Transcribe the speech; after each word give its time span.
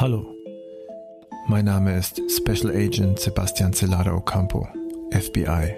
Hallo, 0.00 0.24
mein 1.46 1.66
Name 1.66 1.94
ist 1.94 2.22
Special 2.34 2.74
Agent 2.74 3.20
Sebastian 3.20 3.74
Celada 3.74 4.14
Ocampo, 4.14 4.66
FBI. 5.10 5.76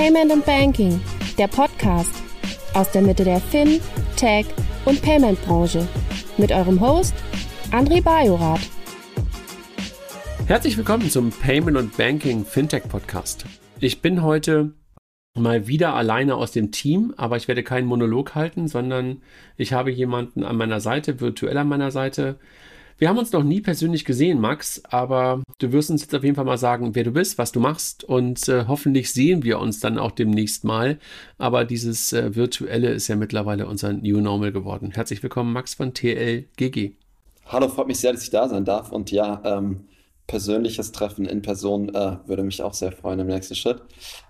Payment 0.00 0.32
and 0.32 0.46
Banking, 0.46 0.98
der 1.36 1.46
Podcast 1.46 2.22
aus 2.72 2.90
der 2.90 3.02
Mitte 3.02 3.22
der 3.22 3.38
Fin, 3.38 3.82
Tech 4.16 4.46
und 4.86 5.02
Payment 5.02 5.38
Branche 5.44 5.86
mit 6.38 6.50
eurem 6.50 6.80
Host 6.80 7.14
André 7.70 8.02
Bajorath. 8.02 8.62
Herzlich 10.46 10.78
willkommen 10.78 11.10
zum 11.10 11.28
Payment 11.28 11.76
und 11.76 11.98
Banking 11.98 12.46
Fintech 12.46 12.88
Podcast. 12.88 13.44
Ich 13.78 14.00
bin 14.00 14.22
heute 14.22 14.72
mal 15.36 15.66
wieder 15.66 15.94
alleine 15.94 16.36
aus 16.36 16.52
dem 16.52 16.72
Team, 16.72 17.12
aber 17.18 17.36
ich 17.36 17.46
werde 17.46 17.62
keinen 17.62 17.86
Monolog 17.86 18.34
halten, 18.34 18.68
sondern 18.68 19.20
ich 19.58 19.74
habe 19.74 19.90
jemanden 19.90 20.44
an 20.44 20.56
meiner 20.56 20.80
Seite, 20.80 21.20
virtuell 21.20 21.58
an 21.58 21.68
meiner 21.68 21.90
Seite, 21.90 22.38
wir 23.00 23.08
haben 23.08 23.16
uns 23.16 23.32
noch 23.32 23.42
nie 23.42 23.62
persönlich 23.62 24.04
gesehen, 24.04 24.42
Max, 24.42 24.82
aber 24.84 25.42
du 25.58 25.72
wirst 25.72 25.90
uns 25.90 26.02
jetzt 26.02 26.14
auf 26.14 26.22
jeden 26.22 26.36
Fall 26.36 26.44
mal 26.44 26.58
sagen, 26.58 26.94
wer 26.94 27.02
du 27.02 27.12
bist, 27.12 27.38
was 27.38 27.50
du 27.50 27.58
machst 27.58 28.04
und 28.04 28.46
äh, 28.46 28.66
hoffentlich 28.68 29.10
sehen 29.10 29.42
wir 29.42 29.58
uns 29.58 29.80
dann 29.80 29.96
auch 29.96 30.10
demnächst 30.10 30.64
mal. 30.64 30.98
Aber 31.38 31.64
dieses 31.64 32.12
äh, 32.12 32.36
Virtuelle 32.36 32.90
ist 32.90 33.08
ja 33.08 33.16
mittlerweile 33.16 33.66
unser 33.66 33.94
New 33.94 34.20
Normal 34.20 34.52
geworden. 34.52 34.90
Herzlich 34.92 35.22
willkommen, 35.22 35.54
Max 35.54 35.72
von 35.72 35.94
TLGG. 35.94 36.92
Hallo, 37.46 37.68
freut 37.70 37.86
mich 37.86 37.98
sehr, 38.00 38.12
dass 38.12 38.22
ich 38.22 38.30
da 38.30 38.46
sein 38.50 38.66
darf 38.66 38.92
und 38.92 39.10
ja, 39.10 39.40
ähm, 39.46 39.86
persönliches 40.26 40.92
Treffen 40.92 41.24
in 41.24 41.40
Person 41.40 41.88
äh, 41.94 42.18
würde 42.26 42.42
mich 42.42 42.62
auch 42.62 42.74
sehr 42.74 42.92
freuen 42.92 43.20
im 43.20 43.28
nächsten 43.28 43.54
Schritt. 43.54 43.80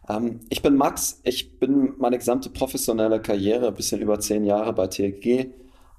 Ähm, 0.08 0.38
ich 0.48 0.62
bin 0.62 0.76
Max, 0.76 1.20
ich 1.24 1.58
bin 1.58 1.94
meine 1.98 2.18
gesamte 2.18 2.50
professionelle 2.50 3.20
Karriere, 3.20 3.66
ein 3.66 3.74
bisschen 3.74 4.00
über 4.00 4.20
zehn 4.20 4.44
Jahre 4.44 4.72
bei 4.72 4.86
TLG, 4.86 5.48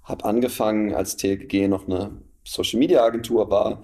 habe 0.03 0.23
angefangen 0.23 0.95
als 0.95 1.17
TLG 1.17 1.67
noch 1.67 1.85
eine 1.85 2.11
Social 2.43 2.79
Media 2.79 3.03
Agentur 3.03 3.49
war, 3.49 3.83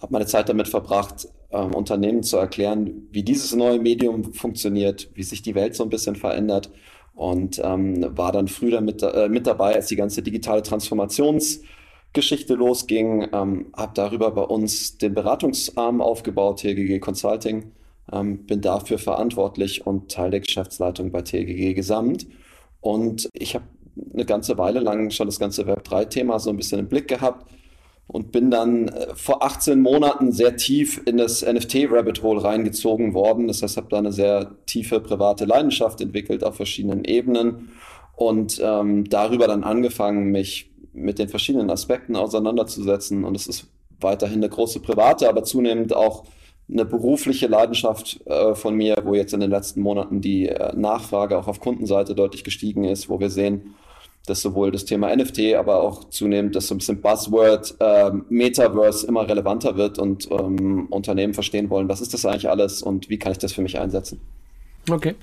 habe 0.00 0.12
meine 0.12 0.26
Zeit 0.26 0.48
damit 0.48 0.68
verbracht, 0.68 1.28
ähm, 1.50 1.74
Unternehmen 1.74 2.22
zu 2.22 2.36
erklären, 2.36 3.08
wie 3.12 3.22
dieses 3.22 3.54
neue 3.54 3.78
Medium 3.78 4.32
funktioniert, 4.32 5.10
wie 5.14 5.22
sich 5.22 5.42
die 5.42 5.54
Welt 5.54 5.74
so 5.74 5.84
ein 5.84 5.90
bisschen 5.90 6.16
verändert 6.16 6.70
und 7.14 7.60
ähm, 7.64 8.16
war 8.16 8.32
dann 8.32 8.48
früh 8.48 8.70
damit, 8.70 9.02
äh, 9.02 9.28
mit 9.28 9.46
dabei, 9.46 9.74
als 9.74 9.86
die 9.86 9.96
ganze 9.96 10.22
digitale 10.22 10.62
Transformationsgeschichte 10.62 12.54
losging, 12.54 13.28
ähm, 13.32 13.66
habe 13.74 13.92
darüber 13.94 14.30
bei 14.32 14.42
uns 14.42 14.98
den 14.98 15.14
Beratungsarm 15.14 16.00
aufgebaut, 16.00 16.60
TGG 16.60 17.00
Consulting, 17.00 17.72
ähm, 18.12 18.46
bin 18.46 18.60
dafür 18.60 18.98
verantwortlich 18.98 19.86
und 19.86 20.10
Teil 20.12 20.30
der 20.30 20.40
Geschäftsleitung 20.40 21.10
bei 21.10 21.22
TGG 21.22 21.74
Gesamt. 21.74 22.26
Und 22.80 23.28
ich 23.32 23.54
habe 23.54 23.64
eine 24.12 24.26
ganze 24.26 24.58
Weile 24.58 24.80
lang 24.80 25.10
schon 25.10 25.26
das 25.26 25.40
ganze 25.40 25.62
Web3-Thema 25.64 26.38
so 26.38 26.50
ein 26.50 26.56
bisschen 26.56 26.80
im 26.80 26.88
Blick 26.88 27.08
gehabt, 27.08 27.50
und 28.16 28.32
bin 28.32 28.50
dann 28.50 28.88
äh, 28.88 29.14
vor 29.14 29.44
18 29.44 29.82
Monaten 29.82 30.32
sehr 30.32 30.56
tief 30.56 31.02
in 31.04 31.18
das 31.18 31.44
NFT-Rabbit 31.44 32.22
Hole 32.22 32.42
reingezogen 32.42 33.12
worden. 33.12 33.46
Das 33.46 33.62
heißt, 33.62 33.76
habe 33.76 33.88
da 33.90 33.98
eine 33.98 34.10
sehr 34.10 34.52
tiefe 34.64 35.00
private 35.00 35.44
Leidenschaft 35.44 36.00
entwickelt 36.00 36.42
auf 36.42 36.56
verschiedenen 36.56 37.04
Ebenen 37.04 37.72
und 38.14 38.58
ähm, 38.64 39.04
darüber 39.10 39.46
dann 39.46 39.64
angefangen, 39.64 40.32
mich 40.32 40.70
mit 40.94 41.18
den 41.18 41.28
verschiedenen 41.28 41.68
Aspekten 41.68 42.16
auseinanderzusetzen. 42.16 43.22
Und 43.22 43.36
es 43.36 43.48
ist 43.48 43.66
weiterhin 44.00 44.38
eine 44.38 44.48
große 44.48 44.80
private, 44.80 45.28
aber 45.28 45.44
zunehmend 45.44 45.94
auch 45.94 46.24
eine 46.72 46.86
berufliche 46.86 47.48
Leidenschaft 47.48 48.26
äh, 48.26 48.54
von 48.54 48.76
mir, 48.76 48.96
wo 49.04 49.14
jetzt 49.14 49.34
in 49.34 49.40
den 49.40 49.50
letzten 49.50 49.82
Monaten 49.82 50.22
die 50.22 50.48
äh, 50.48 50.74
Nachfrage 50.74 51.36
auch 51.36 51.48
auf 51.48 51.60
Kundenseite 51.60 52.14
deutlich 52.14 52.44
gestiegen 52.44 52.84
ist, 52.84 53.10
wo 53.10 53.20
wir 53.20 53.28
sehen, 53.28 53.74
dass 54.26 54.42
sowohl 54.42 54.70
das 54.70 54.84
Thema 54.84 55.14
NFT, 55.14 55.54
aber 55.54 55.82
auch 55.82 56.10
zunehmend 56.10 56.56
dass 56.56 56.66
so 56.66 56.74
ein 56.74 56.78
bisschen 56.78 57.00
Buzzword 57.00 57.76
äh, 57.80 58.10
Metaverse 58.28 59.06
immer 59.06 59.28
relevanter 59.28 59.76
wird 59.76 59.98
und 59.98 60.28
ähm, 60.30 60.86
Unternehmen 60.90 61.34
verstehen 61.34 61.70
wollen, 61.70 61.88
was 61.88 62.00
ist 62.00 62.12
das 62.12 62.26
eigentlich 62.26 62.48
alles 62.48 62.82
und 62.82 63.08
wie 63.08 63.18
kann 63.18 63.32
ich 63.32 63.38
das 63.38 63.52
für 63.52 63.62
mich 63.62 63.78
einsetzen. 63.78 64.20
Okay. 64.90 65.14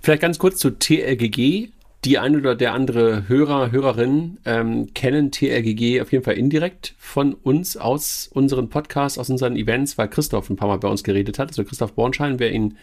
Vielleicht 0.00 0.22
ganz 0.22 0.38
kurz 0.38 0.58
zu 0.58 0.70
TLGG. 0.70 1.70
Die 2.04 2.18
eine 2.18 2.38
oder 2.38 2.54
der 2.54 2.72
andere 2.72 3.28
Hörer, 3.28 3.72
Hörerin 3.72 4.38
ähm, 4.44 4.92
kennen 4.94 5.32
TLGG 5.32 6.02
auf 6.02 6.12
jeden 6.12 6.22
Fall 6.22 6.34
indirekt 6.34 6.94
von 6.98 7.34
uns 7.34 7.76
aus 7.76 8.30
unseren 8.32 8.68
Podcasts, 8.68 9.18
aus 9.18 9.28
unseren 9.28 9.56
Events, 9.56 9.98
weil 9.98 10.08
Christoph 10.08 10.48
ein 10.48 10.56
paar 10.56 10.68
Mal 10.68 10.78
bei 10.78 10.88
uns 10.88 11.02
geredet 11.02 11.38
hat. 11.38 11.48
Also 11.48 11.64
Christoph 11.64 11.94
Bornschein, 11.94 12.38
wer 12.38 12.52
ihn 12.52 12.76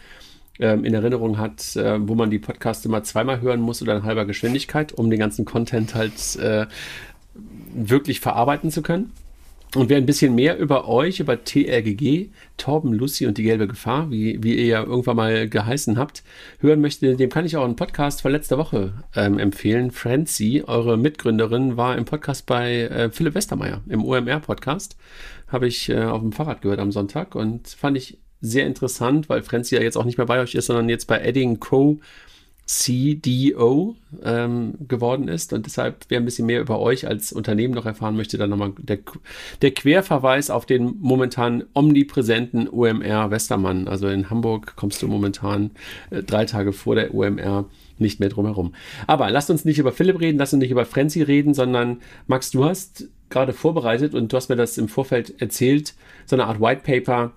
ähm, 0.58 0.84
in 0.84 0.94
Erinnerung 0.94 1.38
hat, 1.38 1.76
äh, 1.76 1.96
wo 2.06 2.14
man 2.14 2.30
die 2.30 2.38
Podcasts 2.38 2.84
immer 2.84 3.02
zweimal 3.02 3.40
hören 3.40 3.60
muss 3.60 3.82
oder 3.82 3.96
in 3.96 4.04
halber 4.04 4.24
Geschwindigkeit, 4.24 4.92
um 4.92 5.10
den 5.10 5.18
ganzen 5.18 5.44
Content 5.44 5.94
halt 5.94 6.36
äh, 6.36 6.66
wirklich 7.74 8.20
verarbeiten 8.20 8.70
zu 8.70 8.82
können. 8.82 9.12
Und 9.74 9.88
wer 9.88 9.96
ein 9.96 10.06
bisschen 10.06 10.36
mehr 10.36 10.56
über 10.58 10.88
euch, 10.88 11.18
über 11.18 11.42
TRGG, 11.42 12.28
Torben, 12.56 12.92
Lucy 12.92 13.26
und 13.26 13.38
die 13.38 13.42
gelbe 13.42 13.66
Gefahr, 13.66 14.08
wie, 14.08 14.40
wie 14.40 14.54
ihr 14.54 14.66
ja 14.66 14.84
irgendwann 14.84 15.16
mal 15.16 15.48
geheißen 15.48 15.98
habt, 15.98 16.22
hören 16.60 16.80
möchte, 16.80 17.16
dem 17.16 17.28
kann 17.28 17.44
ich 17.44 17.56
auch 17.56 17.64
einen 17.64 17.74
Podcast 17.74 18.22
von 18.22 18.30
letzter 18.30 18.56
Woche 18.56 18.92
ähm, 19.16 19.40
empfehlen. 19.40 19.90
Francie, 19.90 20.62
eure 20.62 20.96
Mitgründerin, 20.96 21.76
war 21.76 21.98
im 21.98 22.04
Podcast 22.04 22.46
bei 22.46 22.82
äh, 22.82 23.10
Philipp 23.10 23.34
Westermeier, 23.34 23.82
im 23.88 24.04
OMR-Podcast. 24.04 24.96
Habe 25.48 25.66
ich 25.66 25.88
äh, 25.88 26.04
auf 26.04 26.20
dem 26.20 26.30
Fahrrad 26.30 26.62
gehört 26.62 26.78
am 26.78 26.92
Sonntag 26.92 27.34
und 27.34 27.66
fand 27.66 27.96
ich 27.96 28.18
sehr 28.44 28.66
interessant, 28.66 29.28
weil 29.28 29.42
Frenzy 29.42 29.74
ja 29.74 29.82
jetzt 29.82 29.96
auch 29.96 30.04
nicht 30.04 30.18
mehr 30.18 30.26
bei 30.26 30.40
euch 30.40 30.54
ist, 30.54 30.66
sondern 30.66 30.88
jetzt 30.88 31.06
bei 31.06 31.20
Edding 31.20 31.60
Co. 31.60 31.98
CDO 32.66 33.94
ähm, 34.22 34.74
geworden 34.88 35.28
ist 35.28 35.52
und 35.52 35.66
deshalb, 35.66 36.06
wer 36.08 36.18
ein 36.18 36.24
bisschen 36.24 36.46
mehr 36.46 36.62
über 36.62 36.80
euch 36.80 37.06
als 37.06 37.30
Unternehmen 37.30 37.74
noch 37.74 37.84
erfahren 37.84 38.16
möchte, 38.16 38.38
dann 38.38 38.48
nochmal 38.48 38.72
der, 38.78 39.00
der 39.60 39.72
Querverweis 39.72 40.48
auf 40.48 40.64
den 40.64 40.94
momentan 41.00 41.64
omnipräsenten 41.74 42.68
OMR 42.70 43.30
Westermann. 43.30 43.86
Also 43.86 44.08
in 44.08 44.30
Hamburg 44.30 44.76
kommst 44.76 45.02
du 45.02 45.08
momentan 45.08 45.72
äh, 46.08 46.22
drei 46.22 46.46
Tage 46.46 46.72
vor 46.72 46.94
der 46.94 47.14
OMR 47.14 47.66
nicht 47.98 48.18
mehr 48.18 48.30
drum 48.30 48.46
herum. 48.46 48.74
Aber 49.06 49.30
lasst 49.30 49.50
uns 49.50 49.66
nicht 49.66 49.78
über 49.78 49.92
Philipp 49.92 50.18
reden, 50.20 50.38
lasst 50.38 50.54
uns 50.54 50.62
nicht 50.62 50.70
über 50.70 50.86
Frenzy 50.86 51.20
reden, 51.20 51.52
sondern 51.52 52.00
Max, 52.26 52.50
du 52.50 52.64
hast 52.64 53.08
gerade 53.28 53.52
vorbereitet 53.52 54.14
und 54.14 54.32
du 54.32 54.36
hast 54.38 54.48
mir 54.48 54.56
das 54.56 54.78
im 54.78 54.88
Vorfeld 54.88 55.40
erzählt, 55.40 55.94
so 56.24 56.34
eine 56.34 56.46
Art 56.46 56.62
White 56.62 56.82
Paper 56.82 57.32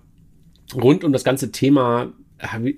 rund 0.76 1.04
um 1.04 1.14
das 1.14 1.24
ganze 1.24 1.52
Thema 1.52 2.14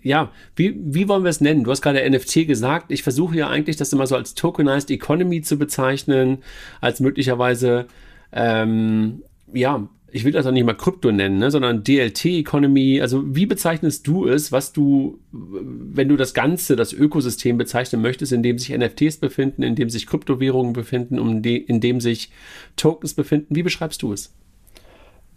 ja, 0.03 0.31
wie, 0.55 0.75
wie 0.79 1.07
wollen 1.07 1.23
wir 1.23 1.29
es 1.29 1.41
nennen? 1.41 1.63
Du 1.63 1.71
hast 1.71 1.81
gerade 1.81 2.09
NFT 2.09 2.47
gesagt. 2.47 2.91
Ich 2.91 3.03
versuche 3.03 3.35
ja 3.35 3.49
eigentlich, 3.49 3.75
das 3.75 3.91
immer 3.91 4.07
so 4.07 4.15
als 4.15 4.33
Tokenized 4.33 4.89
Economy 4.89 5.41
zu 5.41 5.57
bezeichnen, 5.57 6.39
als 6.81 6.99
möglicherweise, 6.99 7.87
ähm, 8.31 9.23
ja, 9.53 9.89
ich 10.11 10.23
will 10.23 10.31
das 10.31 10.45
auch 10.45 10.51
nicht 10.51 10.65
mal 10.65 10.73
Krypto 10.73 11.11
nennen, 11.11 11.37
ne, 11.37 11.51
sondern 11.51 11.83
DLT 11.83 12.25
Economy. 12.25 13.01
Also 13.01 13.23
wie 13.35 13.45
bezeichnest 13.45 14.07
du 14.07 14.27
es, 14.27 14.51
was 14.51 14.73
du, 14.73 15.19
wenn 15.31 16.07
du 16.07 16.15
das 16.15 16.33
Ganze, 16.33 16.75
das 16.75 16.93
Ökosystem 16.93 17.57
bezeichnen 17.57 18.01
möchtest, 18.01 18.31
in 18.31 18.41
dem 18.41 18.57
sich 18.57 18.75
NFTs 18.75 19.17
befinden, 19.17 19.61
in 19.61 19.75
dem 19.75 19.89
sich 19.89 20.07
Kryptowährungen 20.07 20.73
befinden, 20.73 21.19
um 21.19 21.41
die, 21.41 21.57
in 21.57 21.79
dem 21.79 21.99
sich 21.99 22.31
Tokens 22.75 23.13
befinden? 23.13 23.55
Wie 23.55 23.63
beschreibst 23.63 24.01
du 24.01 24.13
es? 24.13 24.33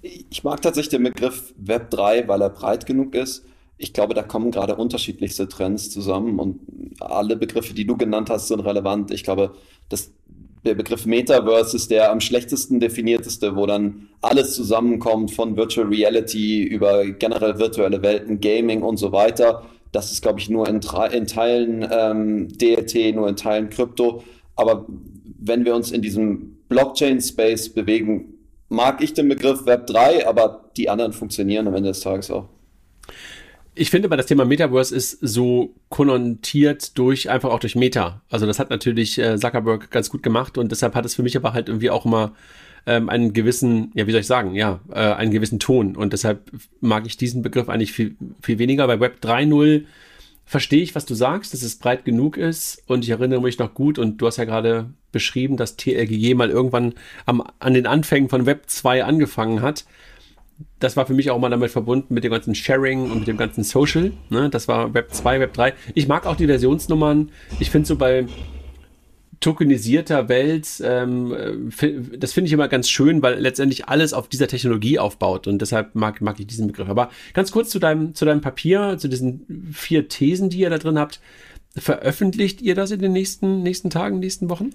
Ich 0.03 0.43
mag 0.43 0.61
tatsächlich 0.61 0.91
den 0.91 1.05
Begriff 1.05 1.55
Web 1.57 1.91
3, 1.91 2.27
weil 2.27 2.43
er 2.43 2.51
breit 2.51 2.87
genug 2.87 3.15
ist. 3.15 3.45
Ich 3.79 3.93
glaube, 3.93 4.15
da 4.15 4.23
kommen 4.23 4.51
gerade 4.51 4.75
unterschiedlichste 4.75 5.49
Trends 5.49 5.91
zusammen 5.91 6.41
und 6.41 6.61
alle 7.01 7.37
Begriffe, 7.37 7.73
die 7.73 7.87
du 7.87 7.97
genannt 7.97 8.29
hast, 8.29 8.49
sind 8.49 8.61
relevant. 8.61 9.13
Ich 9.13 9.23
glaube, 9.23 9.55
dass 9.89 10.13
der 10.65 10.75
Begriff 10.75 11.07
Metaverse 11.07 11.77
ist 11.77 11.91
der 11.91 12.11
am 12.11 12.21
schlechtesten 12.21 12.81
definierteste, 12.81 13.57
wo 13.57 13.67
dann 13.67 14.09
alles 14.21 14.55
zusammenkommt 14.55 15.33
von 15.33 15.57
Virtual 15.57 15.87
Reality 15.87 16.63
über 16.63 17.05
generell 17.07 17.59
virtuelle 17.59 18.03
Welten, 18.03 18.41
Gaming 18.41 18.83
und 18.83 18.97
so 18.97 19.13
weiter. 19.13 19.65
das 19.93 20.11
ist, 20.11 20.23
glaube 20.23 20.41
ich, 20.41 20.49
nur 20.49 20.69
in, 20.69 20.81
in 21.13 21.27
Teilen 21.27 21.87
ähm, 21.91 22.49
DLT, 22.49 23.15
nur 23.15 23.29
in 23.29 23.37
Teilen 23.37 23.71
Krypto. 23.71 24.23
Aber 24.57 24.87
wenn 25.39 25.65
wir 25.65 25.75
uns 25.75 25.91
in 25.91 26.03
diesem 26.03 26.59
Blockchain-Space 26.69 27.71
bewegen, 27.71 28.32
mag 28.73 29.03
ich 29.03 29.13
den 29.13 29.29
Begriff 29.29 29.67
Web 29.67 29.87
3, 29.87 30.27
aber 30.27 30.65
die 30.77 30.89
anderen 30.89 31.13
funktionieren 31.13 31.69
am 31.69 31.75
Ende 31.75 31.91
des 31.91 32.01
Tages 32.01 32.31
auch. 32.31 32.49
Ich 33.75 33.91
finde 33.91 34.09
aber 34.09 34.17
das 34.17 34.27
Thema 34.27 34.45
Metaverse 34.45 34.95
ist 34.95 35.19
so 35.21 35.75
konnotiert 35.89 36.99
durch, 36.99 37.31
einfach 37.31 37.51
auch 37.51 37.61
durch 37.61 37.75
Meta. 37.75 38.21
Also 38.29 38.45
das 38.45 38.59
hat 38.59 38.69
natürlich 38.69 39.19
äh, 39.19 39.39
Zuckerberg 39.39 39.91
ganz 39.91 40.11
gut 40.11 40.23
gemacht 40.23 40.59
und 40.59 40.71
deshalb 40.71 40.95
hat 40.95 41.07
es 41.07 41.15
für 41.15 41.23
mich 41.23 41.37
aber 41.37 41.55
halt 41.55 41.69
irgendwie 41.69 41.89
auch 41.89 42.05
immer 42.05 42.33
ähm, 42.85 43.09
einen 43.09 43.33
gewissen, 43.33 43.91
ja, 43.95 44.07
wie 44.07 44.11
soll 44.11 44.21
ich 44.21 44.27
sagen, 44.27 44.55
ja, 44.55 44.81
äh, 44.91 44.99
einen 44.99 45.31
gewissen 45.31 45.59
Ton 45.59 45.97
und 45.97 46.13
deshalb 46.13 46.51
mag 46.81 47.07
ich 47.07 47.17
diesen 47.17 47.41
Begriff 47.43 47.69
eigentlich 47.69 47.93
viel, 47.93 48.17
viel 48.43 48.59
weniger. 48.59 48.87
Bei 48.87 49.01
Web 49.01 49.19
3.0 49.23 49.85
verstehe 50.53 50.83
ich, 50.83 50.95
was 50.95 51.07
du 51.07 51.15
sagst, 51.15 51.55
dass 51.55 51.63
es 51.63 51.79
breit 51.79 52.05
genug 52.05 52.37
ist 52.37 52.83
und 52.87 53.05
ich 53.05 53.11
erinnere 53.11 53.41
mich 53.41 53.59
noch 53.59 53.73
gut 53.73 53.99
und 53.99 54.19
du 54.19 54.27
hast 54.27 54.37
ja 54.37 54.45
gerade 54.45 54.91
beschrieben, 55.11 55.57
dass 55.57 55.77
TLGG 55.77 56.35
mal 56.35 56.51
irgendwann 56.51 56.93
am, 57.25 57.43
an 57.59 57.73
den 57.73 57.87
Anfängen 57.87 58.29
von 58.29 58.45
Web 58.45 58.65
2 58.67 59.03
angefangen 59.03 59.63
hat 59.63 59.87
das 60.79 60.97
war 60.97 61.07
für 61.07 61.15
mich 61.15 61.31
auch 61.31 61.39
mal 61.41 61.49
damit 61.49 61.73
verbunden 61.73 62.15
mit 62.15 62.23
dem 62.23 62.31
ganzen 62.31 62.55
Sharing 62.55 63.11
und 63.11 63.21
mit 63.21 63.27
dem 63.27 63.37
ganzen 63.37 63.65
Social. 63.65 64.13
Ne? 64.31 64.49
Das 64.49 64.69
war 64.69 64.95
Web 64.95 65.13
2, 65.13 65.41
Web 65.41 65.55
3. 65.55 65.75
Ich 65.95 66.07
mag 66.07 66.25
auch 66.25 66.37
die 66.37 66.47
Versionsnummern. 66.47 67.31
Ich 67.59 67.71
finde 67.71 67.89
so 67.89 67.97
bei 67.97 68.27
tokenisierter 69.43 70.29
Welt, 70.29 70.83
ähm, 70.83 71.71
das 72.17 72.33
finde 72.33 72.47
ich 72.47 72.53
immer 72.53 72.69
ganz 72.69 72.89
schön, 72.89 73.23
weil 73.23 73.39
letztendlich 73.39 73.89
alles 73.89 74.15
auf 74.15 74.29
dieser 74.29 74.47
Technologie 74.47 74.99
aufbaut 74.99 75.47
und 75.47 75.61
deshalb 75.61 75.95
mag, 75.95 76.23
mag 76.23 76.41
ich 76.41 76.47
diesen 76.47 76.69
Begriff. 76.69 76.89
Aber 76.89 77.11
ganz 77.35 77.53
kurz 77.53 77.69
zu 77.69 77.79
deinem, 77.79 78.15
zu 78.15 78.25
deinem 78.25 78.41
Papier, 78.41 78.97
zu 78.99 79.09
diesen 79.09 79.69
vier 79.73 80.09
Thesen, 80.09 80.49
die 80.49 80.61
ihr 80.61 80.71
da 80.71 80.79
drin 80.79 80.99
habt. 80.99 81.21
Veröffentlicht 81.77 82.63
ihr 82.63 82.75
das 82.75 82.91
in 82.91 83.01
den 83.01 83.13
nächsten, 83.13 83.63
nächsten 83.63 83.91
Tagen, 83.91 84.19
nächsten 84.19 84.49
Wochen? 84.49 84.71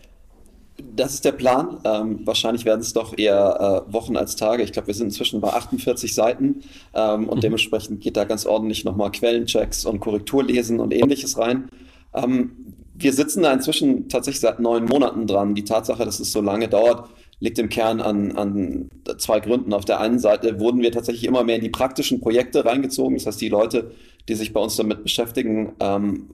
Das 0.95 1.13
ist 1.13 1.25
der 1.25 1.31
Plan. 1.31 1.79
Ähm, 1.83 2.19
wahrscheinlich 2.25 2.65
werden 2.65 2.81
es 2.81 2.93
doch 2.93 3.17
eher 3.17 3.85
äh, 3.89 3.93
Wochen 3.93 4.15
als 4.15 4.35
Tage. 4.35 4.63
Ich 4.63 4.73
glaube, 4.73 4.87
wir 4.87 4.93
sind 4.93 5.07
inzwischen 5.07 5.41
bei 5.41 5.49
48 5.49 6.13
Seiten 6.13 6.63
ähm, 6.93 7.27
und 7.29 7.37
mhm. 7.37 7.41
dementsprechend 7.41 8.01
geht 8.01 8.17
da 8.17 8.25
ganz 8.25 8.45
ordentlich 8.45 8.83
nochmal 8.83 9.11
Quellenchecks 9.11 9.85
und 9.85 9.99
Korrekturlesen 9.99 10.79
und 10.79 10.93
ähnliches 10.93 11.37
rein. 11.37 11.69
Ähm, 12.13 12.51
wir 12.99 13.13
sitzen 13.13 13.43
da 13.43 13.53
inzwischen 13.53 14.09
tatsächlich 14.09 14.41
seit 14.41 14.59
neun 14.59 14.85
Monaten 14.85 15.27
dran. 15.27 15.55
Die 15.55 15.63
Tatsache, 15.63 16.03
dass 16.03 16.19
es 16.19 16.31
so 16.31 16.41
lange 16.41 16.67
dauert, 16.67 17.09
liegt 17.39 17.59
im 17.59 17.69
Kern 17.69 18.01
an, 18.01 18.35
an 18.35 18.89
zwei 19.19 19.39
Gründen. 19.39 19.73
Auf 19.73 19.85
der 19.85 19.99
einen 19.99 20.19
Seite 20.19 20.59
wurden 20.59 20.81
wir 20.81 20.91
tatsächlich 20.91 21.25
immer 21.25 21.43
mehr 21.43 21.57
in 21.57 21.61
die 21.61 21.69
praktischen 21.69 22.19
Projekte 22.19 22.65
reingezogen. 22.65 23.15
Das 23.15 23.27
heißt, 23.27 23.39
die 23.39 23.49
Leute, 23.49 23.91
die 24.27 24.35
sich 24.35 24.53
bei 24.53 24.59
uns 24.59 24.75
damit 24.75 25.03
beschäftigen, 25.03 25.73
ähm, 25.79 26.27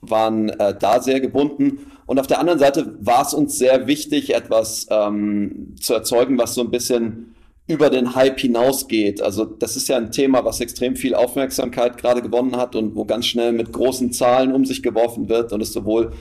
waren 0.00 0.50
äh, 0.50 0.76
da 0.78 1.00
sehr 1.00 1.20
gebunden. 1.20 1.90
Und 2.06 2.20
auf 2.20 2.26
der 2.26 2.38
anderen 2.38 2.58
Seite 2.58 2.96
war 3.00 3.22
es 3.22 3.34
uns 3.34 3.58
sehr 3.58 3.86
wichtig, 3.86 4.34
etwas 4.34 4.86
ähm, 4.90 5.74
zu 5.80 5.94
erzeugen, 5.94 6.38
was 6.38 6.54
so 6.54 6.60
ein 6.60 6.70
bisschen 6.70 7.34
über 7.66 7.88
den 7.88 8.14
Hype 8.14 8.40
hinausgeht. 8.40 9.22
Also 9.22 9.44
das 9.44 9.76
ist 9.76 9.88
ja 9.88 9.96
ein 9.96 10.12
Thema, 10.12 10.44
was 10.44 10.60
extrem 10.60 10.96
viel 10.96 11.14
Aufmerksamkeit 11.14 11.96
gerade 11.96 12.20
gewonnen 12.20 12.56
hat 12.56 12.76
und 12.76 12.94
wo 12.94 13.04
ganz 13.06 13.26
schnell 13.26 13.52
mit 13.52 13.72
großen 13.72 14.12
Zahlen 14.12 14.52
um 14.52 14.66
sich 14.66 14.82
geworfen 14.82 15.28
wird 15.28 15.52
und 15.52 15.62
es 15.62 15.72
sowohl 15.72 16.12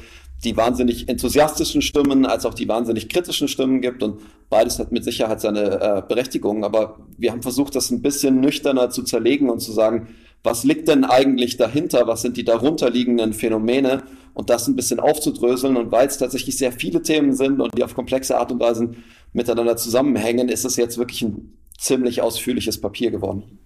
die 0.44 0.58
wahnsinnig 0.58 1.10
enthusiastischen 1.10 1.82
Stimmen 1.82 2.26
als 2.26 2.46
auch 2.46 2.54
die 2.54 2.68
wahnsinnig 2.68 3.10
kritischen 3.10 3.48
Stimmen 3.48 3.82
gibt 3.82 4.04
und 4.04 4.20
beides 4.50 4.80
hat 4.80 4.92
mit 4.92 5.04
Sicherheit 5.04 5.42
seine 5.42 5.82
äh, 5.82 6.02
Berechtigung. 6.08 6.64
Aber 6.64 7.00
wir 7.18 7.32
haben 7.32 7.42
versucht, 7.42 7.76
das 7.76 7.92
ein 7.92 8.02
bisschen 8.02 8.40
nüchterner 8.40 8.90
zu 8.90 9.04
zerlegen 9.04 9.50
und 9.50 9.60
zu 9.60 9.72
sagen, 9.72 10.08
was 10.44 10.66
liegt 10.66 10.90
denn 10.90 11.06
eigentlich 11.06 11.56
dahinter? 11.56 12.06
Was 12.06 12.22
sind 12.22 12.36
die 12.36 12.44
darunterliegenden 12.44 13.34
Phänomene? 13.34 14.04
Und 14.34 14.50
das 14.50 14.68
ein 14.68 14.76
bisschen 14.76 15.00
aufzudröseln. 15.00 15.78
Und 15.78 15.92
weil 15.92 16.08
es 16.08 16.18
tatsächlich 16.18 16.58
sehr 16.58 16.74
viele 16.74 17.02
Themen 17.02 17.34
sind 17.34 17.62
und 17.62 17.78
die 17.78 17.84
auf 17.84 17.96
komplexe 17.96 18.38
Art 18.38 18.52
und 18.52 18.60
Weise 18.60 18.92
miteinander 19.32 19.78
zusammenhängen, 19.78 20.50
ist 20.50 20.66
es 20.66 20.76
jetzt 20.76 20.98
wirklich 20.98 21.22
ein 21.22 21.58
ziemlich 21.78 22.22
ausführliches 22.22 22.82
Papier 22.82 23.12
geworden. 23.12 23.60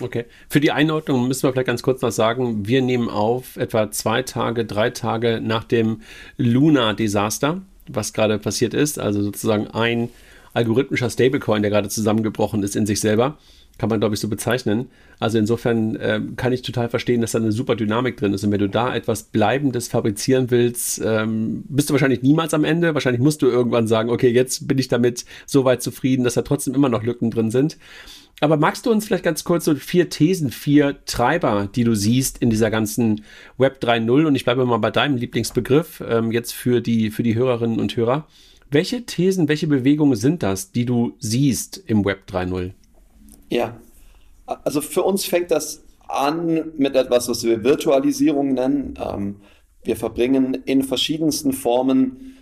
Okay. 0.00 0.24
Für 0.48 0.60
die 0.60 0.72
Einordnung 0.72 1.28
müssen 1.28 1.44
wir 1.44 1.52
vielleicht 1.52 1.66
ganz 1.66 1.82
kurz 1.82 2.02
noch 2.02 2.10
sagen, 2.10 2.66
wir 2.66 2.82
nehmen 2.82 3.08
auf 3.08 3.56
etwa 3.56 3.90
zwei 3.90 4.22
Tage, 4.22 4.64
drei 4.64 4.90
Tage 4.90 5.40
nach 5.42 5.64
dem 5.64 6.00
Luna-Desaster, 6.38 7.62
was 7.88 8.12
gerade 8.12 8.38
passiert 8.38 8.74
ist, 8.74 8.98
also 8.98 9.22
sozusagen 9.22 9.68
ein 9.68 10.08
algorithmischer 10.54 11.10
Stablecoin, 11.10 11.62
der 11.62 11.70
gerade 11.70 11.88
zusammengebrochen 11.88 12.62
ist 12.62 12.76
in 12.76 12.86
sich 12.86 13.00
selber 13.00 13.38
kann 13.78 13.88
man, 13.88 14.00
glaube 14.00 14.14
ich, 14.14 14.20
so 14.20 14.28
bezeichnen. 14.28 14.88
Also 15.18 15.38
insofern 15.38 15.96
äh, 15.96 16.20
kann 16.36 16.52
ich 16.52 16.62
total 16.62 16.88
verstehen, 16.88 17.20
dass 17.20 17.32
da 17.32 17.38
eine 17.38 17.52
super 17.52 17.74
Dynamik 17.74 18.16
drin 18.16 18.34
ist. 18.34 18.44
Und 18.44 18.52
wenn 18.52 18.58
du 18.58 18.68
da 18.68 18.94
etwas 18.94 19.24
Bleibendes 19.24 19.88
fabrizieren 19.88 20.50
willst, 20.50 21.00
ähm, 21.04 21.64
bist 21.68 21.88
du 21.88 21.94
wahrscheinlich 21.94 22.22
niemals 22.22 22.54
am 22.54 22.64
Ende. 22.64 22.94
Wahrscheinlich 22.94 23.22
musst 23.22 23.42
du 23.42 23.46
irgendwann 23.46 23.86
sagen, 23.86 24.10
okay, 24.10 24.28
jetzt 24.28 24.68
bin 24.68 24.78
ich 24.78 24.88
damit 24.88 25.24
so 25.46 25.64
weit 25.64 25.82
zufrieden, 25.82 26.24
dass 26.24 26.34
da 26.34 26.42
trotzdem 26.42 26.74
immer 26.74 26.88
noch 26.88 27.02
Lücken 27.02 27.30
drin 27.30 27.50
sind. 27.50 27.78
Aber 28.40 28.56
magst 28.56 28.86
du 28.86 28.90
uns 28.90 29.06
vielleicht 29.06 29.24
ganz 29.24 29.44
kurz 29.44 29.64
so 29.64 29.74
vier 29.74 30.08
Thesen, 30.08 30.50
vier 30.50 31.04
Treiber, 31.04 31.68
die 31.72 31.84
du 31.84 31.94
siehst 31.94 32.38
in 32.38 32.50
dieser 32.50 32.70
ganzen 32.70 33.24
Web 33.56 33.78
3.0 33.80 34.26
und 34.26 34.34
ich 34.34 34.44
bleibe 34.44 34.64
mal 34.64 34.78
bei 34.78 34.90
deinem 34.90 35.16
Lieblingsbegriff 35.16 36.02
ähm, 36.06 36.32
jetzt 36.32 36.52
für 36.52 36.80
die, 36.80 37.10
für 37.10 37.22
die 37.22 37.36
Hörerinnen 37.36 37.78
und 37.78 37.96
Hörer. 37.96 38.26
Welche 38.70 39.04
Thesen, 39.04 39.48
welche 39.48 39.66
Bewegungen 39.66 40.16
sind 40.16 40.42
das, 40.42 40.72
die 40.72 40.86
du 40.86 41.14
siehst 41.18 41.82
im 41.86 42.04
Web 42.04 42.22
3.0? 42.28 42.72
Ja, 43.50 43.76
also 44.46 44.80
für 44.80 45.02
uns 45.02 45.24
fängt 45.24 45.50
das 45.50 45.84
an 46.08 46.72
mit 46.76 46.96
etwas, 46.96 47.28
was 47.28 47.44
wir 47.44 47.62
Virtualisierung 47.62 48.54
nennen. 48.54 48.94
Ähm, 48.98 49.36
wir 49.84 49.96
verbringen 49.96 50.54
in 50.64 50.82
verschiedensten 50.82 51.52
Formen 51.52 52.36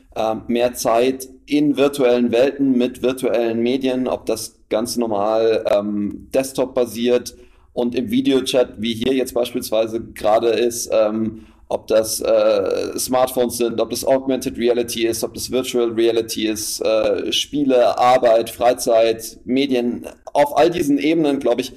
mehr 0.48 0.74
Zeit 0.74 1.28
in 1.46 1.76
virtuellen 1.76 2.32
Welten 2.32 2.76
mit 2.76 3.00
virtuellen 3.02 3.62
Medien, 3.62 4.08
ob 4.08 4.26
das 4.26 4.60
ganz 4.68 4.96
normal 4.96 5.64
ähm, 5.70 6.28
Desktop-basiert 6.34 7.36
und 7.72 7.94
im 7.94 8.10
Videochat, 8.10 8.80
wie 8.80 8.94
hier 8.94 9.14
jetzt 9.14 9.34
beispielsweise 9.34 10.00
gerade 10.00 10.48
ist, 10.48 10.90
ähm, 10.92 11.46
ob 11.68 11.86
das 11.86 12.20
äh, 12.20 12.98
Smartphones 12.98 13.56
sind, 13.56 13.80
ob 13.80 13.90
das 13.90 14.04
Augmented 14.04 14.58
Reality 14.58 15.06
ist, 15.06 15.22
ob 15.22 15.34
das 15.34 15.52
Virtual 15.52 15.90
Reality 15.90 16.48
ist, 16.48 16.80
äh, 16.80 17.32
Spiele, 17.32 17.96
Arbeit, 17.96 18.50
Freizeit, 18.50 19.38
Medien, 19.44 20.06
auf 20.32 20.56
all 20.56 20.70
diesen 20.70 20.98
Ebenen, 20.98 21.38
glaube 21.38 21.60
ich, 21.60 21.72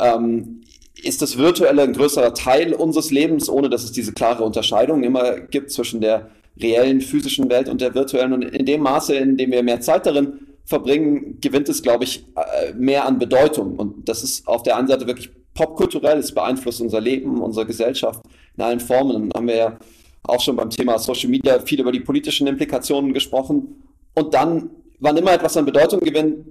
ähm, 0.00 0.62
ist 1.04 1.22
das 1.22 1.38
Virtuelle 1.38 1.82
ein 1.82 1.92
größerer 1.92 2.34
Teil 2.34 2.74
unseres 2.74 3.12
Lebens, 3.12 3.48
ohne 3.48 3.70
dass 3.70 3.84
es 3.84 3.92
diese 3.92 4.12
klare 4.12 4.42
Unterscheidung 4.42 5.04
immer 5.04 5.38
gibt 5.38 5.70
zwischen 5.70 6.00
der 6.00 6.30
reellen 6.60 7.00
physischen 7.00 7.48
Welt 7.50 7.68
und 7.68 7.80
der 7.80 7.94
virtuellen. 7.94 8.32
Und 8.32 8.42
in 8.42 8.66
dem 8.66 8.82
Maße, 8.82 9.14
in 9.14 9.36
dem 9.36 9.50
wir 9.50 9.62
mehr 9.62 9.80
Zeit 9.80 10.06
darin 10.06 10.40
verbringen, 10.64 11.38
gewinnt 11.40 11.68
es, 11.68 11.82
glaube 11.82 12.04
ich, 12.04 12.24
äh, 12.36 12.72
mehr 12.74 13.06
an 13.06 13.18
Bedeutung. 13.18 13.76
Und 13.76 14.08
das 14.08 14.22
ist 14.22 14.46
auf 14.46 14.62
der 14.62 14.76
einen 14.76 14.88
Seite 14.88 15.06
wirklich 15.06 15.30
popkulturell, 15.54 16.18
es 16.18 16.32
beeinflusst 16.32 16.80
unser 16.80 17.00
Leben, 17.00 17.40
unsere 17.40 17.66
Gesellschaft 17.66 18.20
in 18.56 18.62
allen 18.62 18.80
Formen. 18.80 19.16
Und 19.16 19.34
haben 19.34 19.48
wir 19.48 19.56
ja 19.56 19.78
auch 20.22 20.40
schon 20.40 20.56
beim 20.56 20.70
Thema 20.70 20.98
Social 20.98 21.30
Media 21.30 21.58
viel 21.60 21.80
über 21.80 21.92
die 21.92 22.00
politischen 22.00 22.46
Implikationen 22.46 23.12
gesprochen. 23.14 23.82
Und 24.14 24.34
dann, 24.34 24.70
wann 25.00 25.16
immer 25.16 25.32
etwas 25.32 25.56
an 25.56 25.64
Bedeutung 25.64 26.00
gewinnt, 26.00 26.46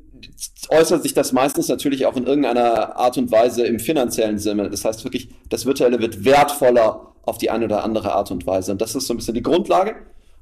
äußert 0.70 1.04
sich 1.04 1.14
das 1.14 1.32
meistens 1.32 1.68
natürlich 1.68 2.06
auch 2.06 2.16
in 2.16 2.26
irgendeiner 2.26 2.96
Art 2.96 3.18
und 3.18 3.32
Weise 3.32 3.66
im 3.66 3.80
finanziellen 3.80 4.38
Sinne. 4.38 4.70
Das 4.70 4.86
heißt 4.86 5.04
wirklich, 5.04 5.30
das 5.50 5.66
Virtuelle 5.66 6.00
wird 6.00 6.26
wertvoller 6.26 7.14
auf 7.24 7.38
die 7.38 7.50
eine 7.50 7.66
oder 7.66 7.84
andere 7.84 8.14
Art 8.14 8.32
und 8.32 8.48
Weise. 8.48 8.72
Und 8.72 8.82
das 8.82 8.96
ist 8.96 9.08
so 9.08 9.14
ein 9.14 9.18
bisschen 9.18 9.34
die 9.34 9.44
Grundlage. 9.44 9.96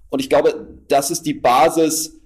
Und 0.09 0.19
ich 0.19 0.29
glaube, 0.29 0.67
das 0.87 1.11
ist 1.11 1.23
die 1.23 1.33
Basis, 1.33 2.19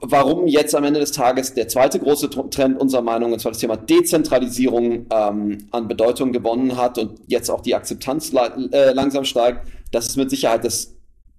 warum 0.00 0.46
jetzt 0.46 0.74
am 0.74 0.84
Ende 0.84 1.00
des 1.00 1.12
Tages 1.12 1.54
der 1.54 1.66
zweite 1.68 1.98
große 1.98 2.30
Trend 2.50 2.80
unserer 2.80 3.02
Meinung, 3.02 3.32
und 3.32 3.40
zwar 3.40 3.52
das 3.52 3.60
Thema 3.60 3.76
Dezentralisierung, 3.76 5.06
ähm, 5.10 5.68
an 5.70 5.88
Bedeutung 5.88 6.32
gewonnen 6.32 6.76
hat 6.76 6.98
und 6.98 7.20
jetzt 7.26 7.50
auch 7.50 7.62
die 7.62 7.74
Akzeptanz 7.74 8.32
äh, 8.32 8.92
langsam 8.92 9.24
steigt. 9.24 9.66
Das 9.90 10.06
ist 10.06 10.16
mit 10.16 10.30
Sicherheit 10.30 10.64
das, 10.64 10.91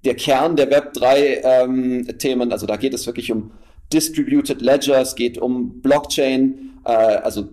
der 0.06 0.16
Kern 0.16 0.56
der 0.56 0.72
Web3-Themen. 0.72 2.48
Ähm, 2.48 2.52
also 2.52 2.66
da 2.66 2.76
geht 2.76 2.94
es 2.94 3.06
wirklich 3.06 3.32
um 3.32 3.52
Distributed 3.92 4.62
Ledger, 4.62 5.02
es 5.02 5.16
geht 5.16 5.38
um 5.38 5.82
Blockchain, 5.82 6.80
äh, 6.86 6.92
also 6.92 7.48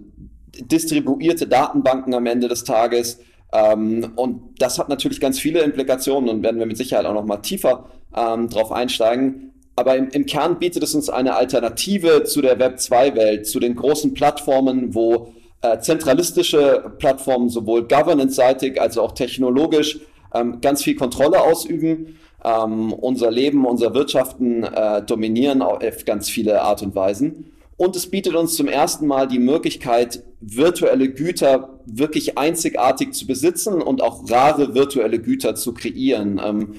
distribuierte 0.58 1.46
Datenbanken 1.46 2.14
am 2.14 2.26
Ende 2.26 2.48
des 2.48 2.64
Tages. 2.64 3.20
Ähm, 3.52 4.12
und 4.16 4.60
das 4.60 4.78
hat 4.78 4.88
natürlich 4.88 5.20
ganz 5.20 5.38
viele 5.38 5.60
Implikationen 5.60 6.28
und 6.28 6.42
werden 6.42 6.58
wir 6.58 6.66
mit 6.66 6.76
Sicherheit 6.76 7.06
auch 7.06 7.14
noch 7.14 7.24
mal 7.24 7.38
tiefer 7.38 7.88
ähm, 8.16 8.48
drauf 8.48 8.72
einsteigen. 8.72 9.52
Aber 9.76 9.96
im, 9.96 10.08
im 10.10 10.26
Kern 10.26 10.58
bietet 10.58 10.82
es 10.82 10.94
uns 10.94 11.08
eine 11.08 11.36
Alternative 11.36 12.24
zu 12.24 12.42
der 12.42 12.58
Web 12.58 12.76
2-Welt, 12.76 13.46
zu 13.46 13.60
den 13.60 13.76
großen 13.76 14.14
Plattformen, 14.14 14.94
wo 14.94 15.32
äh, 15.62 15.78
zentralistische 15.78 16.92
Plattformen 16.98 17.48
sowohl 17.48 17.86
governance-seitig 17.86 18.80
als 18.80 18.98
auch 18.98 19.12
technologisch 19.12 20.00
ähm, 20.34 20.60
ganz 20.60 20.82
viel 20.82 20.96
Kontrolle 20.96 21.40
ausüben 21.40 22.18
ähm, 22.44 22.92
unser 22.92 23.30
Leben, 23.30 23.66
unser 23.66 23.94
Wirtschaften 23.94 24.64
äh, 24.64 25.02
dominieren 25.02 25.62
auf 25.62 26.04
ganz 26.04 26.28
viele 26.28 26.62
Art 26.62 26.82
und 26.82 26.94
Weisen. 26.94 27.52
Und 27.76 27.96
es 27.96 28.10
bietet 28.10 28.34
uns 28.34 28.56
zum 28.56 28.68
ersten 28.68 29.06
Mal 29.06 29.26
die 29.26 29.38
Möglichkeit, 29.38 30.22
virtuelle 30.40 31.08
Güter 31.10 31.80
wirklich 31.86 32.36
einzigartig 32.36 33.14
zu 33.14 33.26
besitzen 33.26 33.80
und 33.80 34.02
auch 34.02 34.30
rare 34.30 34.74
virtuelle 34.74 35.18
Güter 35.18 35.54
zu 35.54 35.72
kreieren. 35.72 36.40
Ähm, 36.44 36.74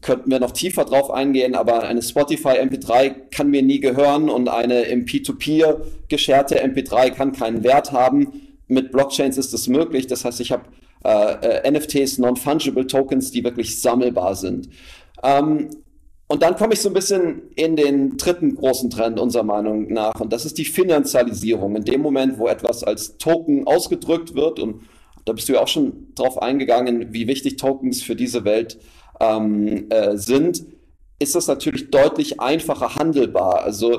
könnten 0.00 0.30
wir 0.30 0.40
noch 0.40 0.52
tiefer 0.52 0.84
drauf 0.84 1.10
eingehen, 1.10 1.54
aber 1.54 1.82
eine 1.82 2.02
Spotify 2.02 2.60
MP3 2.60 3.14
kann 3.30 3.50
mir 3.50 3.62
nie 3.62 3.80
gehören 3.80 4.28
und 4.28 4.48
eine 4.48 4.82
im 4.82 5.04
P2P 5.04 5.76
gescherte 6.08 6.64
MP3 6.64 7.10
kann 7.10 7.32
keinen 7.32 7.62
Wert 7.64 7.92
haben. 7.92 8.32
Mit 8.68 8.92
Blockchains 8.92 9.36
ist 9.36 9.52
das 9.52 9.68
möglich. 9.68 10.06
Das 10.06 10.24
heißt, 10.24 10.40
ich 10.40 10.52
habe 10.52 10.64
äh, 11.04 11.60
äh 11.66 11.70
NFTs, 11.70 12.18
Non-Fungible 12.18 12.86
Tokens, 12.86 13.30
die 13.30 13.44
wirklich 13.44 13.80
sammelbar 13.80 14.34
sind. 14.34 14.68
Ähm, 15.22 15.70
und 16.28 16.42
dann 16.42 16.54
komme 16.54 16.74
ich 16.74 16.80
so 16.80 16.88
ein 16.88 16.94
bisschen 16.94 17.42
in 17.56 17.74
den 17.74 18.16
dritten 18.16 18.54
großen 18.54 18.88
Trend 18.88 19.18
unserer 19.18 19.42
Meinung 19.42 19.92
nach, 19.92 20.20
und 20.20 20.32
das 20.32 20.44
ist 20.44 20.58
die 20.58 20.64
Finanzialisierung. 20.64 21.74
In 21.74 21.84
dem 21.84 22.00
Moment, 22.00 22.38
wo 22.38 22.46
etwas 22.46 22.84
als 22.84 23.18
Token 23.18 23.66
ausgedrückt 23.66 24.36
wird, 24.36 24.60
und 24.60 24.82
da 25.24 25.32
bist 25.32 25.48
du 25.48 25.54
ja 25.54 25.60
auch 25.60 25.68
schon 25.68 26.14
drauf 26.14 26.40
eingegangen, 26.40 27.12
wie 27.12 27.26
wichtig 27.26 27.56
Tokens 27.56 28.00
für 28.02 28.14
diese 28.14 28.44
Welt 28.44 28.78
ähm, 29.18 29.90
äh, 29.90 30.16
sind, 30.16 30.64
ist 31.18 31.34
das 31.34 31.48
natürlich 31.48 31.90
deutlich 31.90 32.40
einfacher 32.40 32.94
handelbar. 32.94 33.64
Also 33.64 33.98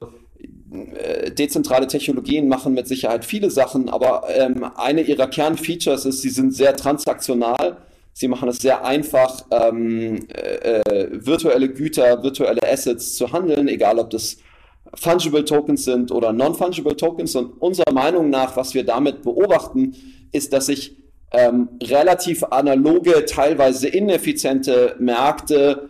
dezentrale 1.37 1.87
Technologien 1.87 2.47
machen 2.47 2.73
mit 2.73 2.87
Sicherheit 2.87 3.25
viele 3.25 3.51
Sachen, 3.51 3.89
aber 3.89 4.23
ähm, 4.29 4.65
eine 4.75 5.01
ihrer 5.01 5.27
Kernfeatures 5.27 6.05
ist, 6.05 6.21
sie 6.21 6.29
sind 6.29 6.55
sehr 6.55 6.75
transaktional 6.75 7.77
Sie 8.13 8.27
machen 8.27 8.49
es 8.49 8.57
sehr 8.57 8.83
einfach, 8.85 9.45
ähm, 9.51 10.27
äh, 10.33 10.81
äh, 10.81 11.09
virtuelle 11.11 11.69
Güter, 11.69 12.21
virtuelle 12.21 12.61
Assets 12.63 13.15
zu 13.15 13.31
handeln, 13.31 13.67
egal 13.67 13.99
ob 13.99 14.09
das 14.09 14.37
Fungible 14.93 15.45
Tokens 15.45 15.85
sind 15.85 16.11
oder 16.11 16.33
Non-Fungible 16.33 16.95
Tokens. 16.97 17.35
Und 17.35 17.61
unserer 17.61 17.93
Meinung 17.93 18.29
nach, 18.29 18.57
was 18.57 18.73
wir 18.73 18.85
damit 18.85 19.21
beobachten, 19.23 19.95
ist, 20.33 20.51
dass 20.51 20.65
sich 20.65 20.97
ähm, 21.31 21.69
relativ 21.81 22.43
analoge, 22.43 23.25
teilweise 23.25 23.87
ineffiziente 23.87 24.95
Märkte 24.99 25.89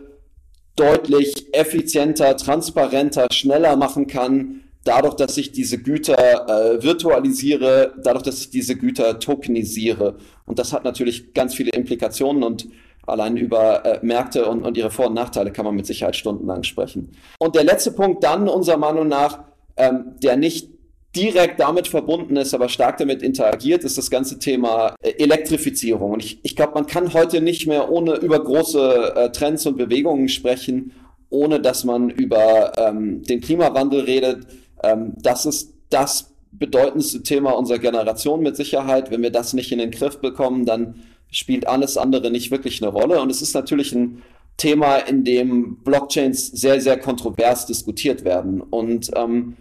deutlich 0.76 1.52
effizienter, 1.52 2.36
transparenter, 2.36 3.26
schneller 3.32 3.76
machen 3.76 4.06
kann, 4.06 4.62
dadurch, 4.84 5.14
dass 5.14 5.36
ich 5.36 5.52
diese 5.52 5.78
Güter 5.78 6.16
äh, 6.48 6.82
virtualisiere, 6.82 7.94
dadurch, 8.02 8.24
dass 8.24 8.40
ich 8.40 8.50
diese 8.50 8.76
Güter 8.76 9.18
tokenisiere. 9.18 10.16
Und 10.46 10.58
das 10.58 10.72
hat 10.72 10.84
natürlich 10.84 11.34
ganz 11.34 11.54
viele 11.54 11.70
Implikationen 11.70 12.42
und 12.42 12.68
allein 13.06 13.36
über 13.36 13.84
äh, 13.84 13.98
Märkte 14.02 14.46
und, 14.46 14.64
und 14.64 14.76
ihre 14.76 14.90
Vor- 14.90 15.06
und 15.08 15.14
Nachteile 15.14 15.52
kann 15.52 15.64
man 15.64 15.74
mit 15.74 15.86
Sicherheit 15.86 16.16
stundenlang 16.16 16.62
sprechen. 16.62 17.12
Und 17.38 17.54
der 17.54 17.64
letzte 17.64 17.92
Punkt 17.92 18.22
dann, 18.24 18.48
unserer 18.48 18.76
Meinung 18.76 19.08
nach, 19.08 19.40
ähm, 19.76 20.16
der 20.22 20.36
nicht 20.36 20.68
direkt 21.14 21.60
damit 21.60 21.88
verbunden 21.88 22.36
ist, 22.36 22.54
aber 22.54 22.68
stark 22.68 22.96
damit 22.96 23.22
interagiert, 23.22 23.84
ist 23.84 23.98
das 23.98 24.10
ganze 24.10 24.38
Thema 24.38 24.94
äh, 25.02 25.10
Elektrifizierung. 25.18 26.12
Und 26.12 26.24
ich, 26.24 26.40
ich 26.42 26.56
glaube, 26.56 26.74
man 26.74 26.86
kann 26.86 27.12
heute 27.12 27.40
nicht 27.40 27.66
mehr 27.66 27.90
ohne 27.90 28.16
über 28.16 28.42
große 28.42 29.14
äh, 29.14 29.30
Trends 29.30 29.66
und 29.66 29.76
Bewegungen 29.76 30.28
sprechen, 30.28 30.92
ohne 31.28 31.60
dass 31.60 31.84
man 31.84 32.10
über 32.10 32.72
ähm, 32.76 33.22
den 33.22 33.40
Klimawandel 33.40 34.00
redet, 34.00 34.46
ähm, 34.82 35.14
das 35.18 35.46
ist 35.46 35.74
das 35.90 36.32
bedeutendste 36.52 37.22
Thema 37.22 37.52
unserer 37.52 37.78
Generation 37.78 38.42
mit 38.42 38.56
Sicherheit. 38.56 39.10
Wenn 39.10 39.22
wir 39.22 39.30
das 39.30 39.52
nicht 39.52 39.72
in 39.72 39.78
den 39.78 39.90
Griff 39.90 40.18
bekommen, 40.20 40.66
dann 40.66 41.02
spielt 41.30 41.66
alles 41.66 41.96
andere 41.96 42.30
nicht 42.30 42.50
wirklich 42.50 42.82
eine 42.82 42.92
Rolle. 42.92 43.20
Und 43.20 43.30
es 43.30 43.42
ist 43.42 43.54
natürlich 43.54 43.92
ein 43.92 44.22
Thema, 44.58 44.98
in 44.98 45.24
dem 45.24 45.78
Blockchains 45.82 46.48
sehr, 46.48 46.80
sehr 46.80 46.98
kontrovers 46.98 47.66
diskutiert 47.66 48.24
werden. 48.24 48.60
Und 48.60 49.10
ähm, 49.16 49.56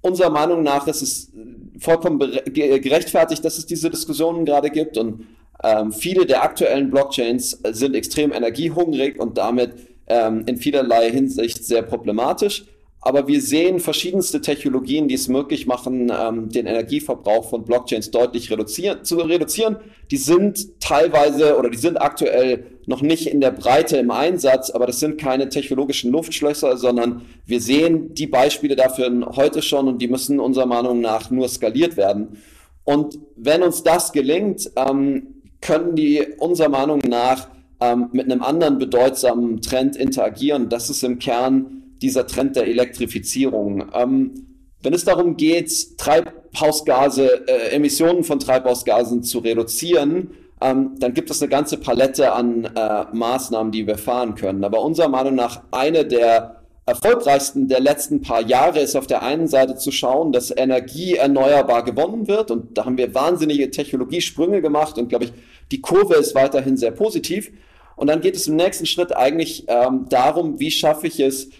unserer 0.00 0.30
Meinung 0.30 0.62
nach 0.62 0.86
ist 0.86 1.02
es 1.02 1.32
vollkommen 1.78 2.18
gerechtfertigt, 2.18 3.44
dass 3.44 3.58
es 3.58 3.66
diese 3.66 3.90
Diskussionen 3.90 4.44
gerade 4.44 4.70
gibt. 4.70 4.96
Und 4.96 5.26
ähm, 5.62 5.92
viele 5.92 6.26
der 6.26 6.42
aktuellen 6.44 6.90
Blockchains 6.90 7.58
sind 7.72 7.96
extrem 7.96 8.32
energiehungrig 8.32 9.18
und 9.18 9.36
damit 9.36 9.74
ähm, 10.06 10.44
in 10.46 10.56
vielerlei 10.56 11.10
Hinsicht 11.10 11.64
sehr 11.64 11.82
problematisch. 11.82 12.66
Aber 13.06 13.28
wir 13.28 13.40
sehen 13.40 13.78
verschiedenste 13.78 14.40
Technologien, 14.40 15.06
die 15.06 15.14
es 15.14 15.28
möglich 15.28 15.68
machen, 15.68 16.10
ähm, 16.12 16.48
den 16.48 16.66
Energieverbrauch 16.66 17.48
von 17.48 17.64
Blockchains 17.64 18.10
deutlich 18.10 18.50
reduzieren, 18.50 19.04
zu 19.04 19.18
reduzieren. 19.18 19.76
Die 20.10 20.16
sind 20.16 20.80
teilweise 20.80 21.56
oder 21.56 21.70
die 21.70 21.76
sind 21.76 21.98
aktuell 21.98 22.66
noch 22.86 23.02
nicht 23.02 23.28
in 23.28 23.40
der 23.40 23.52
Breite 23.52 23.96
im 23.98 24.10
Einsatz, 24.10 24.70
aber 24.70 24.88
das 24.88 24.98
sind 24.98 25.20
keine 25.20 25.48
technologischen 25.48 26.10
Luftschlösser, 26.10 26.76
sondern 26.78 27.22
wir 27.46 27.60
sehen 27.60 28.12
die 28.12 28.26
Beispiele 28.26 28.74
dafür 28.74 29.08
heute 29.36 29.62
schon 29.62 29.86
und 29.86 30.02
die 30.02 30.08
müssen 30.08 30.40
unserer 30.40 30.66
Meinung 30.66 31.00
nach 31.00 31.30
nur 31.30 31.48
skaliert 31.48 31.96
werden. 31.96 32.38
Und 32.82 33.20
wenn 33.36 33.62
uns 33.62 33.84
das 33.84 34.10
gelingt, 34.10 34.68
ähm, 34.74 35.42
können 35.60 35.94
die 35.94 36.26
unserer 36.38 36.70
Meinung 36.70 36.98
nach 37.06 37.50
ähm, 37.78 38.08
mit 38.10 38.24
einem 38.24 38.42
anderen 38.42 38.78
bedeutsamen 38.78 39.60
Trend 39.60 39.94
interagieren. 39.94 40.68
Das 40.68 40.90
ist 40.90 41.04
im 41.04 41.20
Kern 41.20 41.84
dieser 42.02 42.26
Trend 42.26 42.56
der 42.56 42.66
Elektrifizierung. 42.66 43.90
Ähm, 43.94 44.34
wenn 44.82 44.94
es 44.94 45.04
darum 45.04 45.36
geht, 45.36 45.98
Treibhausgase, 45.98 47.48
äh, 47.48 47.74
Emissionen 47.74 48.24
von 48.24 48.38
Treibhausgasen 48.38 49.22
zu 49.22 49.38
reduzieren, 49.38 50.30
ähm, 50.60 50.94
dann 50.98 51.12
gibt 51.12 51.30
es 51.30 51.42
eine 51.42 51.50
ganze 51.50 51.76
Palette 51.78 52.32
an 52.32 52.64
äh, 52.64 53.04
Maßnahmen, 53.12 53.72
die 53.72 53.86
wir 53.86 53.98
fahren 53.98 54.34
können. 54.34 54.64
Aber 54.64 54.82
unserer 54.82 55.08
Meinung 55.08 55.34
nach 55.34 55.62
eine 55.70 56.06
der 56.06 56.62
erfolgreichsten 56.86 57.66
der 57.66 57.80
letzten 57.80 58.22
paar 58.22 58.42
Jahre 58.42 58.78
ist 58.78 58.94
auf 58.94 59.08
der 59.08 59.22
einen 59.22 59.48
Seite 59.48 59.74
zu 59.74 59.90
schauen, 59.90 60.30
dass 60.32 60.56
Energie 60.56 61.16
erneuerbar 61.16 61.84
gewonnen 61.84 62.28
wird. 62.28 62.50
Und 62.50 62.78
da 62.78 62.84
haben 62.84 62.96
wir 62.96 63.12
wahnsinnige 63.12 63.70
Technologiesprünge 63.70 64.62
gemacht 64.62 64.96
und 64.96 65.08
glaube 65.08 65.24
ich, 65.24 65.32
die 65.72 65.80
Kurve 65.80 66.14
ist 66.14 66.36
weiterhin 66.36 66.76
sehr 66.76 66.92
positiv. 66.92 67.50
Und 67.96 68.06
dann 68.06 68.20
geht 68.20 68.36
es 68.36 68.46
im 68.46 68.54
nächsten 68.56 68.86
Schritt 68.86 69.16
eigentlich 69.16 69.64
ähm, 69.66 70.06
darum, 70.08 70.60
wie 70.60 70.70
schaffe 70.70 71.08
ich 71.08 71.18
es, 71.18 71.50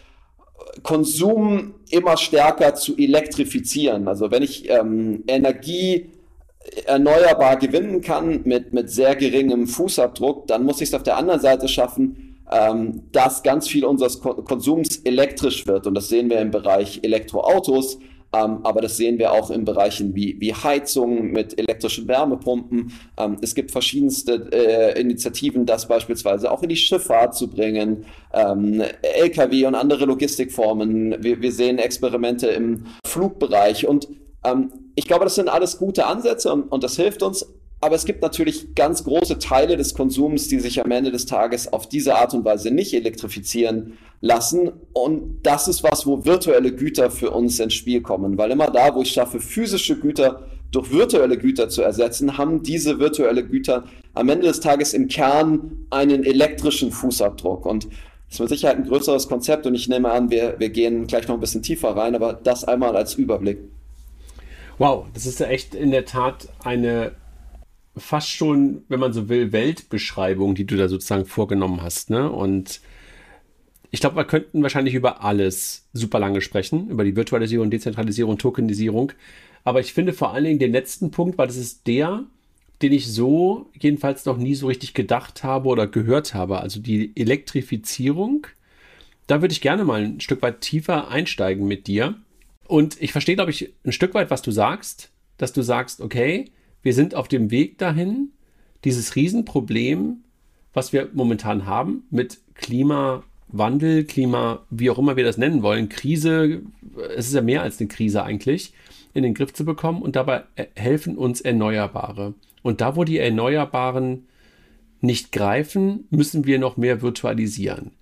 Konsum 0.82 1.74
immer 1.90 2.16
stärker 2.16 2.74
zu 2.74 2.96
elektrifizieren. 2.96 4.08
Also 4.08 4.30
wenn 4.30 4.42
ich 4.42 4.68
ähm, 4.68 5.24
Energie 5.26 6.10
erneuerbar 6.86 7.56
gewinnen 7.56 8.00
kann 8.00 8.42
mit, 8.44 8.72
mit 8.72 8.90
sehr 8.90 9.14
geringem 9.16 9.66
Fußabdruck, 9.66 10.46
dann 10.46 10.64
muss 10.64 10.80
ich 10.80 10.88
es 10.88 10.94
auf 10.94 11.02
der 11.02 11.16
anderen 11.16 11.40
Seite 11.40 11.68
schaffen, 11.68 12.38
ähm, 12.50 13.02
dass 13.12 13.42
ganz 13.42 13.68
viel 13.68 13.84
unseres 13.84 14.20
Konsums 14.20 14.98
elektrisch 14.98 15.66
wird. 15.66 15.86
Und 15.86 15.94
das 15.94 16.08
sehen 16.08 16.30
wir 16.30 16.40
im 16.40 16.50
Bereich 16.50 17.00
Elektroautos, 17.02 17.98
aber 18.36 18.80
das 18.80 18.96
sehen 18.96 19.18
wir 19.18 19.32
auch 19.32 19.50
in 19.50 19.64
Bereichen 19.64 20.14
wie, 20.14 20.36
wie 20.40 20.52
Heizung 20.52 21.32
mit 21.32 21.58
elektrischen 21.58 22.08
Wärmepumpen. 22.08 22.92
Ähm, 23.16 23.36
es 23.40 23.54
gibt 23.54 23.70
verschiedenste 23.70 24.48
äh, 24.52 25.00
Initiativen, 25.00 25.66
das 25.66 25.88
beispielsweise 25.88 26.50
auch 26.50 26.62
in 26.62 26.68
die 26.68 26.76
Schifffahrt 26.76 27.34
zu 27.34 27.48
bringen, 27.48 28.04
ähm, 28.32 28.82
Lkw 29.02 29.66
und 29.66 29.74
andere 29.74 30.04
Logistikformen. 30.04 31.22
Wir, 31.22 31.40
wir 31.40 31.52
sehen 31.52 31.78
Experimente 31.78 32.48
im 32.48 32.86
Flugbereich 33.06 33.86
und 33.86 34.08
ähm, 34.44 34.72
ich 34.94 35.06
glaube, 35.06 35.24
das 35.24 35.34
sind 35.34 35.48
alles 35.48 35.78
gute 35.78 36.06
Ansätze 36.06 36.52
und, 36.52 36.64
und 36.72 36.82
das 36.82 36.96
hilft 36.96 37.22
uns. 37.22 37.46
Aber 37.86 37.94
es 37.94 38.04
gibt 38.04 38.20
natürlich 38.20 38.74
ganz 38.74 39.04
große 39.04 39.38
Teile 39.38 39.76
des 39.76 39.94
Konsums, 39.94 40.48
die 40.48 40.58
sich 40.58 40.84
am 40.84 40.90
Ende 40.90 41.12
des 41.12 41.24
Tages 41.24 41.72
auf 41.72 41.88
diese 41.88 42.16
Art 42.16 42.34
und 42.34 42.44
Weise 42.44 42.72
nicht 42.72 42.92
elektrifizieren 42.92 43.96
lassen. 44.20 44.72
Und 44.92 45.38
das 45.44 45.68
ist 45.68 45.84
was, 45.84 46.04
wo 46.04 46.24
virtuelle 46.24 46.72
Güter 46.72 47.12
für 47.12 47.30
uns 47.30 47.60
ins 47.60 47.74
Spiel 47.74 48.02
kommen. 48.02 48.36
Weil 48.38 48.50
immer 48.50 48.72
da, 48.72 48.92
wo 48.92 49.02
ich 49.02 49.12
schaffe, 49.12 49.38
physische 49.38 50.00
Güter 50.00 50.48
durch 50.72 50.90
virtuelle 50.90 51.38
Güter 51.38 51.68
zu 51.68 51.82
ersetzen, 51.82 52.36
haben 52.36 52.64
diese 52.64 52.98
virtuelle 52.98 53.46
Güter 53.46 53.84
am 54.14 54.30
Ende 54.30 54.48
des 54.48 54.58
Tages 54.58 54.92
im 54.92 55.06
Kern 55.06 55.86
einen 55.90 56.24
elektrischen 56.24 56.90
Fußabdruck. 56.90 57.66
Und 57.66 57.84
das 57.84 58.34
ist 58.34 58.40
mit 58.40 58.48
Sicherheit 58.48 58.78
ein 58.78 58.88
größeres 58.88 59.28
Konzept 59.28 59.64
und 59.68 59.76
ich 59.76 59.88
nehme 59.88 60.10
an, 60.10 60.28
wir, 60.32 60.56
wir 60.58 60.70
gehen 60.70 61.06
gleich 61.06 61.28
noch 61.28 61.36
ein 61.36 61.40
bisschen 61.40 61.62
tiefer 61.62 61.96
rein, 61.96 62.16
aber 62.16 62.32
das 62.32 62.64
einmal 62.64 62.96
als 62.96 63.14
Überblick. 63.14 63.58
Wow, 64.78 65.06
das 65.14 65.24
ist 65.24 65.38
ja 65.38 65.46
echt 65.46 65.76
in 65.76 65.92
der 65.92 66.04
Tat 66.04 66.48
eine 66.64 67.12
fast 67.96 68.30
schon, 68.30 68.82
wenn 68.88 69.00
man 69.00 69.12
so 69.12 69.28
will, 69.28 69.52
Weltbeschreibung, 69.52 70.54
die 70.54 70.66
du 70.66 70.76
da 70.76 70.88
sozusagen 70.88 71.24
vorgenommen 71.24 71.82
hast. 71.82 72.10
Ne? 72.10 72.30
Und 72.30 72.80
ich 73.90 74.00
glaube, 74.00 74.16
wir 74.16 74.24
könnten 74.24 74.62
wahrscheinlich 74.62 74.94
über 74.94 75.24
alles 75.24 75.88
super 75.92 76.18
lange 76.18 76.40
sprechen, 76.40 76.88
über 76.90 77.04
die 77.04 77.16
Virtualisierung, 77.16 77.70
Dezentralisierung, 77.70 78.38
Tokenisierung. 78.38 79.12
Aber 79.64 79.80
ich 79.80 79.92
finde 79.92 80.12
vor 80.12 80.32
allen 80.32 80.44
Dingen 80.44 80.58
den 80.58 80.72
letzten 80.72 81.10
Punkt, 81.10 81.38
weil 81.38 81.46
das 81.46 81.56
ist 81.56 81.86
der, 81.86 82.24
den 82.82 82.92
ich 82.92 83.08
so 83.08 83.70
jedenfalls 83.78 84.26
noch 84.26 84.36
nie 84.36 84.54
so 84.54 84.66
richtig 84.66 84.94
gedacht 84.94 85.42
habe 85.42 85.68
oder 85.68 85.86
gehört 85.86 86.34
habe. 86.34 86.60
Also 86.60 86.80
die 86.80 87.12
Elektrifizierung. 87.16 88.46
Da 89.26 89.40
würde 89.40 89.52
ich 89.52 89.60
gerne 89.60 89.84
mal 89.84 90.02
ein 90.04 90.20
Stück 90.20 90.42
weit 90.42 90.60
tiefer 90.60 91.08
einsteigen 91.08 91.66
mit 91.66 91.86
dir. 91.86 92.14
Und 92.68 93.00
ich 93.00 93.12
verstehe, 93.12 93.34
glaube 93.36 93.50
ich, 93.50 93.72
ein 93.84 93.92
Stück 93.92 94.14
weit, 94.14 94.30
was 94.30 94.42
du 94.42 94.50
sagst, 94.50 95.10
dass 95.38 95.52
du 95.52 95.62
sagst, 95.62 96.00
okay, 96.00 96.50
wir 96.86 96.94
sind 96.94 97.14
auf 97.16 97.26
dem 97.26 97.50
Weg 97.50 97.78
dahin, 97.78 98.30
dieses 98.84 99.16
Riesenproblem, 99.16 100.22
was 100.72 100.92
wir 100.92 101.10
momentan 101.12 101.66
haben 101.66 102.04
mit 102.10 102.38
Klima 102.54 103.24
Klimawandel, 103.50 104.04
Klima, 104.04 104.64
wie 104.70 104.90
auch 104.90 104.98
immer 104.98 105.16
wir 105.16 105.24
das 105.24 105.36
nennen 105.36 105.62
wollen, 105.62 105.88
Krise, 105.88 106.62
es 107.16 107.26
ist 107.26 107.34
ja 107.34 107.42
mehr 107.42 107.62
als 107.62 107.80
eine 107.80 107.88
Krise 107.88 108.22
eigentlich, 108.22 108.72
in 109.14 109.22
den 109.22 109.34
Griff 109.34 109.52
zu 109.52 109.64
bekommen 109.64 110.02
und 110.02 110.16
dabei 110.16 110.44
helfen 110.74 111.16
uns 111.16 111.40
Erneuerbare. 111.40 112.34
Und 112.62 112.80
da, 112.80 112.96
wo 112.96 113.04
die 113.04 113.18
Erneuerbaren 113.18 114.26
nicht 115.00 115.32
greifen, 115.32 116.06
müssen 116.10 116.46
wir 116.46 116.58
noch 116.58 116.76
mehr 116.76 117.02
virtualisieren. 117.02 117.92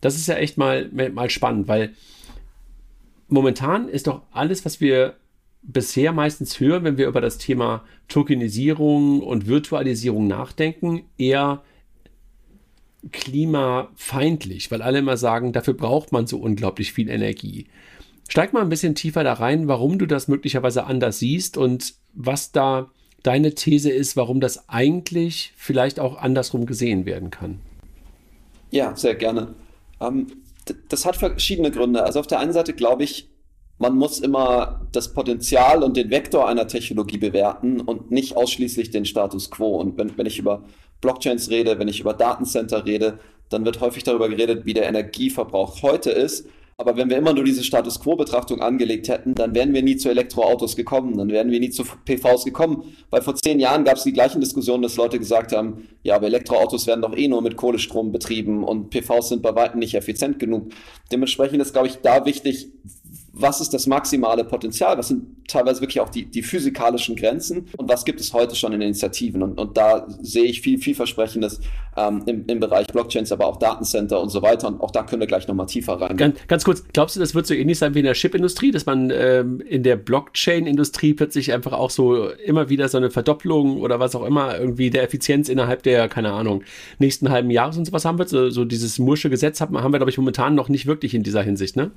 Das 0.00 0.16
ist 0.16 0.28
ja 0.28 0.36
echt 0.36 0.56
mal, 0.56 0.88
mal 0.92 1.30
spannend, 1.30 1.68
weil 1.68 1.94
momentan 3.28 3.88
ist 3.88 4.06
doch 4.06 4.22
alles, 4.32 4.64
was 4.64 4.80
wir 4.80 5.16
bisher 5.62 6.12
meistens 6.12 6.58
hören, 6.60 6.84
wenn 6.84 6.98
wir 6.98 7.08
über 7.08 7.20
das 7.20 7.38
Thema 7.38 7.84
Tokenisierung 8.08 9.20
und 9.20 9.46
Virtualisierung 9.46 10.26
nachdenken, 10.26 11.02
eher 11.18 11.62
klimafeindlich, 13.12 14.70
weil 14.70 14.82
alle 14.82 14.98
immer 14.98 15.16
sagen, 15.16 15.52
dafür 15.52 15.74
braucht 15.74 16.12
man 16.12 16.26
so 16.26 16.38
unglaublich 16.38 16.92
viel 16.92 17.08
Energie. 17.08 17.66
Steig 18.28 18.52
mal 18.52 18.62
ein 18.62 18.68
bisschen 18.68 18.94
tiefer 18.94 19.24
da 19.24 19.32
rein, 19.32 19.68
warum 19.68 19.98
du 19.98 20.06
das 20.06 20.28
möglicherweise 20.28 20.84
anders 20.84 21.18
siehst 21.18 21.56
und 21.56 21.94
was 22.12 22.52
da 22.52 22.90
deine 23.22 23.54
These 23.54 23.90
ist, 23.90 24.16
warum 24.16 24.40
das 24.40 24.68
eigentlich 24.68 25.52
vielleicht 25.56 25.98
auch 25.98 26.16
andersrum 26.16 26.66
gesehen 26.66 27.06
werden 27.06 27.30
kann. 27.30 27.60
Ja, 28.70 28.94
sehr 28.96 29.14
gerne. 29.14 29.54
Ähm, 30.00 30.28
das 30.88 31.04
hat 31.04 31.16
verschiedene 31.16 31.70
Gründe. 31.70 32.04
Also 32.04 32.20
auf 32.20 32.26
der 32.26 32.38
einen 32.38 32.52
Seite 32.52 32.72
glaube 32.72 33.02
ich, 33.02 33.29
man 33.80 33.96
muss 33.96 34.20
immer 34.20 34.82
das 34.92 35.14
Potenzial 35.14 35.82
und 35.82 35.96
den 35.96 36.10
Vektor 36.10 36.46
einer 36.46 36.68
Technologie 36.68 37.16
bewerten 37.16 37.80
und 37.80 38.10
nicht 38.10 38.36
ausschließlich 38.36 38.90
den 38.90 39.06
Status 39.06 39.50
quo. 39.50 39.80
Und 39.80 39.96
wenn, 39.96 40.16
wenn 40.18 40.26
ich 40.26 40.38
über 40.38 40.64
Blockchains 41.00 41.48
rede, 41.48 41.78
wenn 41.78 41.88
ich 41.88 41.98
über 41.98 42.12
Datencenter 42.12 42.84
rede, 42.84 43.18
dann 43.48 43.64
wird 43.64 43.80
häufig 43.80 44.04
darüber 44.04 44.28
geredet, 44.28 44.66
wie 44.66 44.74
der 44.74 44.86
Energieverbrauch 44.86 45.82
heute 45.82 46.10
ist. 46.10 46.46
Aber 46.76 46.96
wenn 46.96 47.08
wir 47.08 47.16
immer 47.16 47.32
nur 47.32 47.44
diese 47.44 47.64
Status 47.64 48.00
Quo-Betrachtung 48.00 48.60
angelegt 48.60 49.08
hätten, 49.08 49.34
dann 49.34 49.54
wären 49.54 49.72
wir 49.72 49.82
nie 49.82 49.96
zu 49.96 50.10
Elektroautos 50.10 50.76
gekommen, 50.76 51.16
dann 51.16 51.28
wären 51.28 51.50
wir 51.50 51.60
nie 51.60 51.70
zu 51.70 51.84
PVs 51.84 52.44
gekommen. 52.44 52.84
Weil 53.08 53.22
vor 53.22 53.34
zehn 53.34 53.60
Jahren 53.60 53.84
gab 53.84 53.96
es 53.96 54.04
die 54.04 54.12
gleichen 54.12 54.42
Diskussionen, 54.42 54.82
dass 54.82 54.96
Leute 54.96 55.18
gesagt 55.18 55.52
haben, 55.52 55.88
ja, 56.02 56.16
aber 56.16 56.26
Elektroautos 56.26 56.86
werden 56.86 57.00
doch 57.00 57.16
eh 57.16 57.28
nur 57.28 57.40
mit 57.40 57.56
Kohlestrom 57.56 58.12
betrieben 58.12 58.62
und 58.62 58.90
PVs 58.90 59.30
sind 59.30 59.42
bei 59.42 59.54
weitem 59.54 59.78
nicht 59.78 59.94
effizient 59.94 60.38
genug. 60.38 60.72
Dementsprechend 61.12 61.60
ist, 61.60 61.72
glaube 61.72 61.88
ich, 61.88 61.96
da 61.96 62.24
wichtig, 62.24 62.68
was 63.32 63.60
ist 63.60 63.72
das 63.72 63.86
maximale 63.86 64.44
Potenzial, 64.44 64.98
was 64.98 65.08
sind 65.08 65.48
teilweise 65.48 65.80
wirklich 65.80 66.00
auch 66.00 66.08
die, 66.08 66.24
die 66.24 66.42
physikalischen 66.42 67.16
Grenzen 67.16 67.66
und 67.76 67.88
was 67.88 68.04
gibt 68.04 68.20
es 68.20 68.32
heute 68.32 68.54
schon 68.54 68.72
in 68.72 68.80
Initiativen. 68.80 69.42
Und, 69.42 69.58
und 69.58 69.76
da 69.76 70.06
sehe 70.20 70.44
ich 70.44 70.60
viel, 70.60 70.78
vielversprechendes 70.78 71.60
ähm, 71.96 72.22
im, 72.26 72.46
im 72.46 72.60
Bereich 72.60 72.86
Blockchains, 72.86 73.32
aber 73.32 73.46
auch 73.46 73.56
Datencenter 73.56 74.20
und 74.20 74.30
so 74.30 74.42
weiter. 74.42 74.68
Und 74.68 74.80
auch 74.80 74.90
da 74.90 75.02
können 75.02 75.20
wir 75.20 75.26
gleich 75.26 75.48
nochmal 75.48 75.66
tiefer 75.66 76.00
rein. 76.00 76.16
Ganz, 76.16 76.38
ganz 76.46 76.64
kurz, 76.64 76.84
glaubst 76.92 77.16
du, 77.16 77.20
das 77.20 77.34
wird 77.34 77.46
so 77.46 77.54
ähnlich 77.54 77.78
sein 77.78 77.94
wie 77.94 78.00
in 78.00 78.04
der 78.04 78.14
Chip-Industrie, 78.14 78.70
dass 78.70 78.86
man 78.86 79.10
ähm, 79.12 79.60
in 79.60 79.82
der 79.82 79.96
Blockchain-Industrie 79.96 81.14
plötzlich 81.14 81.52
einfach 81.52 81.72
auch 81.72 81.90
so 81.90 82.28
immer 82.30 82.68
wieder 82.68 82.88
so 82.88 82.98
eine 82.98 83.10
Verdopplung 83.10 83.80
oder 83.80 84.00
was 84.00 84.14
auch 84.14 84.24
immer 84.24 84.58
irgendwie 84.58 84.90
der 84.90 85.02
Effizienz 85.02 85.48
innerhalb 85.48 85.82
der, 85.82 86.08
keine 86.08 86.32
Ahnung, 86.32 86.62
nächsten 86.98 87.30
halben 87.30 87.50
Jahres 87.50 87.76
und 87.76 87.86
sowas 87.86 88.04
haben 88.04 88.18
wird? 88.18 88.28
So, 88.28 88.50
so 88.50 88.64
dieses 88.64 88.98
Mursche 88.98 89.30
Gesetz 89.30 89.60
haben, 89.60 89.76
haben 89.80 89.92
wir, 89.92 89.98
glaube 89.98 90.10
ich, 90.10 90.18
momentan 90.18 90.54
noch 90.54 90.68
nicht 90.68 90.86
wirklich 90.86 91.14
in 91.14 91.22
dieser 91.22 91.42
Hinsicht, 91.42 91.76
ne? 91.76 91.90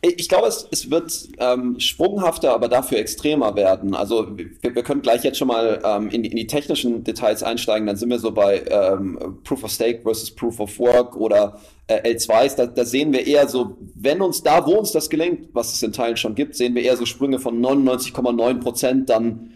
Ich 0.00 0.28
glaube, 0.28 0.46
es, 0.46 0.68
es 0.70 0.90
wird 0.92 1.28
ähm, 1.38 1.80
sprunghafter, 1.80 2.52
aber 2.52 2.68
dafür 2.68 2.98
extremer 2.98 3.56
werden. 3.56 3.94
Also 3.94 4.28
wir, 4.36 4.48
wir 4.62 4.82
können 4.84 5.02
gleich 5.02 5.24
jetzt 5.24 5.38
schon 5.38 5.48
mal 5.48 5.82
ähm, 5.84 6.08
in, 6.10 6.22
die, 6.22 6.30
in 6.30 6.36
die 6.36 6.46
technischen 6.46 7.02
Details 7.02 7.42
einsteigen. 7.42 7.86
Dann 7.86 7.96
sind 7.96 8.10
wir 8.10 8.20
so 8.20 8.30
bei 8.30 8.62
ähm, 8.70 9.38
Proof 9.42 9.64
of 9.64 9.72
Stake 9.72 10.02
versus 10.02 10.30
Proof 10.30 10.60
of 10.60 10.78
Work 10.78 11.16
oder 11.16 11.58
äh, 11.88 12.12
L2s. 12.14 12.56
Da, 12.56 12.66
da 12.66 12.84
sehen 12.84 13.12
wir 13.12 13.26
eher 13.26 13.48
so, 13.48 13.76
wenn 13.96 14.22
uns 14.22 14.44
da, 14.44 14.64
wo 14.64 14.74
uns 14.74 14.92
das 14.92 15.10
gelingt, 15.10 15.48
was 15.52 15.74
es 15.74 15.82
in 15.82 15.92
Teilen 15.92 16.16
schon 16.16 16.36
gibt, 16.36 16.54
sehen 16.54 16.76
wir 16.76 16.82
eher 16.82 16.96
so 16.96 17.04
Sprünge 17.04 17.40
von 17.40 17.60
99,9 17.60 18.60
Prozent 18.60 19.10
dann 19.10 19.54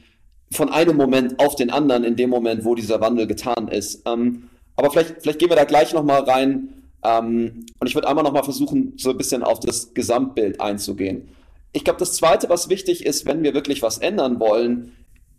von 0.51 0.71
einem 0.71 0.97
Moment 0.97 1.39
auf 1.39 1.55
den 1.55 1.71
anderen 1.71 2.03
in 2.03 2.17
dem 2.17 2.31
Moment, 2.31 2.65
wo 2.65 2.75
dieser 2.75 3.01
Wandel 3.01 3.29
getan 3.29 3.69
ist. 3.69 4.03
Ähm, 4.07 4.49
aber 4.75 4.91
vielleicht, 4.91 5.23
vielleicht 5.23 5.39
gehen 5.39 5.51
wir 5.51 5.57
da 5.57 5.65
gleich 5.65 5.93
noch 5.93 6.03
mal 6.03 6.21
rein 6.23 6.82
ähm, 7.05 7.67
und 7.79 7.87
ich 7.87 7.95
würde 7.95 8.09
einmal 8.09 8.25
nochmal 8.25 8.45
versuchen, 8.45 8.95
so 8.97 9.11
ein 9.11 9.17
bisschen 9.17 9.43
auf 9.43 9.61
das 9.61 9.95
Gesamtbild 9.95 10.61
einzugehen. 10.61 11.29
Ich 11.73 11.85
glaube, 11.85 11.99
das 11.99 12.15
Zweite, 12.15 12.49
was 12.49 12.69
wichtig 12.69 13.05
ist, 13.07 13.27
wenn 13.27 13.43
wir 13.43 13.55
wirklich 13.55 13.83
was 13.83 13.99
ändern 13.99 14.39
wollen, 14.41 14.93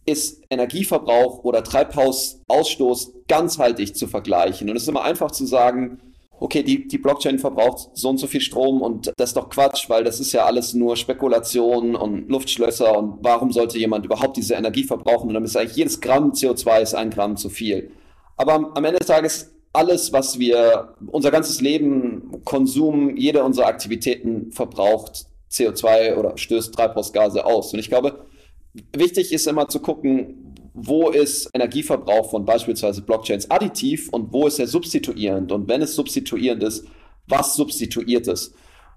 ist 0.06 0.44
Energieverbrauch 0.50 1.44
oder 1.44 1.64
Treibhausausstoß 1.64 3.14
ganzheitlich 3.28 3.96
zu 3.96 4.08
vergleichen. 4.08 4.70
Und 4.70 4.76
es 4.76 4.84
ist 4.84 4.90
immer 4.90 5.04
einfach 5.04 5.32
zu 5.32 5.46
sagen, 5.46 6.00
okay, 6.40 6.62
die, 6.62 6.88
die 6.88 6.98
Blockchain 6.98 7.40
verbraucht 7.40 7.92
so 7.94 8.10
und 8.10 8.18
so 8.18 8.28
viel 8.28 8.42
Strom 8.42 8.82
und 8.82 9.14
das 9.16 9.30
ist 9.30 9.38
doch 9.38 9.50
Quatsch, 9.50 9.90
weil 9.90 10.04
das 10.04 10.20
ist 10.20 10.34
ja 10.34 10.44
alles 10.44 10.74
nur 10.74 10.98
Spekulation 10.98 11.96
und 11.96 12.28
Luftschlösser 12.28 12.98
und 12.98 13.20
warum 13.22 13.54
sollte 13.54 13.78
jemand 13.78 14.06
überhaupt 14.06 14.36
diese 14.36 14.56
Energie 14.56 14.84
verbrauchen? 14.84 15.30
Und 15.30 15.36
dann 15.36 15.46
ist 15.46 15.56
eigentlich 15.56 15.78
jedes 15.78 16.02
Gramm 16.02 16.32
CO2 16.32 16.82
ist 16.82 16.96
ein 16.96 17.12
Gramm 17.12 17.38
zu 17.38 17.50
viel. 17.50 17.92
Aber 18.36 18.56
am 18.56 18.84
Ende 18.84 19.00
des 19.00 19.08
Tages 19.08 19.54
alles, 19.74 20.14
was 20.14 20.38
wir, 20.38 20.96
unser 21.08 21.32
ganzes 21.32 21.60
Leben, 21.60 22.42
Konsum, 22.46 23.18
jede 23.18 23.44
unserer 23.44 23.66
Aktivitäten 23.66 24.52
verbraucht 24.52 25.26
CO2 25.52 26.16
oder 26.16 26.38
stößt 26.38 26.74
Treibhausgase 26.74 27.46
aus. 27.46 27.74
Und 27.74 27.80
ich 27.80 27.90
glaube, 27.90 28.26
wichtig 28.96 29.34
ist 29.34 29.48
immer 29.48 29.68
zu 29.68 29.80
gucken, 29.80 30.56
wo 30.76 31.10
ist 31.10 31.50
Energieverbrauch 31.54 32.30
von 32.32 32.46
beispielsweise 32.46 33.02
Blockchains 33.02 33.50
additiv 33.50 34.10
und 34.10 34.32
wo 34.32 34.48
ist 34.48 34.60
er 34.60 34.68
substituierend? 34.68 35.52
Und 35.52 35.68
wenn 35.68 35.82
es 35.82 35.96
substituierend 35.96 36.64
ist, 36.64 36.86
was 37.28 37.56
substituiert 37.56 38.28
es? 38.28 38.54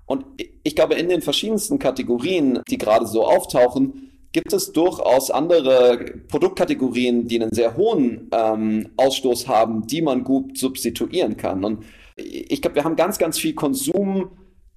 Und 0.06 0.24
ich 0.62 0.76
glaube, 0.76 0.94
in 0.94 1.08
den 1.08 1.20
verschiedensten 1.20 1.78
Kategorien, 1.78 2.60
die 2.68 2.78
gerade 2.78 3.06
so 3.06 3.26
auftauchen, 3.26 4.05
gibt 4.36 4.52
es 4.52 4.70
durchaus 4.70 5.30
andere 5.30 5.98
Produktkategorien, 6.28 7.26
die 7.26 7.40
einen 7.40 7.54
sehr 7.54 7.74
hohen 7.74 8.28
ähm, 8.32 8.90
Ausstoß 8.98 9.48
haben, 9.48 9.86
die 9.86 10.02
man 10.02 10.24
gut 10.24 10.58
substituieren 10.58 11.38
kann. 11.38 11.64
Und 11.64 11.84
ich 12.16 12.60
glaube, 12.60 12.74
wir 12.74 12.84
haben 12.84 12.96
ganz, 12.96 13.16
ganz 13.16 13.38
viel 13.38 13.54
Konsum, 13.54 14.28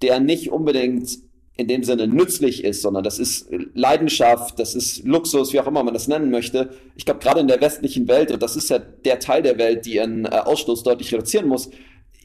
der 0.01 0.21
nicht 0.21 0.49
unbedingt 0.49 1.09
in 1.57 1.67
dem 1.67 1.83
Sinne 1.83 2.07
nützlich 2.07 2.63
ist, 2.63 2.81
sondern 2.81 3.03
das 3.03 3.19
ist 3.19 3.49
Leidenschaft, 3.73 4.59
das 4.59 4.75
ist 4.75 5.03
Luxus, 5.03 5.51
wie 5.51 5.59
auch 5.59 5.67
immer 5.67 5.83
man 5.83 5.93
das 5.93 6.07
nennen 6.07 6.31
möchte. 6.31 6.69
Ich 6.95 7.03
glaube, 7.03 7.19
gerade 7.19 7.41
in 7.41 7.49
der 7.49 7.59
westlichen 7.59 8.07
Welt, 8.07 8.31
und 8.31 8.41
das 8.41 8.55
ist 8.55 8.69
ja 8.69 8.79
der 8.79 9.19
Teil 9.19 9.41
der 9.41 9.57
Welt, 9.57 9.85
die 9.85 9.95
ihren 9.95 10.23
äh, 10.23 10.29
Ausstoß 10.29 10.83
deutlich 10.83 11.13
reduzieren 11.13 11.49
muss, 11.49 11.69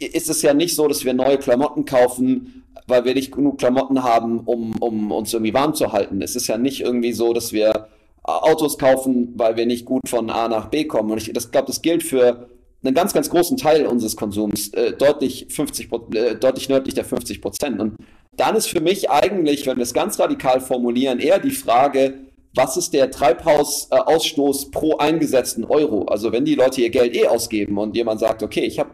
ist 0.06 0.28
es 0.30 0.42
ja 0.42 0.54
nicht 0.54 0.74
so, 0.74 0.88
dass 0.88 1.04
wir 1.04 1.14
neue 1.14 1.38
Klamotten 1.38 1.84
kaufen, 1.84 2.64
weil 2.86 3.04
wir 3.04 3.14
nicht 3.14 3.32
genug 3.32 3.58
Klamotten 3.58 4.02
haben, 4.02 4.40
um, 4.40 4.74
um 4.80 5.10
uns 5.10 5.32
irgendwie 5.32 5.54
warm 5.54 5.74
zu 5.74 5.92
halten. 5.92 6.20
Es 6.22 6.36
ist 6.36 6.46
ja 6.46 6.58
nicht 6.58 6.80
irgendwie 6.80 7.12
so, 7.12 7.32
dass 7.32 7.52
wir 7.52 7.88
Autos 8.22 8.78
kaufen, 8.78 9.32
weil 9.36 9.56
wir 9.56 9.66
nicht 9.66 9.84
gut 9.84 10.08
von 10.08 10.30
A 10.30 10.48
nach 10.48 10.68
B 10.68 10.84
kommen. 10.84 11.10
Und 11.10 11.18
ich 11.18 11.32
glaube, 11.32 11.66
das 11.66 11.82
gilt 11.82 12.02
für 12.02 12.48
einen 12.82 12.94
ganz, 12.94 13.12
ganz 13.12 13.30
großen 13.30 13.56
Teil 13.56 13.86
unseres 13.86 14.16
Konsums, 14.16 14.68
äh, 14.74 14.92
deutlich 14.92 15.46
50, 15.50 15.90
äh, 16.14 16.34
deutlich 16.36 16.68
nördlich 16.68 16.94
der 16.94 17.04
50 17.04 17.40
Prozent. 17.40 17.80
Und 17.80 17.96
dann 18.36 18.56
ist 18.56 18.66
für 18.66 18.80
mich 18.80 19.10
eigentlich, 19.10 19.66
wenn 19.66 19.76
wir 19.76 19.82
es 19.82 19.94
ganz 19.94 20.18
radikal 20.18 20.60
formulieren, 20.60 21.18
eher 21.18 21.38
die 21.38 21.50
Frage, 21.50 22.14
was 22.54 22.76
ist 22.76 22.92
der 22.92 23.10
Treibhausausstoß 23.10 24.70
pro 24.70 24.96
eingesetzten 24.96 25.64
Euro? 25.64 26.04
Also 26.04 26.30
wenn 26.32 26.44
die 26.44 26.54
Leute 26.54 26.82
ihr 26.82 26.90
Geld 26.90 27.16
eh 27.16 27.26
ausgeben 27.26 27.78
und 27.78 27.96
jemand 27.96 28.20
sagt, 28.20 28.42
okay, 28.42 28.64
ich 28.64 28.78
habe 28.78 28.90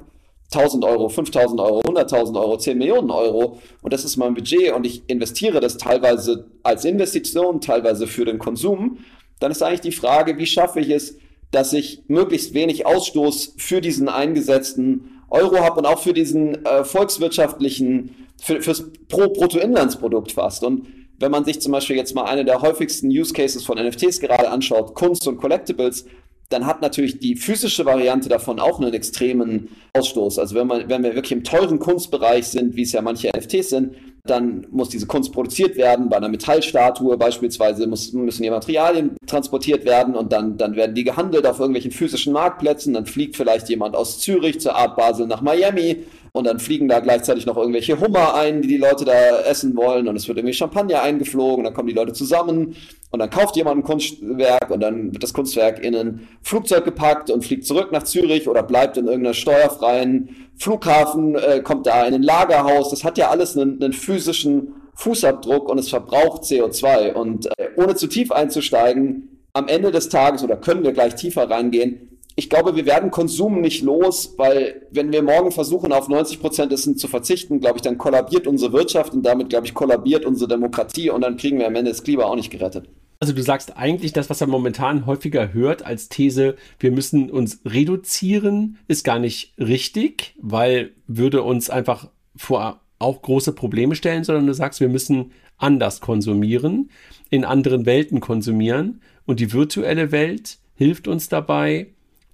1000 0.53 0.85
Euro, 0.85 1.09
5000 1.09 1.61
Euro, 1.61 1.81
100.000 1.81 2.41
Euro, 2.41 2.57
10 2.57 2.79
Millionen 2.79 3.11
Euro 3.11 3.59
und 3.83 3.93
das 3.93 4.05
ist 4.05 4.17
mein 4.17 4.35
Budget 4.35 4.73
und 4.73 4.85
ich 4.85 5.03
investiere 5.07 5.61
das 5.61 5.79
teilweise 5.79 6.47
als 6.63 6.85
Investition, 6.85 7.61
teilweise 7.61 8.07
für 8.07 8.25
den 8.25 8.39
Konsum, 8.39 8.99
dann 9.39 9.53
ist 9.53 9.63
eigentlich 9.63 9.81
die 9.81 9.93
Frage, 9.93 10.39
wie 10.39 10.47
schaffe 10.47 10.81
ich 10.81 10.91
es, 10.91 11.17
dass 11.51 11.73
ich 11.73 12.03
möglichst 12.09 12.55
wenig 12.55 12.87
Ausstoß 12.87 13.55
für 13.57 13.81
diesen 13.81 14.09
eingesetzten 14.09 15.23
Euro 15.31 15.61
habe 15.61 15.81
und 15.81 15.87
auch 15.87 16.01
für 16.01 16.13
diesen 16.13 16.65
äh, 16.65 16.85
volkswirtschaftlichen, 16.85 18.29
für, 18.41 18.61
fürs 18.61 18.91
pro 19.09 19.29
Bruttoinlandsprodukt 19.29 20.33
fast. 20.33 20.65
Und 20.65 20.87
wenn 21.19 21.31
man 21.31 21.45
sich 21.45 21.61
zum 21.61 21.73
Beispiel 21.73 21.97
jetzt 21.97 22.15
mal 22.15 22.25
eine 22.25 22.45
der 22.45 22.63
häufigsten 22.63 23.09
Use 23.09 23.33
Cases 23.33 23.65
von 23.65 23.79
NFTs 23.79 24.21
gerade 24.21 24.51
anschaut, 24.51 24.95
Kunst 24.95 25.27
und 25.27 25.39
Collectibles, 25.39 26.07
dann 26.51 26.67
hat 26.67 26.83
natürlich 26.83 27.21
die 27.21 27.37
physische 27.37 27.87
Variante 27.87 28.29
davon 28.29 28.59
auch 28.59 28.81
einen 28.81 28.93
extremen 28.93 29.69
Ausstoß. 29.93 30.39
Also 30.41 30.57
wenn, 30.57 30.67
man, 30.67 30.89
wenn 30.89 31.03
wir 31.05 31.15
wirklich 31.15 31.33
im 31.33 31.45
teuren 31.45 31.79
Kunstbereich 31.79 32.49
sind, 32.49 32.75
wie 32.75 32.83
es 32.83 32.93
ja 32.93 33.03
manche 33.03 33.31
NFTs 33.35 33.71
sind, 33.71 33.95
dann 34.25 34.67
muss 34.71 34.89
diese 34.89 35.07
Kunst 35.07 35.33
produziert 35.33 35.77
werden. 35.77 36.09
Bei 36.09 36.17
einer 36.17 36.29
Metallstatue 36.29 37.17
beispielsweise 37.17 37.87
muss, 37.87 38.13
müssen 38.13 38.43
die 38.43 38.51
Materialien 38.51 39.17
transportiert 39.27 39.85
werden 39.85 40.15
und 40.15 40.33
dann, 40.33 40.57
dann 40.57 40.77
werden 40.77 40.95
die 40.95 41.05
gehandelt 41.05 41.47
auf 41.47 41.61
irgendwelchen 41.61 41.93
physischen 41.93 42.33
Marktplätzen. 42.33 42.95
Dann 42.95 43.07
fliegt 43.07 43.37
vielleicht 43.37 43.69
jemand 43.69 43.95
aus 43.95 44.19
Zürich 44.19 44.61
zur 44.61 44.75
Art 44.75 44.97
Basel 44.97 45.27
nach 45.27 45.41
Miami 45.41 46.05
und 46.33 46.47
dann 46.47 46.61
fliegen 46.61 46.89
da 46.89 47.01
gleichzeitig 47.01 47.47
noch 47.47 47.57
irgendwelche 47.57 48.01
Hummer 48.01 48.35
ein, 48.35 48.63
die 48.63 48.69
die 48.69 48.77
Leute 48.77 49.05
da 49.05 49.41
essen 49.41 49.77
wollen. 49.77 50.07
Und 50.07 50.17
es 50.17 50.29
wird 50.29 50.39
irgendwie 50.39 50.55
Champagner 50.55 51.03
eingeflogen, 51.03 51.65
dann 51.65 51.75
kommen 51.75 51.89
die 51.89 51.95
Leute 51.95 52.13
zusammen. 52.13 52.77
Und 53.11 53.19
dann 53.19 53.31
kauft 53.31 53.57
jemand 53.57 53.79
ein 53.79 53.83
Kunstwerk. 53.83 54.71
Und 54.71 54.81
dann 54.81 55.13
wird 55.13 55.23
das 55.23 55.33
Kunstwerk 55.33 55.85
in 55.85 55.97
ein 55.97 56.29
Flugzeug 56.43 56.85
gepackt 56.85 57.31
und 57.31 57.45
fliegt 57.45 57.67
zurück 57.67 57.91
nach 57.91 58.05
Zürich 58.05 58.49
oder 58.49 58.63
bleibt 58.63 58.97
in 58.97 59.07
irgendeiner 59.07 59.35
steuerfreien 59.35 60.49
Flughafen, 60.57 61.35
äh, 61.35 61.61
kommt 61.63 61.87
da 61.87 62.07
in 62.07 62.15
ein 62.15 62.23
Lagerhaus. 62.23 62.91
Das 62.91 63.03
hat 63.03 63.19
ja 63.19 63.31
alles 63.31 63.57
einen, 63.57 63.83
einen 63.83 63.93
physischen 63.93 64.75
Fußabdruck 64.95 65.69
und 65.69 65.79
es 65.79 65.89
verbraucht 65.89 66.43
CO2 66.43 67.15
und 67.15 67.47
äh, 67.59 67.71
ohne 67.77 67.97
zu 67.97 68.07
tief 68.07 68.31
einzusteigen, 68.31 69.41
am 69.53 69.67
Ende 69.67 69.91
des 69.91 70.09
Tages 70.11 70.45
oder 70.45 70.57
können 70.57 70.85
wir 70.85 70.93
gleich 70.93 71.15
tiefer 71.17 71.51
reingehen, 71.51 72.20
ich 72.37 72.49
glaube, 72.49 72.77
wir 72.77 72.87
werden 72.87 73.11
Konsum 73.11 73.61
nicht 73.61 73.83
los, 73.83 74.35
weil 74.37 74.87
wenn 74.91 75.13
wir 75.13 75.23
morgen 75.23 75.51
versuchen, 75.53 75.93
auf 75.93 76.09
90 76.09 76.41
Prozent 76.41 76.73
Essen 76.73 76.97
zu 76.97 77.09
verzichten, 77.09 77.61
glaube 77.61 77.77
ich, 77.77 77.83
dann 77.83 77.99
kollabiert 77.99 78.47
unsere 78.47 78.73
Wirtschaft 78.73 79.13
und 79.13 79.23
damit, 79.25 79.51
glaube 79.51 79.67
ich, 79.67 79.75
kollabiert 79.75 80.25
unsere 80.25 80.49
Demokratie 80.49 81.11
und 81.11 81.23
dann 81.23 81.37
kriegen 81.37 81.59
wir 81.59 81.67
am 81.67 81.75
Ende 81.75 81.91
das 81.91 82.03
Klima 82.03 82.25
auch 82.25 82.37
nicht 82.37 82.51
gerettet. 82.51 82.89
Also 83.19 83.35
du 83.35 83.43
sagst 83.43 83.77
eigentlich, 83.77 84.15
das, 84.15 84.31
was 84.31 84.41
man 84.41 84.49
momentan 84.49 85.05
häufiger 85.05 85.53
hört 85.53 85.85
als 85.85 86.09
These, 86.09 86.57
wir 86.79 86.91
müssen 86.91 87.31
uns 87.31 87.61
reduzieren, 87.67 88.79
ist 88.89 89.05
gar 89.05 89.19
nicht 89.19 89.53
richtig, 89.59 90.35
weil 90.41 90.93
würde 91.07 91.43
uns 91.43 91.69
einfach 91.69 92.09
vor 92.35 92.81
auch 92.99 93.21
große 93.21 93.53
Probleme 93.53 93.95
stellen, 93.95 94.25
sondern 94.25 94.47
du 94.47 94.55
sagst, 94.55 94.81
wir 94.81 94.89
müssen 94.89 95.33
anders 95.59 96.01
konsumieren, 96.01 96.91
in 97.29 97.45
anderen 97.45 97.85
Welten 97.85 98.21
konsumieren 98.21 99.03
und 99.27 99.41
die 99.41 99.53
virtuelle 99.53 100.13
Welt 100.13 100.59
hilft 100.75 101.07
uns 101.07 101.29
dabei, 101.29 101.89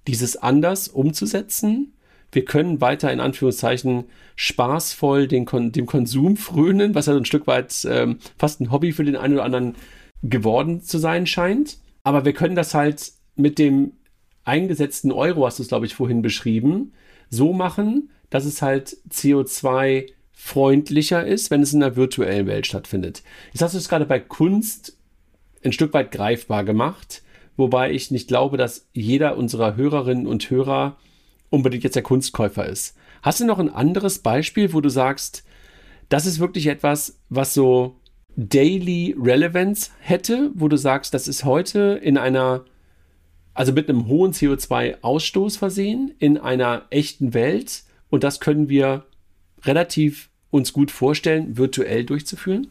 dieses 0.07 0.37
anders 0.37 0.87
umzusetzen. 0.87 1.93
Wir 2.31 2.45
können 2.45 2.81
weiter 2.81 3.11
in 3.11 3.19
Anführungszeichen 3.19 4.05
spaßvoll 4.35 5.27
den 5.27 5.45
Kon 5.45 5.71
dem 5.71 5.85
Konsum 5.85 6.37
frönen, 6.37 6.95
was 6.95 7.05
ja 7.05 7.15
ein 7.15 7.25
Stück 7.25 7.47
weit 7.47 7.85
ähm, 7.89 8.19
fast 8.37 8.59
ein 8.59 8.71
Hobby 8.71 8.91
für 8.91 9.03
den 9.03 9.15
einen 9.15 9.35
oder 9.35 9.45
anderen 9.45 9.75
geworden 10.23 10.81
zu 10.81 10.97
sein 10.97 11.25
scheint. 11.25 11.77
Aber 12.03 12.25
wir 12.25 12.33
können 12.33 12.55
das 12.55 12.73
halt 12.73 13.11
mit 13.35 13.59
dem 13.59 13.93
eingesetzten 14.43 15.11
Euro, 15.11 15.45
hast 15.45 15.59
du 15.59 15.63
es, 15.63 15.69
glaube 15.69 15.85
ich, 15.85 15.95
vorhin 15.95 16.21
beschrieben, 16.21 16.93
so 17.29 17.53
machen, 17.53 18.09
dass 18.29 18.45
es 18.45 18.61
halt 18.61 18.97
CO2 19.09 20.07
freundlicher 20.31 21.25
ist, 21.25 21.49
wenn 21.51 21.61
es 21.61 21.73
in 21.73 21.79
der 21.79 21.95
virtuellen 21.95 22.47
Welt 22.47 22.67
stattfindet. 22.67 23.23
Jetzt 23.51 23.61
hast 23.61 23.73
du 23.73 23.77
es 23.77 23.89
gerade 23.89 24.05
bei 24.05 24.19
Kunst 24.19 24.97
ein 25.63 25.73
Stück 25.73 25.93
weit 25.93 26.11
greifbar 26.11 26.63
gemacht 26.63 27.23
wobei 27.57 27.91
ich 27.91 28.11
nicht 28.11 28.27
glaube, 28.27 28.57
dass 28.57 28.87
jeder 28.93 29.37
unserer 29.37 29.75
Hörerinnen 29.75 30.27
und 30.27 30.49
Hörer 30.49 30.95
unbedingt 31.49 31.83
jetzt 31.83 31.95
der 31.95 32.03
Kunstkäufer 32.03 32.65
ist. 32.65 32.95
Hast 33.21 33.39
du 33.39 33.45
noch 33.45 33.59
ein 33.59 33.73
anderes 33.73 34.19
Beispiel, 34.19 34.73
wo 34.73 34.81
du 34.81 34.89
sagst, 34.89 35.43
das 36.09 36.25
ist 36.25 36.39
wirklich 36.39 36.67
etwas, 36.67 37.19
was 37.29 37.53
so 37.53 37.95
Daily 38.35 39.15
Relevance 39.19 39.89
hätte, 39.99 40.51
wo 40.53 40.67
du 40.67 40.77
sagst, 40.77 41.13
das 41.13 41.27
ist 41.27 41.43
heute 41.43 41.99
in 42.01 42.17
einer, 42.17 42.63
also 43.53 43.73
mit 43.73 43.89
einem 43.89 44.07
hohen 44.07 44.31
CO2-Ausstoß 44.31 45.57
versehen, 45.57 46.13
in 46.19 46.37
einer 46.37 46.83
echten 46.91 47.33
Welt 47.33 47.83
und 48.09 48.23
das 48.23 48.39
können 48.39 48.69
wir 48.69 49.05
relativ 49.63 50.29
uns 50.51 50.71
gut 50.71 50.91
vorstellen, 50.91 51.57
virtuell 51.57 52.05
durchzuführen? 52.05 52.67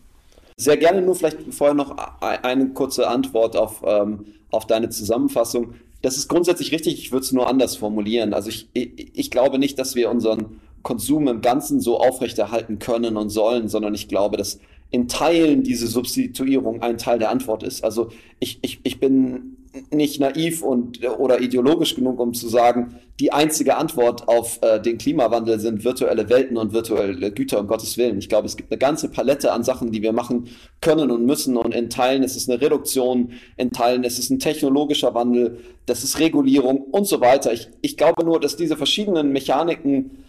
Sehr 0.59 0.79
gerne 0.79 1.03
nur 1.03 1.15
vielleicht 1.15 1.39
vorher 1.53 1.75
noch 1.75 1.97
eine 2.21 2.71
kurze 2.71 3.09
Antwort 3.09 3.57
auf, 3.57 3.83
ähm, 3.87 4.27
auf 4.51 4.67
deine 4.67 4.89
Zusammenfassung. 4.89 5.75
Das 6.01 6.17
ist 6.17 6.29
grundsätzlich 6.29 6.73
richtig, 6.73 6.95
ich 6.99 7.13
würde 7.13 7.25
es 7.25 7.33
nur 7.33 7.47
anders 7.47 7.77
formulieren. 7.77 8.33
Also 8.33 8.49
ich, 8.49 8.69
ich, 8.73 9.11
ich 9.15 9.31
glaube 9.31 9.59
nicht, 9.59 9.79
dass 9.79 9.95
wir 9.95 10.11
unseren 10.11 10.61
Konsum 10.83 11.29
im 11.29 11.43
Ganzen 11.43 11.81
so 11.81 11.99
aufrechterhalten 11.99 12.79
können 12.79 13.17
und 13.19 13.29
sollen, 13.29 13.69
sondern 13.69 13.95
ich 13.95 14.09
glaube, 14.09 14.37
dass 14.39 14.61
in 14.91 15.09
Teilen 15.09 15.63
diese 15.63 15.89
Substituierung 15.89 16.81
ein 16.81 16.97
Teil 16.97 17.19
der 17.19 17.31
Antwort 17.31 17.63
ist. 17.63 17.85
Also 17.85 18.11
ich, 18.39 18.59
ich, 18.63 18.81
ich 18.83 18.99
bin 18.99 19.56
nicht 19.91 20.21
naiv 20.21 20.63
und 20.63 21.05
oder 21.19 21.41
ideologisch 21.41 21.95
genug, 21.95 22.21
um 22.21 22.35
zu 22.35 22.49
sagen, 22.49 22.97
die 23.21 23.33
einzige 23.33 23.77
Antwort 23.77 24.29
auf 24.29 24.59
äh, 24.63 24.81
den 24.81 24.99
Klimawandel 24.99 25.59
sind 25.59 25.85
virtuelle 25.85 26.29
Welten 26.29 26.57
und 26.57 26.73
virtuelle 26.73 27.33
Güter, 27.33 27.61
um 27.61 27.67
Gottes 27.67 27.97
Willen. 27.97 28.19
Ich 28.19 28.29
glaube, 28.29 28.47
es 28.47 28.57
gibt 28.57 28.71
eine 28.71 28.79
ganze 28.79 29.09
Palette 29.09 29.53
an 29.53 29.65
Sachen, 29.65 29.91
die 29.91 30.03
wir 30.03 30.13
machen 30.13 30.49
können 30.81 31.11
und 31.11 31.25
müssen. 31.25 31.57
Und 31.57 31.75
in 31.75 31.89
Teilen 31.89 32.23
ist 32.23 32.37
es 32.37 32.49
eine 32.49 32.61
Reduktion, 32.61 33.33
in 33.57 33.71
Teilen 33.71 34.05
ist 34.05 34.19
es 34.19 34.31
ein 34.31 34.39
technologischer 34.39 35.15
Wandel, 35.15 35.61
das 35.87 36.05
ist 36.05 36.19
Regulierung 36.19 36.79
und 36.79 37.07
so 37.07 37.21
weiter. 37.21 37.53
Ich, 37.53 37.69
ich 37.81 37.97
glaube 37.97 38.25
nur, 38.25 38.41
dass 38.41 38.57
diese 38.57 38.77
verschiedenen 38.77 39.33
Mechaniken 39.33 40.25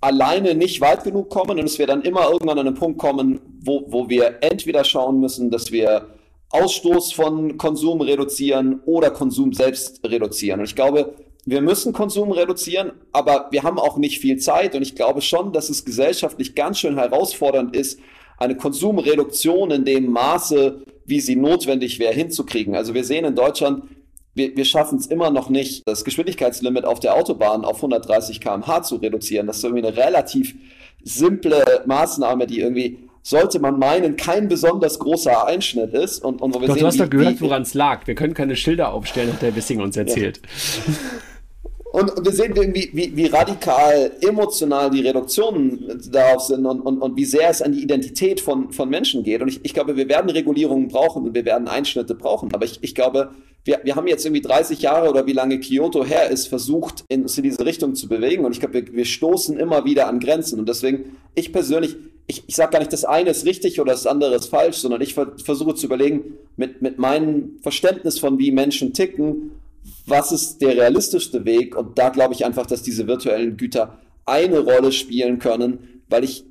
alleine 0.00 0.54
nicht 0.54 0.80
weit 0.80 1.04
genug 1.04 1.30
kommen 1.30 1.58
und 1.58 1.62
dass 1.64 1.78
wir 1.78 1.86
dann 1.86 2.02
immer 2.02 2.30
irgendwann 2.30 2.58
an 2.58 2.66
einen 2.66 2.76
Punkt 2.76 2.98
kommen, 2.98 3.40
wo, 3.60 3.84
wo 3.86 4.08
wir 4.08 4.38
entweder 4.40 4.84
schauen 4.84 5.20
müssen, 5.20 5.50
dass 5.50 5.70
wir 5.70 6.06
Ausstoß 6.52 7.12
von 7.12 7.56
Konsum 7.56 8.00
reduzieren 8.02 8.80
oder 8.84 9.10
Konsum 9.10 9.52
selbst 9.52 10.00
reduzieren. 10.04 10.60
Und 10.60 10.66
ich 10.66 10.76
glaube, 10.76 11.14
wir 11.44 11.60
müssen 11.60 11.92
Konsum 11.92 12.30
reduzieren, 12.30 12.92
aber 13.10 13.48
wir 13.50 13.62
haben 13.62 13.78
auch 13.78 13.96
nicht 13.96 14.20
viel 14.20 14.38
Zeit. 14.38 14.74
Und 14.74 14.82
ich 14.82 14.94
glaube 14.94 15.22
schon, 15.22 15.52
dass 15.52 15.70
es 15.70 15.84
gesellschaftlich 15.84 16.54
ganz 16.54 16.78
schön 16.78 16.98
herausfordernd 16.98 17.74
ist, 17.74 17.98
eine 18.38 18.56
Konsumreduktion 18.56 19.70
in 19.70 19.84
dem 19.84 20.10
Maße, 20.10 20.82
wie 21.06 21.20
sie 21.20 21.36
notwendig 21.36 21.98
wäre, 21.98 22.12
hinzukriegen. 22.12 22.74
Also 22.74 22.94
wir 22.94 23.04
sehen 23.04 23.24
in 23.24 23.34
Deutschland, 23.34 23.84
wir, 24.34 24.56
wir 24.56 24.64
schaffen 24.64 24.98
es 24.98 25.06
immer 25.06 25.30
noch 25.30 25.48
nicht, 25.48 25.82
das 25.86 26.04
Geschwindigkeitslimit 26.04 26.84
auf 26.84 27.00
der 27.00 27.14
Autobahn 27.14 27.64
auf 27.64 27.76
130 27.76 28.40
km/h 28.40 28.82
zu 28.82 28.96
reduzieren. 28.96 29.46
Das 29.46 29.58
ist 29.58 29.64
irgendwie 29.64 29.86
eine 29.86 29.96
relativ 29.96 30.54
simple 31.02 31.82
Maßnahme, 31.86 32.46
die 32.46 32.60
irgendwie 32.60 32.98
sollte 33.22 33.60
man 33.60 33.78
meinen, 33.78 34.16
kein 34.16 34.48
besonders 34.48 34.98
großer 34.98 35.46
Einschnitt 35.46 35.94
ist. 35.94 36.24
Und, 36.24 36.42
und 36.42 36.54
wo 36.54 36.60
wir 36.60 36.68
Doch, 36.68 36.74
sehen, 36.74 36.82
du 36.82 36.86
hast 36.86 37.00
doch 37.00 37.10
gehört, 37.10 37.40
woran 37.40 37.62
es 37.62 37.74
lag. 37.74 38.06
Wir 38.06 38.14
können 38.14 38.34
keine 38.34 38.56
Schilder 38.56 38.92
aufstellen, 38.92 39.32
hat 39.32 39.42
der 39.42 39.54
Wissing 39.54 39.80
uns 39.80 39.96
erzählt. 39.96 40.40
Ja. 40.42 40.92
Und, 41.92 42.10
und, 42.10 42.24
wir 42.24 42.32
sehen, 42.32 42.54
wie, 42.56 42.90
wie, 42.94 43.14
wie 43.14 43.26
radikal 43.26 44.12
emotional 44.22 44.90
die 44.90 45.02
Reduktionen 45.02 46.00
darauf 46.10 46.40
sind 46.40 46.64
und, 46.64 46.80
und, 46.80 47.02
und 47.02 47.16
wie 47.16 47.26
sehr 47.26 47.50
es 47.50 47.60
an 47.60 47.72
die 47.72 47.82
Identität 47.82 48.40
von, 48.40 48.72
von 48.72 48.88
Menschen 48.88 49.22
geht. 49.22 49.42
Und 49.42 49.48
ich, 49.48 49.60
ich 49.62 49.74
glaube, 49.74 49.94
wir 49.94 50.08
werden 50.08 50.30
Regulierungen 50.30 50.88
brauchen 50.88 51.26
und 51.26 51.34
wir 51.34 51.44
werden 51.44 51.68
Einschnitte 51.68 52.14
brauchen. 52.14 52.52
Aber 52.54 52.64
ich, 52.64 52.78
ich 52.80 52.94
glaube, 52.94 53.32
wir, 53.64 53.80
wir 53.84 53.94
haben 53.94 54.06
jetzt 54.06 54.24
irgendwie 54.24 54.40
30 54.40 54.80
Jahre 54.80 55.10
oder 55.10 55.26
wie 55.26 55.34
lange 55.34 55.60
Kyoto 55.60 56.02
her 56.02 56.30
ist, 56.30 56.48
versucht, 56.48 57.04
in, 57.08 57.26
in 57.26 57.42
diese 57.42 57.64
Richtung 57.64 57.94
zu 57.94 58.08
bewegen. 58.08 58.46
Und 58.46 58.52
ich 58.52 58.60
glaube, 58.60 58.74
wir, 58.74 58.90
wir 58.90 59.04
stoßen 59.04 59.58
immer 59.58 59.84
wieder 59.84 60.08
an 60.08 60.18
Grenzen. 60.18 60.58
Und 60.58 60.70
deswegen, 60.70 61.16
ich 61.34 61.52
persönlich, 61.52 61.96
ich, 62.26 62.44
ich 62.46 62.56
sage 62.56 62.72
gar 62.72 62.78
nicht, 62.78 62.92
das 62.92 63.04
eine 63.04 63.30
ist 63.30 63.44
richtig 63.44 63.80
oder 63.80 63.92
das 63.92 64.06
andere 64.06 64.34
ist 64.34 64.46
falsch, 64.46 64.76
sondern 64.76 65.00
ich 65.00 65.14
ver 65.14 65.32
versuche 65.42 65.74
zu 65.74 65.86
überlegen, 65.86 66.34
mit, 66.56 66.82
mit 66.82 66.98
meinem 66.98 67.58
Verständnis 67.62 68.18
von 68.18 68.38
wie 68.38 68.52
Menschen 68.52 68.92
ticken, 68.92 69.52
was 70.06 70.32
ist 70.32 70.62
der 70.62 70.76
realistischste 70.76 71.44
Weg? 71.44 71.76
Und 71.76 71.98
da 71.98 72.10
glaube 72.10 72.34
ich 72.34 72.44
einfach, 72.44 72.66
dass 72.66 72.82
diese 72.82 73.06
virtuellen 73.06 73.56
Güter 73.56 73.98
eine 74.24 74.60
Rolle 74.60 74.92
spielen 74.92 75.38
können, 75.38 76.02
weil 76.08 76.24
ich 76.24 76.44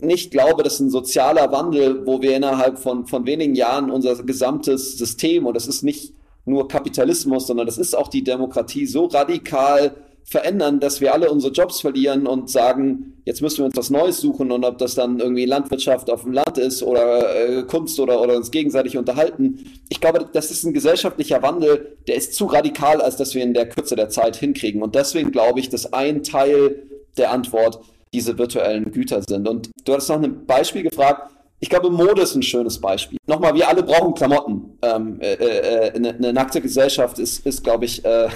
nicht 0.00 0.30
glaube, 0.30 0.62
dass 0.62 0.78
ein 0.78 0.90
sozialer 0.90 1.50
Wandel, 1.50 2.06
wo 2.06 2.22
wir 2.22 2.36
innerhalb 2.36 2.78
von, 2.78 3.06
von 3.06 3.26
wenigen 3.26 3.54
Jahren 3.54 3.90
unser 3.90 4.22
gesamtes 4.22 4.96
System, 4.96 5.46
und 5.46 5.54
das 5.54 5.66
ist 5.66 5.82
nicht 5.82 6.12
nur 6.44 6.68
Kapitalismus, 6.68 7.46
sondern 7.46 7.66
das 7.66 7.78
ist 7.78 7.96
auch 7.96 8.08
die 8.08 8.24
Demokratie, 8.24 8.86
so 8.86 9.06
radikal 9.06 9.94
verändern, 10.24 10.78
dass 10.78 11.00
wir 11.00 11.14
alle 11.14 11.30
unsere 11.30 11.52
Jobs 11.52 11.80
verlieren 11.80 12.26
und 12.26 12.50
sagen, 12.50 13.14
jetzt 13.24 13.40
müssen 13.40 13.58
wir 13.58 13.64
uns 13.64 13.76
was 13.76 13.88
Neues 13.88 14.20
suchen 14.20 14.50
und 14.52 14.62
ob 14.64 14.76
das 14.76 14.94
dann 14.94 15.20
irgendwie 15.20 15.46
Landwirtschaft 15.46 16.10
auf 16.10 16.22
dem 16.22 16.32
Land 16.32 16.58
ist 16.58 16.82
oder 16.82 17.34
äh, 17.34 17.62
Kunst 17.62 17.98
oder, 17.98 18.20
oder 18.20 18.36
uns 18.36 18.50
gegenseitig 18.50 18.98
unterhalten. 18.98 19.64
Ich 19.88 20.00
glaube, 20.00 20.28
das 20.30 20.50
ist 20.50 20.64
ein 20.64 20.74
gesellschaftlicher 20.74 21.42
Wandel, 21.42 21.96
der 22.06 22.16
ist 22.16 22.34
zu 22.34 22.44
radikal, 22.44 23.00
als 23.00 23.16
dass 23.16 23.34
wir 23.34 23.42
in 23.42 23.54
der 23.54 23.68
Kürze 23.68 23.96
der 23.96 24.10
Zeit 24.10 24.36
hinkriegen. 24.36 24.82
Und 24.82 24.94
deswegen 24.94 25.32
glaube 25.32 25.60
ich, 25.60 25.70
dass 25.70 25.92
ein 25.94 26.22
Teil 26.22 26.82
der 27.16 27.32
Antwort 27.32 27.80
diese 28.12 28.36
virtuellen 28.36 28.90
Güter 28.92 29.22
sind. 29.26 29.48
Und 29.48 29.70
du 29.84 29.92
hattest 29.92 30.10
noch 30.10 30.22
ein 30.22 30.46
Beispiel 30.46 30.82
gefragt. 30.82 31.30
Ich 31.60 31.70
glaube, 31.70 31.90
Mode 31.90 32.22
ist 32.22 32.34
ein 32.34 32.42
schönes 32.42 32.80
Beispiel. 32.80 33.18
Nochmal, 33.26 33.54
wir 33.54 33.68
alle 33.68 33.82
brauchen 33.82 34.14
Klamotten. 34.14 34.78
Ähm, 34.82 35.20
äh, 35.20 35.32
äh, 35.34 35.92
eine, 35.92 36.14
eine 36.14 36.32
nackte 36.32 36.60
Gesellschaft 36.60 37.18
ist, 37.18 37.44
ist 37.44 37.64
glaube 37.64 37.84
ich, 37.86 38.04
äh, 38.04 38.28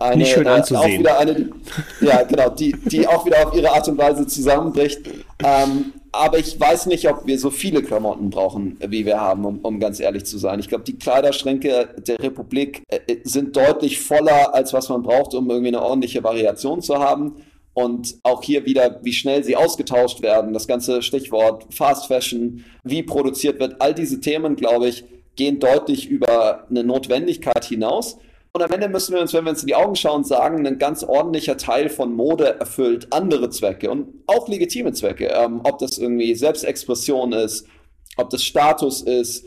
eine, 0.00 0.16
Nicht 0.16 0.32
schön 0.32 0.46
anzusehen. 0.46 0.80
Auch 0.80 0.98
wieder 1.00 1.18
eine, 1.18 1.50
ja, 2.00 2.22
genau, 2.22 2.48
die, 2.50 2.72
die 2.72 3.06
auch 3.06 3.24
wieder 3.26 3.46
auf 3.46 3.54
ihre 3.54 3.70
Art 3.70 3.86
und 3.88 3.98
Weise 3.98 4.26
zusammenbricht. 4.26 5.00
Ähm, 5.44 5.92
aber 6.12 6.38
ich 6.38 6.58
weiß 6.58 6.86
nicht, 6.86 7.08
ob 7.08 7.26
wir 7.26 7.38
so 7.38 7.50
viele 7.50 7.82
Klamotten 7.82 8.30
brauchen, 8.30 8.78
wie 8.84 9.06
wir 9.06 9.20
haben, 9.20 9.44
um, 9.44 9.58
um 9.60 9.78
ganz 9.78 10.00
ehrlich 10.00 10.24
zu 10.24 10.38
sein. 10.38 10.58
Ich 10.58 10.68
glaube, 10.68 10.84
die 10.84 10.98
Kleiderschränke 10.98 11.90
der 11.98 12.18
Republik 12.18 12.82
äh, 12.88 13.16
sind 13.24 13.54
deutlich 13.56 14.00
voller, 14.00 14.54
als 14.54 14.72
was 14.72 14.88
man 14.88 15.02
braucht, 15.02 15.34
um 15.34 15.48
irgendwie 15.50 15.68
eine 15.68 15.82
ordentliche 15.82 16.24
Variation 16.24 16.82
zu 16.82 16.98
haben. 16.98 17.36
und 17.72 18.16
auch 18.24 18.42
hier 18.42 18.64
wieder, 18.64 18.98
wie 19.02 19.12
schnell 19.12 19.44
sie 19.44 19.54
ausgetauscht 19.54 20.22
werden, 20.22 20.52
das 20.52 20.66
ganze 20.66 21.02
Stichwort 21.02 21.66
Fast 21.72 22.06
Fashion, 22.06 22.64
wie 22.82 23.02
produziert 23.02 23.60
wird, 23.60 23.76
all 23.80 23.94
diese 23.94 24.20
Themen, 24.20 24.56
glaube 24.56 24.88
ich, 24.88 25.04
gehen 25.36 25.60
deutlich 25.60 26.08
über 26.08 26.66
eine 26.68 26.82
Notwendigkeit 26.82 27.64
hinaus. 27.64 28.18
Und 28.52 28.62
am 28.62 28.72
Ende 28.72 28.88
müssen 28.88 29.14
wir 29.14 29.20
uns, 29.20 29.32
wenn 29.32 29.44
wir 29.44 29.50
uns 29.50 29.60
in 29.60 29.68
die 29.68 29.76
Augen 29.76 29.94
schauen, 29.94 30.24
sagen, 30.24 30.66
ein 30.66 30.78
ganz 30.78 31.04
ordentlicher 31.04 31.56
Teil 31.56 31.88
von 31.88 32.14
Mode 32.14 32.58
erfüllt 32.58 33.12
andere 33.12 33.50
Zwecke 33.50 33.90
und 33.90 34.08
auch 34.26 34.48
legitime 34.48 34.92
Zwecke. 34.92 35.26
Ähm, 35.26 35.60
ob 35.62 35.78
das 35.78 35.98
irgendwie 35.98 36.34
Selbstexpression 36.34 37.32
ist, 37.32 37.66
ob 38.16 38.30
das 38.30 38.42
Status 38.42 39.02
ist, 39.02 39.46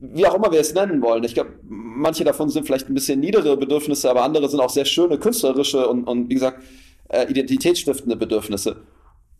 wie 0.00 0.26
auch 0.26 0.34
immer 0.34 0.50
wir 0.50 0.60
es 0.60 0.74
nennen 0.74 1.00
wollen. 1.02 1.22
Ich 1.22 1.34
glaube, 1.34 1.50
manche 1.62 2.24
davon 2.24 2.48
sind 2.48 2.66
vielleicht 2.66 2.88
ein 2.88 2.94
bisschen 2.94 3.20
niedere 3.20 3.56
Bedürfnisse, 3.56 4.10
aber 4.10 4.24
andere 4.24 4.48
sind 4.48 4.60
auch 4.60 4.70
sehr 4.70 4.86
schöne 4.86 5.18
künstlerische 5.18 5.86
und, 5.86 6.04
und 6.04 6.28
wie 6.28 6.34
gesagt, 6.34 6.62
äh, 7.08 7.30
identitätsstiftende 7.30 8.16
Bedürfnisse. 8.16 8.82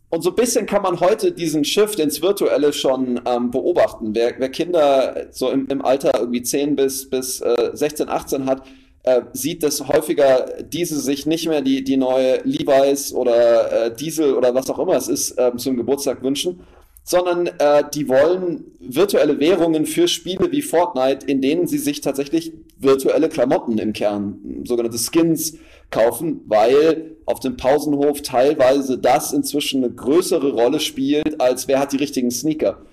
Und 0.09 0.23
so 0.23 0.29
ein 0.29 0.35
bisschen 0.35 0.65
kann 0.65 0.83
man 0.83 0.99
heute 0.99 1.31
diesen 1.31 1.63
Shift 1.63 1.99
ins 1.99 2.21
Virtuelle 2.21 2.73
schon 2.73 3.21
ähm, 3.25 3.49
beobachten. 3.49 4.13
Wer, 4.13 4.35
wer 4.37 4.49
Kinder 4.49 5.27
so 5.31 5.49
im, 5.49 5.67
im 5.67 5.83
Alter 5.83 6.11
irgendwie 6.19 6.43
10 6.43 6.75
bis, 6.75 7.09
bis 7.09 7.41
äh, 7.41 7.71
16, 7.73 8.09
18 8.09 8.45
hat, 8.45 8.63
äh, 9.03 9.21
sieht, 9.33 9.63
dass 9.63 9.87
häufiger 9.87 10.45
diese 10.63 10.99
sich 10.99 11.25
nicht 11.25 11.47
mehr 11.47 11.61
die, 11.61 11.83
die 11.83 11.97
neue 11.97 12.41
Levi's 12.43 13.13
oder 13.13 13.85
äh, 13.85 13.95
Diesel 13.95 14.35
oder 14.35 14.53
was 14.53 14.69
auch 14.69 14.79
immer 14.79 14.95
es 14.95 15.07
ist 15.07 15.31
äh, 15.37 15.55
zum 15.57 15.77
Geburtstag 15.77 16.21
wünschen, 16.23 16.61
sondern 17.03 17.47
äh, 17.47 17.83
die 17.93 18.07
wollen 18.07 18.65
virtuelle 18.79 19.39
Währungen 19.39 19.85
für 19.85 20.07
Spiele 20.07 20.51
wie 20.51 20.61
Fortnite, 20.61 21.25
in 21.25 21.41
denen 21.41 21.67
sie 21.67 21.79
sich 21.79 22.01
tatsächlich 22.01 22.53
virtuelle 22.77 23.29
Klamotten 23.29 23.77
im 23.79 23.93
Kern, 23.93 24.63
sogenannte 24.65 24.99
Skins, 24.99 25.57
kaufen, 25.89 26.41
weil 26.45 27.17
auf 27.25 27.39
dem 27.39 27.57
Pausenhof 27.57 28.21
teilweise 28.21 28.97
das 28.97 29.33
inzwischen 29.33 29.83
eine 29.83 29.93
größere 29.93 30.51
Rolle 30.53 30.79
spielt, 30.79 31.41
als 31.41 31.67
wer 31.67 31.79
hat 31.79 31.91
die 31.91 31.97
richtigen 31.97 32.31
Sneaker. 32.31 32.85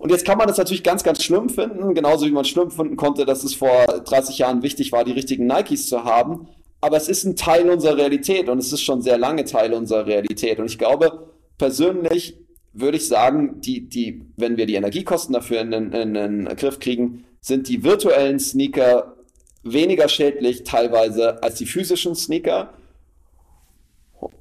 Und 0.00 0.08
jetzt 0.10 0.24
kann 0.24 0.38
man 0.38 0.48
das 0.48 0.56
natürlich 0.56 0.82
ganz, 0.82 1.04
ganz 1.04 1.22
schlimm 1.22 1.50
finden, 1.50 1.92
genauso 1.92 2.24
wie 2.24 2.30
man 2.30 2.46
schlimm 2.46 2.70
finden 2.70 2.96
konnte, 2.96 3.26
dass 3.26 3.44
es 3.44 3.54
vor 3.54 3.84
30 3.86 4.38
Jahren 4.38 4.62
wichtig 4.62 4.92
war, 4.92 5.04
die 5.04 5.12
richtigen 5.12 5.46
Nikes 5.46 5.90
zu 5.90 6.04
haben. 6.04 6.48
Aber 6.80 6.96
es 6.96 7.06
ist 7.10 7.24
ein 7.24 7.36
Teil 7.36 7.68
unserer 7.68 7.98
Realität 7.98 8.48
und 8.48 8.58
es 8.58 8.72
ist 8.72 8.80
schon 8.80 9.02
sehr 9.02 9.18
lange 9.18 9.44
Teil 9.44 9.74
unserer 9.74 10.06
Realität. 10.06 10.58
Und 10.58 10.64
ich 10.64 10.78
glaube, 10.78 11.28
persönlich 11.58 12.38
würde 12.72 12.96
ich 12.96 13.08
sagen, 13.08 13.60
die, 13.60 13.90
die, 13.90 14.22
wenn 14.38 14.56
wir 14.56 14.64
die 14.64 14.76
Energiekosten 14.76 15.34
dafür 15.34 15.60
in, 15.60 15.74
in, 15.74 15.92
in 15.92 16.14
den 16.14 16.44
Griff 16.56 16.78
kriegen, 16.78 17.26
sind 17.42 17.68
die 17.68 17.84
virtuellen 17.84 18.40
Sneaker 18.40 19.16
weniger 19.62 20.08
schädlich 20.08 20.64
teilweise 20.64 21.42
als 21.42 21.56
die 21.56 21.66
physischen 21.66 22.14
Sneaker. 22.14 22.72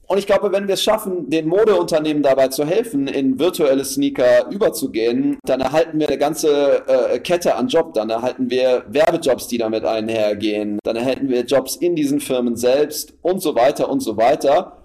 Und 0.08 0.18
ich 0.18 0.26
glaube, 0.26 0.52
wenn 0.52 0.68
wir 0.68 0.74
es 0.74 0.84
schaffen, 0.84 1.30
den 1.30 1.48
Modeunternehmen 1.48 2.24
dabei 2.24 2.48
zu 2.48 2.66
helfen, 2.66 3.08
in 3.08 3.40
virtuelle 3.40 3.86
Sneaker 3.86 4.50
überzugehen, 4.50 5.38
dann 5.46 5.62
erhalten 5.62 6.00
wir 6.00 6.08
eine 6.08 6.18
ganze 6.18 6.84
äh, 6.88 7.20
Kette 7.20 7.56
an 7.56 7.68
Job. 7.68 7.94
Dann 7.94 8.10
erhalten 8.10 8.50
wir 8.50 8.86
Werbejobs, 8.90 9.48
die 9.48 9.58
damit 9.58 9.86
einhergehen. 9.86 10.80
Dann 10.84 10.96
erhalten 10.96 11.30
wir 11.30 11.42
Jobs 11.42 11.76
in 11.76 11.96
diesen 11.96 12.20
Firmen 12.20 12.56
selbst 12.56 13.14
und 13.22 13.42
so 13.42 13.56
weiter 13.56 13.90
und 13.90 14.02
so 14.02 14.18
weiter. 14.18 14.84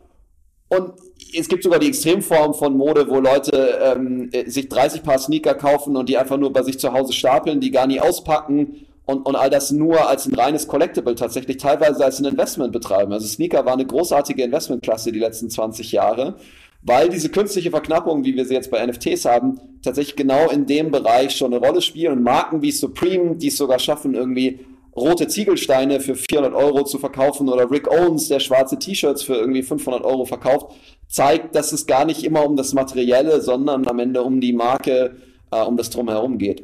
Und 0.68 0.92
es 1.36 1.48
gibt 1.48 1.62
sogar 1.62 1.78
die 1.78 1.88
Extremform 1.88 2.54
von 2.54 2.76
Mode, 2.76 3.08
wo 3.08 3.18
Leute 3.18 3.78
ähm, 3.82 4.30
sich 4.46 4.68
30 4.68 5.02
Paar 5.02 5.18
Sneaker 5.18 5.54
kaufen 5.54 5.96
und 5.96 6.08
die 6.08 6.16
einfach 6.16 6.36
nur 6.36 6.52
bei 6.52 6.62
sich 6.62 6.78
zu 6.78 6.92
Hause 6.92 7.12
stapeln, 7.12 7.60
die 7.60 7.70
gar 7.70 7.86
nie 7.86 8.00
auspacken 8.00 8.86
und, 9.06 9.26
und 9.26 9.36
all 9.36 9.50
das 9.50 9.70
nur 9.70 10.08
als 10.08 10.26
ein 10.26 10.34
reines 10.34 10.66
Collectible 10.66 11.14
tatsächlich 11.14 11.58
teilweise 11.58 12.04
als 12.04 12.18
ein 12.20 12.24
Investment 12.24 12.72
betreiben. 12.72 13.12
Also 13.12 13.26
Sneaker 13.26 13.64
war 13.64 13.74
eine 13.74 13.86
großartige 13.86 14.42
Investmentklasse 14.42 15.12
die 15.12 15.18
letzten 15.18 15.50
20 15.50 15.92
Jahre, 15.92 16.36
weil 16.82 17.08
diese 17.08 17.28
künstliche 17.28 17.70
Verknappung, 17.70 18.24
wie 18.24 18.34
wir 18.34 18.44
sie 18.44 18.54
jetzt 18.54 18.70
bei 18.70 18.84
NFTs 18.84 19.24
haben, 19.24 19.60
tatsächlich 19.82 20.16
genau 20.16 20.50
in 20.50 20.66
dem 20.66 20.90
Bereich 20.90 21.36
schon 21.36 21.52
eine 21.52 21.64
Rolle 21.64 21.82
spielen 21.82 22.12
und 22.12 22.22
Marken 22.22 22.62
wie 22.62 22.72
Supreme, 22.72 23.36
die 23.36 23.48
es 23.48 23.56
sogar 23.56 23.78
schaffen, 23.78 24.14
irgendwie 24.14 24.60
rote 24.96 25.26
Ziegelsteine 25.26 26.00
für 26.00 26.14
400 26.14 26.54
Euro 26.54 26.84
zu 26.84 26.98
verkaufen 26.98 27.48
oder 27.48 27.70
Rick 27.70 27.90
Owens, 27.90 28.28
der 28.28 28.40
schwarze 28.40 28.78
T-Shirts 28.78 29.22
für 29.22 29.34
irgendwie 29.34 29.62
500 29.62 30.04
Euro 30.04 30.24
verkauft, 30.24 30.72
zeigt, 31.08 31.54
dass 31.54 31.72
es 31.72 31.86
gar 31.86 32.04
nicht 32.04 32.24
immer 32.24 32.46
um 32.46 32.56
das 32.56 32.74
Materielle, 32.74 33.40
sondern 33.40 33.86
am 33.86 33.98
Ende 33.98 34.22
um 34.22 34.40
die 34.40 34.52
Marke, 34.52 35.16
äh, 35.50 35.62
um 35.62 35.76
das 35.76 35.90
Drumherum 35.90 36.38
geht. 36.38 36.62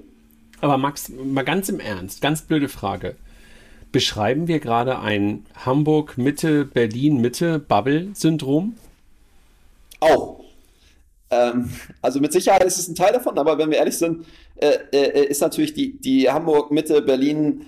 Aber 0.61 0.79
Max, 0.79 1.09
mal 1.09 1.45
ganz 1.45 1.69
im 1.69 1.81
Ernst, 1.81 2.21
ganz 2.21 2.43
blöde 2.43 2.69
Frage. 2.69 3.17
Beschreiben 3.93 4.47
wir 4.47 4.61
gerade 4.61 5.01
ein 5.01 5.47
Hamburg-Mitte, 5.65 6.65
Berlin-Mitte-Bubble-Syndrom? 6.65 8.77
Auch. 10.01 10.45
Ähm, 11.31 11.71
also 12.01 12.21
mit 12.21 12.33
Sicherheit 12.33 12.63
ist 12.65 12.79
es 12.79 12.89
ein 12.89 12.95
Teil 12.95 13.13
davon, 13.13 13.37
aber 13.39 13.59
wenn 13.59 13.71
wir 13.71 13.79
ehrlich 13.79 13.99
sind, 13.99 14.25
äh, 14.57 14.79
äh, 14.93 15.27
ist 15.27 15.41
natürlich 15.41 15.75
die, 15.75 16.01
die 16.01 16.31
Hamburg-Mitte-Berlin- 16.31 17.67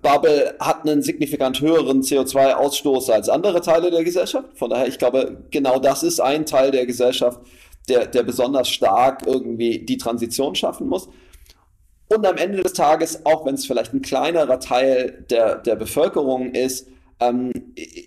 Bubble 0.00 0.54
hat 0.60 0.82
einen 0.82 1.02
signifikant 1.02 1.60
höheren 1.60 2.02
CO2-Ausstoß 2.02 3.10
als 3.10 3.28
andere 3.28 3.60
Teile 3.60 3.90
der 3.90 4.04
Gesellschaft. 4.04 4.56
Von 4.56 4.70
daher, 4.70 4.86
ich 4.86 4.96
glaube, 4.96 5.44
genau 5.50 5.80
das 5.80 6.04
ist 6.04 6.20
ein 6.20 6.46
Teil 6.46 6.70
der 6.70 6.86
Gesellschaft, 6.86 7.40
der, 7.88 8.06
der 8.06 8.22
besonders 8.22 8.68
stark 8.68 9.26
irgendwie 9.26 9.80
die 9.80 9.98
Transition 9.98 10.54
schaffen 10.54 10.88
muss. 10.88 11.08
Und 12.14 12.26
am 12.26 12.36
Ende 12.36 12.62
des 12.62 12.72
Tages, 12.72 13.24
auch 13.24 13.46
wenn 13.46 13.54
es 13.54 13.64
vielleicht 13.64 13.94
ein 13.94 14.02
kleinerer 14.02 14.60
Teil 14.60 15.24
der, 15.30 15.56
der 15.56 15.76
Bevölkerung 15.76 16.52
ist, 16.52 16.88
ähm, 17.20 17.52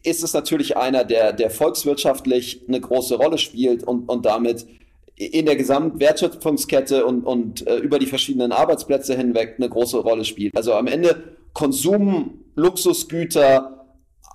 ist 0.04 0.24
es 0.24 0.34
natürlich 0.34 0.78
einer, 0.78 1.04
der, 1.04 1.34
der 1.34 1.50
volkswirtschaftlich 1.50 2.62
eine 2.68 2.82
große 2.82 3.16
Rolle 3.16 3.38
spielt 3.38 3.84
und, 3.84 4.10
und 4.10 4.26
damit 4.26 4.68
in 5.16 5.46
der 5.46 5.56
Gesamtwertschöpfungskette 5.56 7.06
und, 7.06 7.24
und 7.24 7.66
äh, 7.68 7.78
über 7.78 8.00
die 8.00 8.06
verschiedenen 8.06 8.52
Arbeitsplätze 8.52 9.16
hinweg 9.16 9.56
eine 9.58 9.70
große 9.70 9.98
Rolle 9.98 10.26
spielt. 10.26 10.56
Also 10.56 10.74
am 10.74 10.88
Ende 10.88 11.36
Konsum, 11.54 12.42
Luxusgüter, 12.56 13.86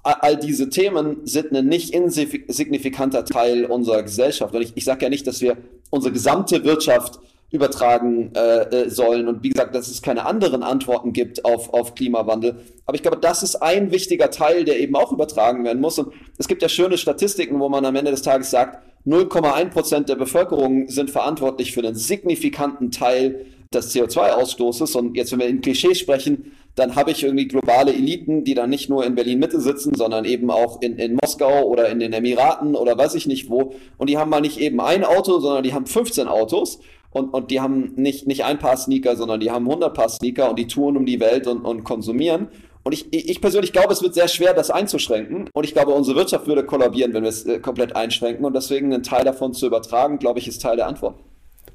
all 0.03 0.39
diese 0.39 0.71
Themen 0.71 1.27
sind 1.27 1.53
ein 1.53 1.67
nicht 1.67 1.91
insignifikanter 1.91 3.27
Teil 3.27 3.67
unserer 3.67 4.03
Gesellschaft. 4.03 4.55
Und 4.55 4.63
ich, 4.63 4.73
ich 4.75 4.85
sage 4.85 5.05
ja 5.05 5.11
nicht, 5.11 5.27
dass 5.27 5.43
wir 5.43 5.59
unsere 5.91 6.15
gesamte 6.15 6.65
Wirtschaft 6.65 7.21
übertragen 7.51 8.33
äh, 8.35 8.63
äh, 8.63 8.91
sollen. 8.91 9.29
Und 9.29 9.43
wie 9.43 9.51
gesagt, 9.51 9.75
dass 9.75 9.89
es 9.89 10.03
keine 10.03 10.25
anderen 10.25 10.63
Antworten 10.63 11.13
gibt 11.13 11.45
auf, 11.45 11.75
auf 11.75 11.95
Klimawandel. 11.95 12.61
Aber 12.87 12.95
ich 12.95 13.03
glaube, 13.03 13.19
das 13.19 13.43
ist 13.43 13.57
ein 13.57 13.91
wichtiger 13.91 14.31
Teil, 14.31 14.65
der 14.65 14.79
eben 14.79 14.95
auch 14.95 15.13
übertragen 15.13 15.65
werden 15.65 15.81
muss. 15.81 15.99
Und 15.99 16.13
es 16.39 16.47
gibt 16.47 16.63
ja 16.63 16.69
schöne 16.69 16.97
Statistiken, 16.97 17.59
wo 17.59 17.69
man 17.69 17.85
am 17.85 17.97
Ende 17.97 18.13
des 18.13 18.23
Tages 18.23 18.51
sagt, 18.51 18.79
0,1 19.07 19.71
Prozent 19.71 20.09
der 20.09 20.17
Bevölkerung 20.17 20.89
sind 20.89 21.11
verantwortlich 21.11 21.73
für 21.73 21.81
einen 21.81 21.95
signifikanten 21.95 22.91
Teil 22.91 23.47
des 23.73 23.95
CO2-Ausstoßes. 23.95 24.97
Und 24.97 25.17
jetzt, 25.17 25.33
wenn 25.33 25.41
wir 25.41 25.49
in 25.49 25.61
Klischees 25.61 25.99
sprechen, 25.99 26.53
dann 26.77 26.95
habe 26.95 27.11
ich 27.11 27.25
irgendwie 27.25 27.49
globale 27.49 27.93
Eliten, 27.93 28.45
die 28.45 28.55
dann 28.55 28.71
nicht 28.71 28.89
nur 28.89 29.05
in 29.05 29.15
Berlin-Mitte 29.15 29.61
sitzen, 29.61 29.95
sondern 29.95 30.25
eben 30.25 30.51
auch 30.51 30.81
in, 30.83 30.97
in 30.99 31.19
Moskau 31.21 31.65
oder 31.65 31.89
in 31.89 31.99
den 31.99 32.13
Emiraten 32.13 32.77
oder 32.77 32.97
weiß 32.97 33.15
ich 33.15 33.27
nicht 33.27 33.51
wo. 33.51 33.75
Und 33.97 34.09
die 34.09 34.19
haben 34.19 34.31
mal 34.31 34.41
nicht 34.41 34.59
eben 34.61 34.81
ein 34.81 35.05
Auto, 35.05 35.41
sondern 35.41 35.65
die 35.65 35.73
haben 35.73 35.87
15 35.87 36.29
Autos 36.29 36.81
und, 37.11 37.35
und 37.35 37.51
die 37.51 37.61
haben 37.61 37.93
nicht, 37.97 38.27
nicht 38.27 38.45
ein 38.45 38.59
paar 38.59 38.77
Sneaker, 38.77 39.17
sondern 39.17 39.41
die 39.41 39.51
haben 39.51 39.67
100 39.67 39.93
Paar 39.93 40.09
Sneaker 40.09 40.51
und 40.51 40.59
die 40.59 40.67
touren 40.67 40.97
um 40.97 41.07
die 41.07 41.21
Welt 41.21 41.47
und, 41.47 41.65
und 41.65 41.85
konsumieren. 41.85 42.49
Und 42.83 42.93
ich, 42.93 43.13
ich 43.13 43.41
persönlich 43.41 43.73
glaube, 43.73 43.93
es 43.93 44.03
wird 44.03 44.15
sehr 44.15 44.29
schwer, 44.29 44.55
das 44.55 44.71
einzuschränken. 44.71 45.51
Und 45.53 45.65
ich 45.65 45.75
glaube, 45.75 45.93
unsere 45.93 46.17
Wirtschaft 46.17 46.47
würde 46.47 46.65
kollabieren, 46.65 47.13
wenn 47.13 47.25
wir 47.25 47.29
es 47.29 47.45
äh, 47.45 47.59
komplett 47.59 47.95
einschränken. 47.95 48.45
Und 48.45 48.55
deswegen 48.55 48.93
einen 48.93 49.03
Teil 49.03 49.25
davon 49.25 49.53
zu 49.53 49.67
übertragen, 49.67 50.19
glaube 50.19 50.39
ich, 50.39 50.49
ist 50.49 50.63
Teil 50.63 50.77
der 50.77 50.87
Antwort. 50.87 51.17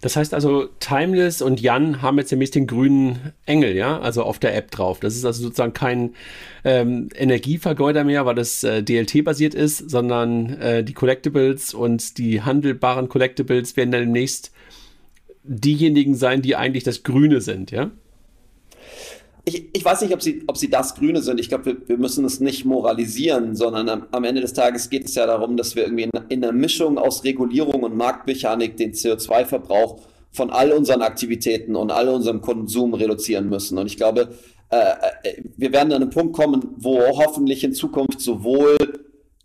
Das 0.02 0.16
heißt 0.16 0.34
also, 0.34 0.68
Timeless 0.80 1.42
und 1.42 1.62
Jan 1.62 2.02
haben 2.02 2.18
jetzt 2.18 2.32
demnächst 2.32 2.56
den 2.56 2.68
grünen 2.68 3.34
Engel, 3.46 3.76
ja, 3.76 4.00
also 4.00 4.24
auf 4.24 4.40
der 4.40 4.56
App 4.56 4.72
drauf. 4.72 5.00
Das 5.00 5.16
ist 5.16 5.26
also 5.26 5.44
sozusagen 5.44 5.74
kein 5.74 6.14
ähm, 6.64 7.10
Energievergeuder 7.16 8.04
mehr, 8.04 8.26
weil 8.26 8.36
das 8.36 8.64
äh, 8.64 8.84
DLT-basiert 8.84 9.54
ist, 9.54 9.90
sondern 9.90 10.60
äh, 10.60 10.84
die 10.84 10.94
Collectibles 10.94 11.74
und 11.74 12.18
die 12.18 12.42
handelbaren 12.42 13.10
Collectibles 13.10 13.78
werden 13.78 13.92
dann 13.92 14.02
demnächst 14.02 14.52
diejenigen 15.48 16.16
sein, 16.16 16.42
die 16.42 16.56
eigentlich 16.56 16.84
das 16.84 17.04
Grüne 17.04 17.42
sind, 17.42 17.72
ja? 17.72 17.92
Ich, 19.48 19.70
ich 19.74 19.86
weiß 19.86 20.02
nicht, 20.02 20.14
ob 20.14 20.24
sie, 20.24 20.44
ob 20.48 20.58
sie 20.58 20.72
das 20.72 20.96
Grüne 20.96 21.22
sind. 21.22 21.40
Ich 21.40 21.50
glaube, 21.50 21.66
wir, 21.66 21.78
wir 21.88 21.98
müssen 21.98 22.26
es 22.26 22.40
nicht 22.40 22.66
moralisieren, 22.66 23.56
sondern 23.56 23.90
am, 23.90 24.08
am, 24.12 24.24
Ende 24.24 24.42
des 24.42 24.54
Tages 24.54 24.90
geht 24.90 25.06
es 25.06 25.14
ja 25.14 25.28
darum, 25.28 25.56
dass 25.56 25.76
wir 25.76 25.84
irgendwie 25.84 26.04
in, 26.04 26.12
in 26.30 26.44
einer 26.44 26.52
Mischung 26.52 26.98
aus 26.98 27.24
Regulierung 27.24 27.84
und 27.84 27.96
Marktmechanik 27.96 28.76
den 28.76 28.94
CO2-Verbrauch 28.94 30.02
von 30.32 30.50
all 30.50 30.72
unseren 30.72 31.04
Aktivitäten 31.04 31.76
und 31.76 31.92
all 31.92 32.10
unserem 32.10 32.42
Konsum 32.42 32.96
reduzieren 32.96 33.48
müssen. 33.48 33.78
Und 33.78 33.86
ich 33.86 33.98
glaube, 33.98 34.30
äh, 34.72 34.94
äh 35.24 35.44
wir 35.58 35.72
werden 35.72 35.94
an 35.94 36.02
einen 36.02 36.10
Punkt 36.10 36.36
kommen, 36.36 36.68
wo 36.78 37.00
hoffentlich 37.02 37.64
in 37.64 37.74
Zukunft 37.74 38.22
sowohl 38.22 38.78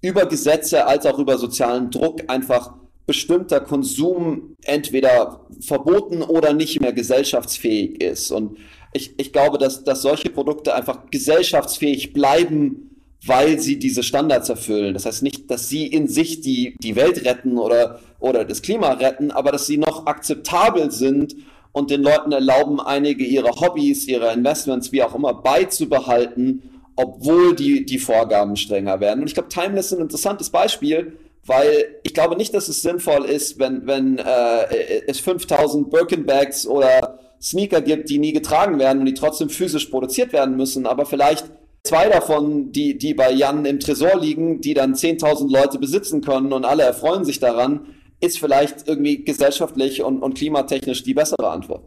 über 0.00 0.24
Gesetze 0.24 0.86
als 0.86 1.04
auch 1.04 1.18
über 1.18 1.36
sozialen 1.36 1.90
Druck 1.90 2.22
einfach 2.28 2.74
bestimmter 3.10 3.58
Konsum 3.58 4.54
entweder 4.62 5.40
verboten 5.60 6.22
oder 6.22 6.52
nicht 6.52 6.80
mehr 6.80 6.92
gesellschaftsfähig 6.92 8.00
ist. 8.00 8.30
Und 8.30 8.58
ich, 8.92 9.14
ich 9.18 9.32
glaube, 9.32 9.58
dass, 9.58 9.82
dass 9.82 10.02
solche 10.02 10.30
Produkte 10.30 10.76
einfach 10.76 11.10
gesellschaftsfähig 11.10 12.12
bleiben 12.12 12.86
weil 13.26 13.58
sie 13.58 13.78
diese 13.78 14.02
Standards 14.02 14.48
erfüllen. 14.48 14.94
Das 14.94 15.04
heißt 15.04 15.22
nicht, 15.22 15.50
dass 15.50 15.68
sie 15.68 15.86
in 15.86 16.08
sich 16.08 16.40
die, 16.40 16.74
die 16.78 16.96
Welt 16.96 17.26
retten 17.26 17.58
oder, 17.58 18.00
oder 18.18 18.46
das 18.46 18.62
Klima 18.62 18.92
retten, 18.92 19.30
aber 19.30 19.52
dass 19.52 19.66
sie 19.66 19.76
noch 19.76 20.06
akzeptabel 20.06 20.90
sind 20.90 21.36
und 21.72 21.90
den 21.90 22.02
Leuten 22.02 22.32
erlauben, 22.32 22.80
einige 22.80 23.22
ihrer 23.24 23.60
Hobbys, 23.60 24.06
ihrer 24.06 24.32
Investments, 24.32 24.90
wie 24.90 25.02
auch 25.02 25.14
immer, 25.14 25.34
beizubehalten, 25.34 26.62
obwohl 26.96 27.54
die, 27.54 27.84
die 27.84 27.98
Vorgaben 27.98 28.56
strenger 28.56 29.00
werden. 29.00 29.20
Und 29.20 29.26
ich 29.26 29.34
glaube, 29.34 29.50
Timeless 29.50 29.92
ist 29.92 29.98
ein 29.98 30.02
interessantes 30.02 30.48
Beispiel, 30.48 31.18
weil 31.46 31.96
ich 32.02 32.14
glaube 32.14 32.36
nicht, 32.36 32.54
dass 32.54 32.68
es 32.68 32.82
sinnvoll 32.82 33.24
ist, 33.24 33.58
wenn, 33.58 33.86
wenn 33.86 34.18
äh, 34.18 35.02
es 35.06 35.20
5000 35.20 35.90
Birkenbags 35.90 36.66
oder 36.66 37.18
Sneaker 37.40 37.80
gibt, 37.80 38.10
die 38.10 38.18
nie 38.18 38.32
getragen 38.32 38.78
werden 38.78 39.00
und 39.00 39.06
die 39.06 39.14
trotzdem 39.14 39.48
physisch 39.48 39.86
produziert 39.86 40.32
werden 40.32 40.56
müssen, 40.56 40.86
aber 40.86 41.06
vielleicht 41.06 41.46
zwei 41.82 42.08
davon, 42.08 42.72
die, 42.72 42.98
die 42.98 43.14
bei 43.14 43.32
Jan 43.32 43.64
im 43.64 43.80
Tresor 43.80 44.18
liegen, 44.18 44.60
die 44.60 44.74
dann 44.74 44.94
10.000 44.94 45.50
Leute 45.50 45.78
besitzen 45.78 46.20
können 46.20 46.52
und 46.52 46.64
alle 46.64 46.82
erfreuen 46.82 47.24
sich 47.24 47.40
daran, 47.40 47.86
ist 48.20 48.38
vielleicht 48.38 48.86
irgendwie 48.86 49.24
gesellschaftlich 49.24 50.02
und, 50.02 50.22
und 50.22 50.34
klimatechnisch 50.34 51.02
die 51.02 51.14
bessere 51.14 51.48
Antwort. 51.48 51.84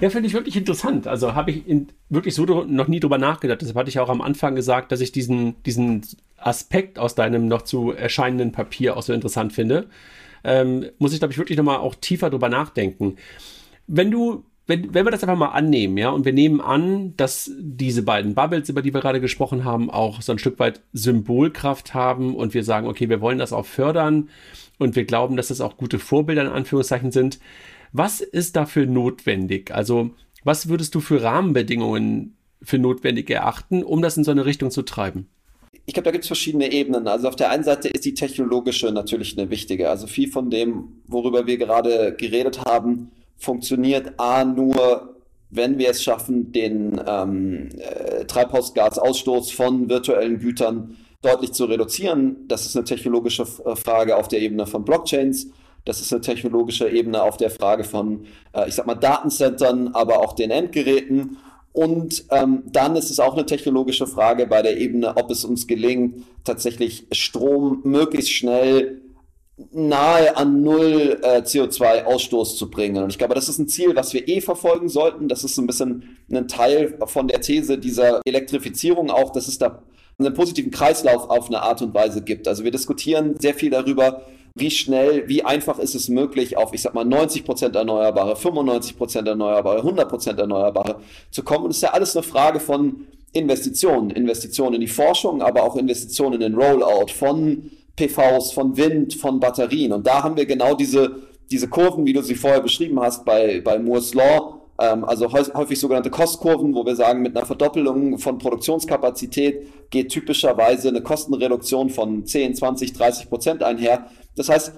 Ja, 0.00 0.10
finde 0.10 0.28
ich 0.28 0.34
wirklich 0.34 0.56
interessant. 0.56 1.08
Also 1.08 1.34
habe 1.34 1.50
ich 1.50 1.64
wirklich 2.08 2.34
so 2.34 2.44
noch 2.44 2.88
nie 2.88 3.00
drüber 3.00 3.18
nachgedacht. 3.18 3.60
Deshalb 3.60 3.76
hatte 3.76 3.88
ich 3.88 3.98
auch 3.98 4.08
am 4.08 4.20
Anfang 4.20 4.54
gesagt, 4.54 4.92
dass 4.92 5.00
ich 5.00 5.10
diesen, 5.10 5.60
diesen 5.64 6.02
Aspekt 6.36 6.98
aus 6.98 7.14
deinem 7.14 7.48
noch 7.48 7.62
zu 7.62 7.90
erscheinenden 7.90 8.52
Papier 8.52 8.96
auch 8.96 9.02
so 9.02 9.12
interessant 9.12 9.52
finde. 9.52 9.88
Ähm, 10.44 10.86
muss 10.98 11.12
ich, 11.12 11.18
glaube 11.18 11.32
ich, 11.32 11.38
wirklich 11.38 11.58
nochmal 11.58 11.78
auch 11.78 11.96
tiefer 11.96 12.30
drüber 12.30 12.48
nachdenken. 12.48 13.16
Wenn 13.88 14.10
du 14.10 14.44
wenn, 14.68 14.92
wenn 14.92 15.06
wir 15.06 15.10
das 15.10 15.24
einfach 15.24 15.38
mal 15.38 15.48
annehmen, 15.48 15.96
ja, 15.96 16.10
und 16.10 16.26
wir 16.26 16.34
nehmen 16.34 16.60
an, 16.60 17.16
dass 17.16 17.50
diese 17.58 18.02
beiden 18.02 18.34
Bubbles, 18.34 18.68
über 18.68 18.82
die 18.82 18.92
wir 18.92 19.00
gerade 19.00 19.18
gesprochen 19.18 19.64
haben, 19.64 19.90
auch 19.90 20.20
so 20.20 20.30
ein 20.30 20.38
Stück 20.38 20.58
weit 20.58 20.82
Symbolkraft 20.92 21.94
haben 21.94 22.36
und 22.36 22.52
wir 22.52 22.62
sagen, 22.62 22.86
okay, 22.86 23.08
wir 23.08 23.22
wollen 23.22 23.38
das 23.38 23.54
auch 23.54 23.64
fördern 23.64 24.28
und 24.78 24.94
wir 24.94 25.06
glauben, 25.06 25.36
dass 25.38 25.48
das 25.48 25.62
auch 25.62 25.78
gute 25.78 25.98
Vorbilder 25.98 26.42
in 26.42 26.52
Anführungszeichen 26.52 27.12
sind. 27.12 27.40
Was 27.92 28.20
ist 28.20 28.56
dafür 28.56 28.86
notwendig? 28.86 29.70
Also, 29.74 30.10
was 30.44 30.68
würdest 30.68 30.94
du 30.94 31.00
für 31.00 31.22
Rahmenbedingungen 31.22 32.36
für 32.62 32.78
notwendig 32.78 33.30
erachten, 33.30 33.82
um 33.82 34.02
das 34.02 34.16
in 34.16 34.24
so 34.24 34.30
eine 34.30 34.44
Richtung 34.44 34.70
zu 34.70 34.82
treiben? 34.82 35.28
Ich 35.86 35.94
glaube, 35.94 36.04
da 36.04 36.10
gibt 36.10 36.24
es 36.24 36.28
verschiedene 36.28 36.70
Ebenen. 36.70 37.08
Also 37.08 37.28
auf 37.28 37.36
der 37.36 37.50
einen 37.50 37.64
Seite 37.64 37.88
ist 37.88 38.04
die 38.04 38.14
technologische 38.14 38.92
natürlich 38.92 39.38
eine 39.38 39.48
wichtige. 39.50 39.88
Also 39.88 40.06
viel 40.06 40.30
von 40.30 40.50
dem, 40.50 41.00
worüber 41.06 41.46
wir 41.46 41.56
gerade 41.56 42.14
geredet 42.14 42.64
haben, 42.66 43.10
funktioniert 43.38 44.12
A 44.18 44.44
nur, 44.44 45.16
wenn 45.50 45.78
wir 45.78 45.90
es 45.90 46.02
schaffen, 46.02 46.52
den 46.52 47.00
ähm, 47.06 47.70
äh, 47.78 48.24
Treibhausgasausstoß 48.26 49.50
von 49.52 49.88
virtuellen 49.88 50.40
Gütern 50.40 50.96
deutlich 51.22 51.52
zu 51.52 51.64
reduzieren. 51.64 52.46
Das 52.48 52.66
ist 52.66 52.76
eine 52.76 52.84
technologische 52.84 53.46
äh, 53.64 53.74
Frage 53.74 54.16
auf 54.16 54.28
der 54.28 54.40
Ebene 54.40 54.66
von 54.66 54.84
Blockchains. 54.84 55.50
Das 55.88 56.02
ist 56.02 56.12
eine 56.12 56.20
technologische 56.20 56.86
Ebene 56.86 57.22
auf 57.22 57.38
der 57.38 57.48
Frage 57.48 57.82
von, 57.82 58.26
äh, 58.52 58.68
ich 58.68 58.74
sag 58.74 58.86
mal, 58.86 58.94
Datencentern, 58.94 59.88
aber 59.94 60.20
auch 60.20 60.34
den 60.34 60.50
Endgeräten. 60.50 61.38
Und 61.72 62.26
ähm, 62.30 62.64
dann 62.66 62.94
ist 62.94 63.10
es 63.10 63.18
auch 63.20 63.32
eine 63.32 63.46
technologische 63.46 64.06
Frage 64.06 64.46
bei 64.46 64.60
der 64.60 64.76
Ebene, 64.76 65.16
ob 65.16 65.30
es 65.30 65.46
uns 65.46 65.66
gelingt, 65.66 66.24
tatsächlich 66.44 67.06
Strom 67.12 67.80
möglichst 67.84 68.32
schnell 68.32 69.00
nahe 69.72 70.36
an 70.36 70.60
null 70.60 71.20
äh, 71.22 71.38
CO2-Ausstoß 71.38 72.58
zu 72.58 72.68
bringen. 72.70 73.02
Und 73.02 73.08
ich 73.08 73.16
glaube, 73.16 73.34
das 73.34 73.48
ist 73.48 73.58
ein 73.58 73.66
Ziel, 73.66 73.96
was 73.96 74.12
wir 74.12 74.28
eh 74.28 74.42
verfolgen 74.42 74.90
sollten. 74.90 75.26
Das 75.26 75.42
ist 75.42 75.54
so 75.54 75.62
ein 75.62 75.66
bisschen 75.66 76.18
ein 76.30 76.48
Teil 76.48 76.98
von 77.06 77.28
der 77.28 77.40
These 77.40 77.78
dieser 77.78 78.20
Elektrifizierung 78.26 79.10
auch, 79.10 79.32
dass 79.32 79.48
es 79.48 79.56
da 79.56 79.82
einen 80.18 80.34
positiven 80.34 80.70
Kreislauf 80.70 81.30
auf 81.30 81.46
eine 81.46 81.62
Art 81.62 81.80
und 81.80 81.94
Weise 81.94 82.20
gibt. 82.20 82.46
Also 82.46 82.62
wir 82.62 82.72
diskutieren 82.72 83.36
sehr 83.38 83.54
viel 83.54 83.70
darüber, 83.70 84.26
wie 84.58 84.70
schnell, 84.70 85.28
wie 85.28 85.44
einfach 85.44 85.78
ist 85.78 85.94
es 85.94 86.08
möglich, 86.08 86.56
auf, 86.56 86.72
ich 86.72 86.82
sag 86.82 86.94
mal, 86.94 87.04
90 87.04 87.44
Prozent 87.44 87.76
Erneuerbare, 87.76 88.36
95 88.36 88.96
Prozent 88.96 89.28
Erneuerbare, 89.28 89.78
100 89.78 90.08
Prozent 90.08 90.38
Erneuerbare 90.38 91.00
zu 91.30 91.42
kommen. 91.42 91.64
Und 91.64 91.70
es 91.70 91.78
ist 91.78 91.82
ja 91.82 91.90
alles 91.90 92.16
eine 92.16 92.22
Frage 92.22 92.60
von 92.60 93.06
Investitionen. 93.32 94.10
Investitionen 94.10 94.74
in 94.74 94.80
die 94.80 94.88
Forschung, 94.88 95.42
aber 95.42 95.62
auch 95.62 95.76
Investitionen 95.76 96.34
in 96.34 96.40
den 96.40 96.54
Rollout 96.54 97.12
von 97.12 97.70
PVs, 97.96 98.52
von 98.52 98.76
Wind, 98.76 99.14
von 99.14 99.40
Batterien. 99.40 99.92
Und 99.92 100.06
da 100.06 100.22
haben 100.22 100.36
wir 100.36 100.46
genau 100.46 100.74
diese, 100.74 101.16
diese 101.50 101.68
Kurven, 101.68 102.06
wie 102.06 102.12
du 102.12 102.22
sie 102.22 102.34
vorher 102.34 102.60
beschrieben 102.60 103.00
hast, 103.00 103.24
bei, 103.24 103.60
bei 103.60 103.78
Moore's 103.78 104.14
Law, 104.14 104.57
also 104.78 105.32
häufig 105.32 105.78
sogenannte 105.78 106.10
Kostkurven, 106.10 106.74
wo 106.74 106.86
wir 106.86 106.94
sagen, 106.94 107.20
mit 107.20 107.36
einer 107.36 107.44
Verdoppelung 107.44 108.18
von 108.18 108.38
Produktionskapazität 108.38 109.90
geht 109.90 110.10
typischerweise 110.10 110.88
eine 110.88 111.02
Kostenreduktion 111.02 111.90
von 111.90 112.24
10, 112.24 112.54
20, 112.54 112.92
30 112.92 113.28
Prozent 113.28 113.62
einher. 113.62 114.06
Das 114.36 114.48
heißt, 114.48 114.72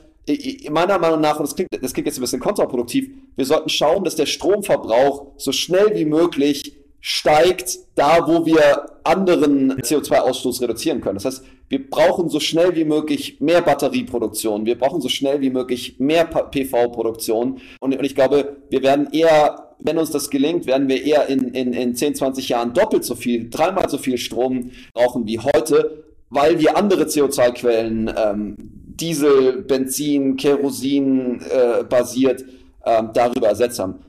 meiner 0.70 0.98
Meinung 0.98 1.20
nach, 1.20 1.38
und 1.38 1.46
das 1.46 1.54
klingt, 1.54 1.70
das 1.82 1.92
klingt 1.92 2.06
jetzt 2.06 2.18
ein 2.18 2.22
bisschen 2.22 2.40
kontraproduktiv, 2.40 3.10
wir 3.36 3.44
sollten 3.44 3.68
schauen, 3.68 4.04
dass 4.04 4.16
der 4.16 4.26
Stromverbrauch 4.26 5.32
so 5.36 5.52
schnell 5.52 5.94
wie 5.94 6.04
möglich 6.04 6.76
steigt 7.00 7.78
da, 7.94 8.26
wo 8.26 8.44
wir 8.44 8.86
anderen 9.04 9.72
CO2-Ausstoß 9.72 10.60
reduzieren 10.60 11.00
können. 11.00 11.16
Das 11.16 11.24
heißt, 11.24 11.44
wir 11.68 11.88
brauchen 11.88 12.28
so 12.28 12.40
schnell 12.40 12.74
wie 12.76 12.84
möglich 12.84 13.40
mehr 13.40 13.62
Batterieproduktion, 13.62 14.66
wir 14.66 14.78
brauchen 14.78 15.00
so 15.00 15.08
schnell 15.08 15.40
wie 15.40 15.50
möglich 15.50 15.96
mehr 15.98 16.24
PV-Produktion 16.26 17.60
und, 17.80 17.96
und 17.96 18.04
ich 18.04 18.14
glaube, 18.14 18.56
wir 18.68 18.82
werden 18.82 19.08
eher, 19.12 19.69
wenn 19.82 19.98
uns 19.98 20.10
das 20.10 20.30
gelingt, 20.30 20.66
werden 20.66 20.88
wir 20.88 21.02
eher 21.02 21.28
in, 21.28 21.48
in, 21.48 21.72
in 21.72 21.94
10, 21.94 22.14
20 22.14 22.48
Jahren 22.48 22.74
doppelt 22.74 23.04
so 23.04 23.14
viel, 23.14 23.48
dreimal 23.50 23.88
so 23.88 23.98
viel 23.98 24.18
Strom 24.18 24.70
brauchen 24.94 25.26
wie 25.26 25.38
heute, 25.38 26.04
weil 26.28 26.58
wir 26.58 26.76
andere 26.76 27.04
CO2-Quellen, 27.04 28.12
ähm, 28.16 28.56
Diesel, 28.58 29.62
Benzin, 29.62 30.36
Kerosin 30.36 31.40
äh, 31.40 31.84
basiert, 31.84 32.44
ähm, 32.84 33.10
darüber 33.14 33.48
ersetzt 33.48 33.78
haben. 33.78 34.00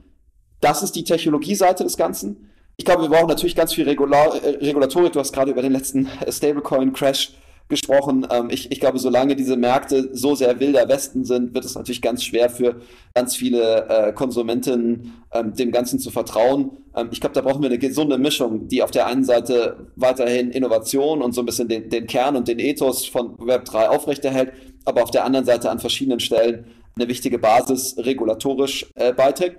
Das 0.59 0.83
ist 0.83 0.95
die 0.95 1.03
Technologieseite 1.03 1.83
des 1.83 1.97
Ganzen. 1.97 2.49
Ich 2.77 2.85
glaube, 2.85 3.03
wir 3.03 3.09
brauchen 3.09 3.27
natürlich 3.27 3.55
ganz 3.55 3.73
viel 3.73 3.87
Regular, 3.87 4.35
äh, 4.43 4.57
Regulatorik. 4.57 5.13
Du 5.13 5.19
hast 5.19 5.33
gerade 5.33 5.51
über 5.51 5.61
den 5.61 5.71
letzten 5.71 6.07
Stablecoin-Crash 6.27 7.33
gesprochen. 7.71 8.27
Ähm, 8.29 8.49
ich, 8.51 8.71
ich 8.71 8.79
glaube, 8.79 8.99
solange 8.99 9.35
diese 9.35 9.57
Märkte 9.57 10.09
so 10.13 10.35
sehr 10.35 10.59
wilder 10.59 10.87
Westen 10.87 11.25
sind, 11.25 11.55
wird 11.55 11.65
es 11.65 11.73
natürlich 11.73 12.03
ganz 12.03 12.23
schwer 12.23 12.51
für 12.51 12.81
ganz 13.15 13.35
viele 13.35 13.87
äh, 13.89 14.13
Konsumentinnen, 14.13 15.23
ähm, 15.33 15.55
dem 15.55 15.71
Ganzen 15.71 15.97
zu 15.97 16.11
vertrauen. 16.11 16.77
Ähm, 16.95 17.09
ich 17.11 17.19
glaube, 17.19 17.33
da 17.33 17.41
brauchen 17.41 17.63
wir 17.63 17.69
eine 17.69 17.79
gesunde 17.79 18.19
Mischung, 18.19 18.67
die 18.67 18.83
auf 18.83 18.91
der 18.91 19.07
einen 19.07 19.23
Seite 19.23 19.87
weiterhin 19.95 20.51
Innovation 20.51 21.23
und 21.23 21.33
so 21.33 21.41
ein 21.41 21.45
bisschen 21.47 21.67
den, 21.67 21.89
den 21.89 22.05
Kern 22.05 22.35
und 22.35 22.47
den 22.47 22.59
Ethos 22.59 23.07
von 23.07 23.35
Web3 23.37 23.87
aufrechterhält, 23.87 24.53
aber 24.85 25.01
auf 25.01 25.09
der 25.11 25.25
anderen 25.25 25.45
Seite 25.45 25.71
an 25.71 25.79
verschiedenen 25.79 26.19
Stellen 26.19 26.65
eine 26.95 27.07
wichtige 27.07 27.39
Basis 27.39 27.95
regulatorisch 27.97 28.85
äh, 28.95 29.13
beiträgt. 29.13 29.57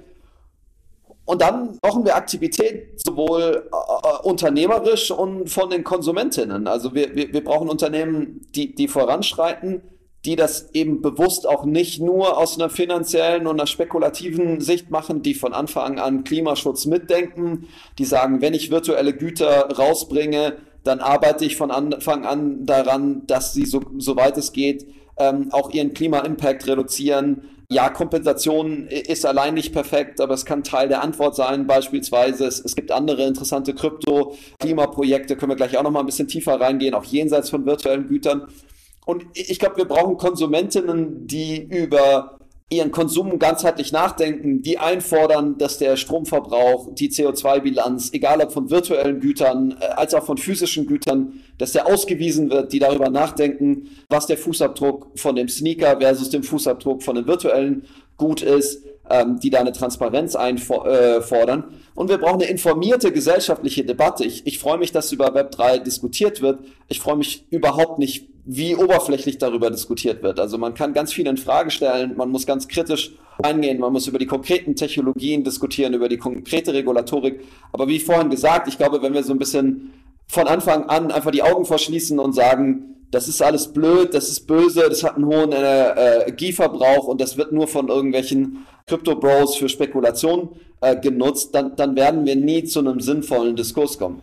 Und 1.24 1.40
dann 1.40 1.78
brauchen 1.80 2.04
wir 2.04 2.16
Aktivität 2.16 3.00
sowohl 3.00 3.68
äh, 3.72 4.26
unternehmerisch 4.26 5.11
und 5.11 5.48
von 5.48 5.70
den 5.70 5.85
Konsumentinnen. 5.85 6.66
Also 6.66 6.94
wir, 6.94 7.14
wir, 7.14 7.32
wir 7.32 7.44
brauchen 7.44 7.68
Unternehmen, 7.68 8.46
die, 8.54 8.74
die 8.74 8.88
voranschreiten, 8.88 9.82
die 10.24 10.37
das 10.37 10.70
eben 10.72 11.00
bewusst 11.00 11.48
auch 11.48 11.64
nicht 11.64 12.00
nur 12.00 12.38
aus 12.38 12.58
einer 12.58 12.70
finanziellen 12.70 13.46
und 13.46 13.58
einer 13.58 13.66
spekulativen 13.66 14.61
Sicht 14.61 14.90
machen, 14.90 15.22
die 15.22 15.35
von 15.35 15.52
Anfang 15.52 15.98
an 15.98 16.24
Klimaschutz 16.24 16.87
mitdenken, 16.87 17.68
die 17.98 18.04
sagen, 18.04 18.40
wenn 18.40 18.54
ich 18.54 18.70
virtuelle 18.70 19.14
Güter 19.14 19.68
rausbringe, 19.76 20.58
dann 20.85 21.00
arbeite 21.00 21.44
ich 21.44 21.56
von 21.56 21.70
Anfang 21.70 22.24
an 22.24 22.66
daran, 22.66 23.26
dass 23.26 23.52
sie 23.52 23.64
so, 23.64 23.80
soweit 23.98 24.37
es 24.37 24.52
geht, 24.52 24.87
ähm, 25.16 25.48
auch 25.52 25.70
ihren 25.70 25.94
Klima-Impact 25.94 26.66
reduzieren, 26.66 27.42
ja, 27.72 27.88
Kompensation 27.88 28.87
ist 28.87 29.24
allein 29.24 29.54
nicht 29.54 29.72
perfekt, 29.72 30.20
aber 30.20 30.35
es 30.35 30.44
kann 30.44 30.62
Teil 30.62 30.88
der 30.88 31.02
Antwort 31.02 31.35
sein. 31.35 31.66
Beispielsweise, 31.66 32.46
es, 32.46 32.61
es 32.61 32.76
gibt 32.76 32.92
andere 32.92 33.24
interessante 33.24 33.74
Krypto-Klimaprojekte, 33.74 35.37
können 35.37 35.52
wir 35.52 35.56
gleich 35.56 35.76
auch 35.76 35.82
noch 35.82 35.90
mal 35.90 36.00
ein 36.00 36.06
bisschen 36.06 36.28
tiefer 36.28 36.61
reingehen, 36.61 36.94
auch 36.94 37.04
jenseits 37.04 37.50
von 37.50 37.64
virtuellen 37.64 38.08
Gütern. 38.08 38.48
Und 39.04 39.24
ich 39.35 39.58
glaube, 39.58 39.78
wir 39.78 39.87
brauchen 39.87 40.16
Konsumentinnen, 40.16 41.26
die 41.26 41.61
über 41.62 42.38
ihren 42.72 42.90
Konsum 42.90 43.38
ganzheitlich 43.38 43.92
nachdenken, 43.92 44.62
die 44.62 44.78
einfordern, 44.78 45.58
dass 45.58 45.78
der 45.78 45.96
Stromverbrauch, 45.96 46.94
die 46.94 47.11
CO2-Bilanz, 47.11 48.11
egal 48.12 48.40
ob 48.40 48.52
von 48.52 48.70
virtuellen 48.70 49.20
Gütern 49.20 49.76
äh, 49.80 49.85
als 49.85 50.14
auch 50.14 50.24
von 50.24 50.38
physischen 50.38 50.87
Gütern, 50.87 51.40
dass 51.58 51.72
der 51.72 51.87
ausgewiesen 51.87 52.50
wird, 52.50 52.72
die 52.72 52.78
darüber 52.78 53.11
nachdenken, 53.11 53.88
was 54.08 54.26
der 54.26 54.38
Fußabdruck 54.38 55.12
von 55.16 55.37
dem 55.37 55.48
Sneaker 55.48 56.00
versus 56.00 56.30
dem 56.30 56.42
Fußabdruck 56.42 57.02
von 57.02 57.14
dem 57.14 57.26
virtuellen 57.26 57.85
Gut 58.16 58.42
ist, 58.42 58.82
ähm, 59.12 59.38
die 59.38 59.51
da 59.51 59.61
eine 59.61 59.72
Transparenz 59.72 60.35
einfordern. 60.35 61.61
Äh, 61.61 61.72
Und 61.94 62.09
wir 62.09 62.16
brauchen 62.16 62.40
eine 62.40 62.51
informierte 62.51 63.12
gesellschaftliche 63.12 63.85
Debatte. 63.85 64.25
Ich, 64.25 64.46
ich 64.46 64.59
freue 64.59 64.79
mich, 64.79 64.90
dass 64.90 65.12
über 65.12 65.37
Web3 65.37 65.81
diskutiert 65.81 66.40
wird. 66.40 66.61
Ich 66.88 67.01
freue 67.01 67.16
mich 67.16 67.44
überhaupt 67.51 67.98
nicht, 67.98 68.29
wie 68.46 68.75
oberflächlich 68.75 69.37
darüber 69.37 69.70
diskutiert 69.70 70.22
wird. 70.22 70.40
Also 70.40 70.57
man 70.57 70.72
kann 70.72 70.94
ganz 70.94 71.12
viel 71.12 71.27
in 71.27 71.37
Frage 71.37 71.70
stellen, 71.70 72.16
man 72.16 72.31
muss 72.31 72.46
ganz 72.46 72.66
kritisch 72.68 73.12
eingehen, 73.42 73.79
man 73.79 73.92
muss 73.92 74.09
über 74.09 74.18
die 74.18 74.27
konkreten 74.27 74.75
Technologien 74.75 75.44
diskutieren, 75.44 75.92
über 75.92 76.09
die 76.09 76.16
konkrete 76.16 76.72
Regulatorik. 76.72 77.40
Aber 77.70 77.88
wie 77.88 78.01
vorhin 78.01 78.31
gesagt, 78.31 78.67
ich 78.67 78.79
glaube, 78.79 79.02
wenn 79.02 79.13
wir 79.13 79.23
so 79.23 79.33
ein 79.33 79.38
bisschen 79.38 79.92
von 80.33 80.48
Anfang 80.48 80.85
an 80.85 81.12
einfach 81.12 81.30
die 81.30 81.42
Augen 81.42 81.66
verschließen 81.66 82.18
und 82.18 82.33
sagen, 82.33 82.96
das 83.10 83.28
ist 83.28 83.42
alles 83.42 83.70
blöd, 83.70 84.14
das 84.14 84.30
ist 84.30 84.46
böse, 84.46 84.88
das 84.88 85.04
hat 85.04 85.16
einen 85.16 85.26
hohen 85.26 85.52
äh, 85.52 86.22
Energieverbrauch 86.22 87.06
und 87.06 87.20
das 87.20 87.37
wird 87.37 87.52
nur 87.52 87.68
von 87.68 87.88
irgendwelchen 87.88 88.64
Crypto-Bros 88.87 89.56
für 89.56 89.68
Spekulation 89.68 90.48
äh, 90.80 90.98
genutzt, 90.98 91.54
dann, 91.54 91.76
dann 91.76 91.96
werden 91.96 92.24
wir 92.24 92.35
nie 92.35 92.64
zu 92.64 92.78
einem 92.78 93.00
sinnvollen 93.00 93.56
Diskurs 93.56 93.98
kommen. 93.98 94.22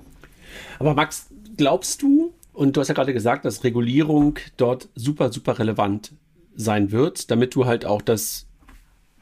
Aber 0.80 0.96
Max, 0.96 1.28
glaubst 1.58 2.02
du, 2.02 2.34
und 2.54 2.76
du 2.76 2.82
hast 2.82 2.88
ja 2.88 2.96
gerade 2.96 3.14
gesagt, 3.14 3.46
dass 3.46 3.64
Regulierung 3.64 4.40
dort 4.58 4.90
super, 4.96 5.32
super 5.32 5.60
relevant 5.60 6.12
sein 6.56 6.92
wird, 6.92 7.30
damit 7.30 7.54
du 7.54 7.68
halt 7.68 7.86
auch 7.86 8.02
das 8.02 8.48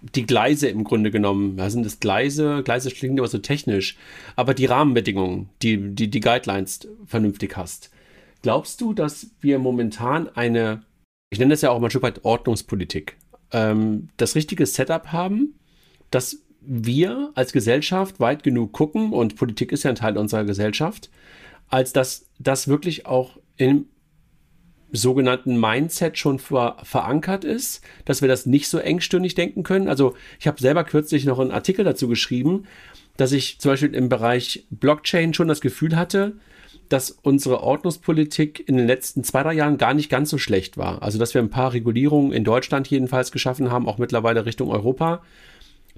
die 0.02 0.26
Gleise 0.26 0.68
im 0.68 0.84
Grunde 0.84 1.12
genommen, 1.12 1.58
was 1.58 1.74
sind 1.74 1.86
das 1.86 2.00
Gleise? 2.00 2.62
Gleise 2.64 2.92
klingt 2.92 3.18
immer 3.18 3.28
so 3.28 3.40
technisch, 3.40 3.98
aber 4.36 4.54
die 4.54 4.66
Rahmenbedingungen, 4.66 5.50
die, 5.62 5.78
die, 5.96 6.10
die 6.10 6.20
Guidelines 6.20 6.88
vernünftig 7.06 7.58
hast. 7.58 7.90
Glaubst 8.42 8.82
du, 8.82 8.94
dass 8.94 9.32
wir 9.42 9.60
momentan 9.60 10.30
eine, 10.30 10.84
ich 11.30 11.40
nenne 11.40 11.54
das 11.54 11.62
ja 11.62 11.72
auch 11.72 11.80
mal 11.80 11.88
ein 11.88 11.90
Stück 11.90 12.04
weit 12.04 12.24
Ordnungspolitik, 12.24 13.18
ähm, 13.52 14.10
das 14.18 14.36
richtige 14.36 14.66
Setup 14.66 15.08
haben, 15.12 15.56
dass 16.12 16.44
wir 16.62 17.32
als 17.34 17.54
Gesellschaft 17.54 18.20
weit 18.20 18.44
genug 18.44 18.74
gucken, 18.74 19.14
und 19.14 19.36
Politik 19.36 19.72
ist 19.72 19.84
ja 19.84 19.90
ein 19.90 19.96
Teil 19.96 20.18
unserer 20.18 20.44
Gesellschaft, 20.44 21.10
als 21.70 21.94
dass 21.94 22.26
das 22.40 22.68
wirklich 22.68 23.06
auch 23.06 23.38
im 23.58 23.86
sogenannten 24.92 25.60
Mindset 25.60 26.18
schon 26.18 26.40
ver 26.40 26.78
verankert 26.84 27.44
ist, 27.44 27.82
dass 28.06 28.22
wir 28.22 28.28
das 28.28 28.46
nicht 28.46 28.70
so 28.70 28.78
engstirnig 28.78 29.36
denken 29.36 29.64
können. 29.64 29.90
Also 29.90 30.16
ich 30.40 30.48
habe 30.48 30.62
selber 30.62 30.84
kürzlich 30.84 31.26
noch 31.26 31.40
einen 31.40 31.52
Artikel 31.52 31.84
dazu 31.84 32.08
geschrieben, 32.08 32.66
dass 33.18 33.32
ich 33.32 33.60
zum 33.60 33.72
Beispiel 33.72 33.94
im 33.96 34.10
Bereich 34.10 34.66
Blockchain 34.70 35.34
schon 35.34 35.48
das 35.48 35.62
Gefühl 35.62 35.96
hatte, 35.96 36.38
dass 36.90 37.12
unsere 37.12 37.62
Ordnungspolitik 37.62 38.64
in 38.68 38.78
den 38.78 38.88
letzten 38.88 39.24
zwei, 39.24 39.44
drei 39.44 39.54
Jahren 39.54 39.78
gar 39.78 39.94
nicht 39.94 40.10
ganz 40.10 40.30
so 40.30 40.38
schlecht 40.38 40.78
war. 40.78 41.02
Also, 41.02 41.20
dass 41.20 41.34
wir 41.34 41.42
ein 41.42 41.50
paar 41.50 41.74
Regulierungen 41.74 42.32
in 42.32 42.44
Deutschland 42.44 42.88
jedenfalls 42.88 43.32
geschaffen 43.32 43.72
haben, 43.72 43.88
auch 43.88 43.98
mittlerweile 43.98 44.46
Richtung 44.46 44.70
Europa, 44.70 45.22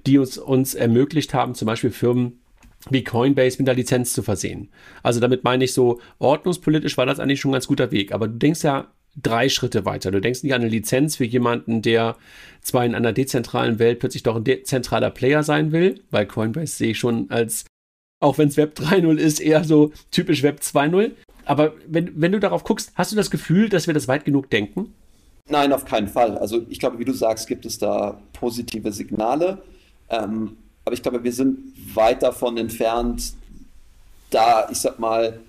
die 0.06 0.18
uns, 0.18 0.38
uns 0.38 0.74
ermöglicht 0.74 1.32
haben, 1.34 1.54
zum 1.54 1.66
Beispiel 1.66 1.90
Firmen 1.90 2.40
wie 2.88 3.04
Coinbase 3.04 3.58
mit 3.58 3.66
der 3.66 3.74
Lizenz 3.74 4.12
zu 4.12 4.22
versehen. 4.22 4.70
Also 5.02 5.20
damit 5.20 5.44
meine 5.44 5.64
ich 5.64 5.74
so, 5.74 6.00
ordnungspolitisch 6.18 6.96
war 6.96 7.06
das 7.06 7.20
eigentlich 7.20 7.40
schon 7.40 7.50
ein 7.50 7.54
ganz 7.54 7.66
guter 7.66 7.90
Weg. 7.90 8.12
Aber 8.12 8.26
du 8.26 8.38
denkst 8.38 8.62
ja 8.62 8.88
drei 9.16 9.48
Schritte 9.48 9.84
weiter. 9.84 10.10
Du 10.10 10.20
denkst 10.20 10.42
nicht 10.42 10.54
an 10.54 10.62
eine 10.62 10.70
Lizenz 10.70 11.16
für 11.16 11.24
jemanden, 11.24 11.82
der 11.82 12.16
zwar 12.62 12.84
in 12.84 12.94
einer 12.94 13.12
dezentralen 13.12 13.78
Welt 13.78 13.98
plötzlich 13.98 14.22
doch 14.22 14.36
ein 14.36 14.44
dezentraler 14.44 15.10
Player 15.10 15.42
sein 15.42 15.72
will, 15.72 16.02
weil 16.10 16.26
Coinbase 16.26 16.76
sehe 16.76 16.92
ich 16.92 16.98
schon 16.98 17.30
als 17.30 17.64
auch 18.22 18.36
wenn 18.36 18.48
es 18.48 18.56
Web 18.58 18.78
3.0 18.78 19.16
ist, 19.16 19.40
eher 19.40 19.64
so 19.64 19.92
typisch 20.10 20.42
Web 20.42 20.60
2.0. 20.60 21.12
Aber 21.46 21.72
wenn, 21.86 22.20
wenn 22.20 22.32
du 22.32 22.38
darauf 22.38 22.64
guckst, 22.64 22.92
hast 22.94 23.12
du 23.12 23.16
das 23.16 23.30
Gefühl, 23.30 23.70
dass 23.70 23.86
wir 23.86 23.94
das 23.94 24.08
weit 24.08 24.26
genug 24.26 24.50
denken? 24.50 24.92
Nein, 25.48 25.72
auf 25.72 25.84
keinen 25.84 26.06
Fall. 26.06 26.36
Also 26.38 26.64
ich 26.68 26.78
glaube, 26.78 26.98
wie 26.98 27.04
du 27.04 27.12
sagst, 27.12 27.48
gibt 27.48 27.64
es 27.64 27.78
da 27.78 28.20
positive 28.34 28.92
Signale. 28.92 29.62
Ähm, 30.10 30.58
aber 30.84 30.94
ich 30.94 31.02
glaube, 31.02 31.22
wir 31.22 31.32
sind 31.32 31.58
weit 31.94 32.22
davon 32.22 32.56
entfernt, 32.56 33.34
da, 34.30 34.68
ich 34.70 34.78
sag 34.78 34.98
mal, 34.98 35.40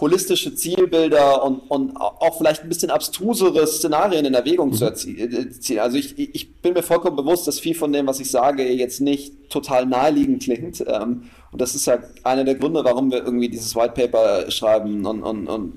holistische 0.00 0.54
Zielbilder 0.54 1.44
und, 1.44 1.60
und 1.70 1.96
auch 1.96 2.36
vielleicht 2.36 2.62
ein 2.62 2.68
bisschen 2.68 2.90
abstrusere 2.90 3.66
Szenarien 3.68 4.24
in 4.24 4.34
Erwägung 4.34 4.70
mhm. 4.70 4.74
zu 4.74 4.86
äh, 4.86 5.50
ziehen. 5.50 5.78
Also 5.78 5.96
ich, 5.96 6.18
ich 6.18 6.54
bin 6.56 6.74
mir 6.74 6.82
vollkommen 6.82 7.16
bewusst, 7.16 7.46
dass 7.46 7.60
viel 7.60 7.76
von 7.76 7.92
dem, 7.92 8.08
was 8.08 8.18
ich 8.18 8.28
sage, 8.28 8.68
jetzt 8.68 9.00
nicht 9.00 9.48
total 9.48 9.86
naheliegend 9.86 10.42
klingt. 10.42 10.82
Ähm, 10.86 11.30
und 11.52 11.60
das 11.60 11.76
ist 11.76 11.86
ja 11.86 11.98
einer 12.24 12.42
der 12.42 12.56
Gründe, 12.56 12.84
warum 12.84 13.12
wir 13.12 13.24
irgendwie 13.24 13.48
dieses 13.48 13.76
White 13.76 13.92
Paper 13.92 14.50
schreiben 14.50 15.06
und, 15.06 15.22
und, 15.22 15.46
und 15.46 15.72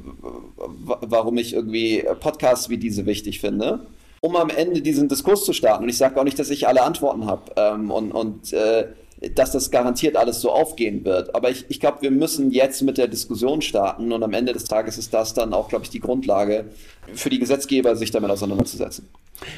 warum 0.57 1.37
ich 1.37 1.53
irgendwie 1.53 2.03
Podcasts 2.19 2.69
wie 2.69 2.77
diese 2.77 3.05
wichtig 3.05 3.41
finde 3.41 3.85
um 4.25 4.35
am 4.35 4.49
Ende 4.49 4.81
diesen 4.81 5.07
Diskurs 5.07 5.45
zu 5.45 5.53
starten. 5.53 5.83
Und 5.83 5.89
ich 5.89 5.97
sage 5.97 6.19
auch 6.19 6.23
nicht, 6.23 6.39
dass 6.39 6.49
ich 6.49 6.67
alle 6.67 6.81
Antworten 6.81 7.27
habe 7.27 7.51
ähm, 7.57 7.91
und, 7.91 8.11
und 8.11 8.53
äh, 8.53 8.87
dass 9.35 9.51
das 9.51 9.69
garantiert 9.69 10.15
alles 10.15 10.41
so 10.41 10.51
aufgehen 10.51 11.05
wird. 11.05 11.35
Aber 11.35 11.51
ich, 11.51 11.65
ich 11.69 11.79
glaube, 11.79 12.01
wir 12.01 12.11
müssen 12.11 12.49
jetzt 12.51 12.81
mit 12.81 12.97
der 12.97 13.07
Diskussion 13.07 13.61
starten 13.61 14.11
und 14.11 14.23
am 14.23 14.33
Ende 14.33 14.51
des 14.51 14.65
Tages 14.65 14.97
ist 14.97 15.13
das 15.13 15.35
dann 15.35 15.53
auch, 15.53 15.69
glaube 15.69 15.85
ich, 15.85 15.91
die 15.91 15.99
Grundlage 15.99 16.65
für 17.13 17.29
die 17.29 17.37
Gesetzgeber, 17.37 17.95
sich 17.95 18.09
damit 18.09 18.31
auseinanderzusetzen. 18.31 19.07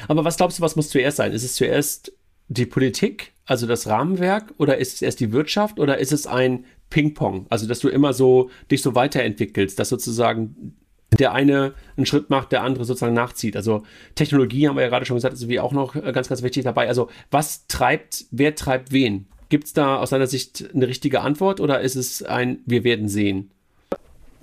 Aber 0.06 0.24
was 0.24 0.36
glaubst 0.36 0.58
du, 0.58 0.62
was 0.62 0.76
muss 0.76 0.90
zuerst 0.90 1.16
sein? 1.16 1.32
Ist 1.32 1.44
es 1.44 1.54
zuerst 1.54 2.12
die 2.48 2.66
Politik, 2.66 3.32
also 3.46 3.66
das 3.66 3.86
Rahmenwerk, 3.86 4.52
oder 4.58 4.76
ist 4.76 4.94
es 4.94 5.02
erst 5.02 5.20
die 5.20 5.32
Wirtschaft 5.32 5.80
oder 5.80 5.98
ist 5.98 6.12
es 6.12 6.26
ein 6.26 6.66
Ping-Pong? 6.90 7.46
Also, 7.48 7.66
dass 7.66 7.80
du 7.80 7.88
immer 7.88 8.12
so 8.12 8.50
dich 8.70 8.82
so 8.82 8.94
weiterentwickelst, 8.94 9.78
dass 9.78 9.88
sozusagen 9.88 10.76
der 11.18 11.32
eine 11.32 11.74
einen 11.96 12.06
Schritt 12.06 12.30
macht, 12.30 12.52
der 12.52 12.62
andere 12.62 12.84
sozusagen 12.84 13.14
nachzieht. 13.14 13.56
Also 13.56 13.82
Technologie 14.14 14.68
haben 14.68 14.76
wir 14.76 14.82
ja 14.82 14.88
gerade 14.88 15.06
schon 15.06 15.16
gesagt, 15.16 15.34
ist 15.34 15.48
wie 15.48 15.60
auch 15.60 15.72
noch 15.72 15.94
ganz, 15.94 16.28
ganz 16.28 16.42
wichtig 16.42 16.64
dabei. 16.64 16.88
Also 16.88 17.08
was 17.30 17.66
treibt, 17.66 18.26
wer 18.30 18.54
treibt 18.54 18.92
wen? 18.92 19.26
Gibt 19.48 19.64
es 19.64 19.72
da 19.72 19.96
aus 19.96 20.10
deiner 20.10 20.26
Sicht 20.26 20.68
eine 20.74 20.86
richtige 20.86 21.22
Antwort 21.22 21.60
oder 21.60 21.80
ist 21.80 21.96
es 21.96 22.22
ein 22.22 22.60
Wir 22.66 22.84
werden 22.84 23.08
sehen? 23.08 23.50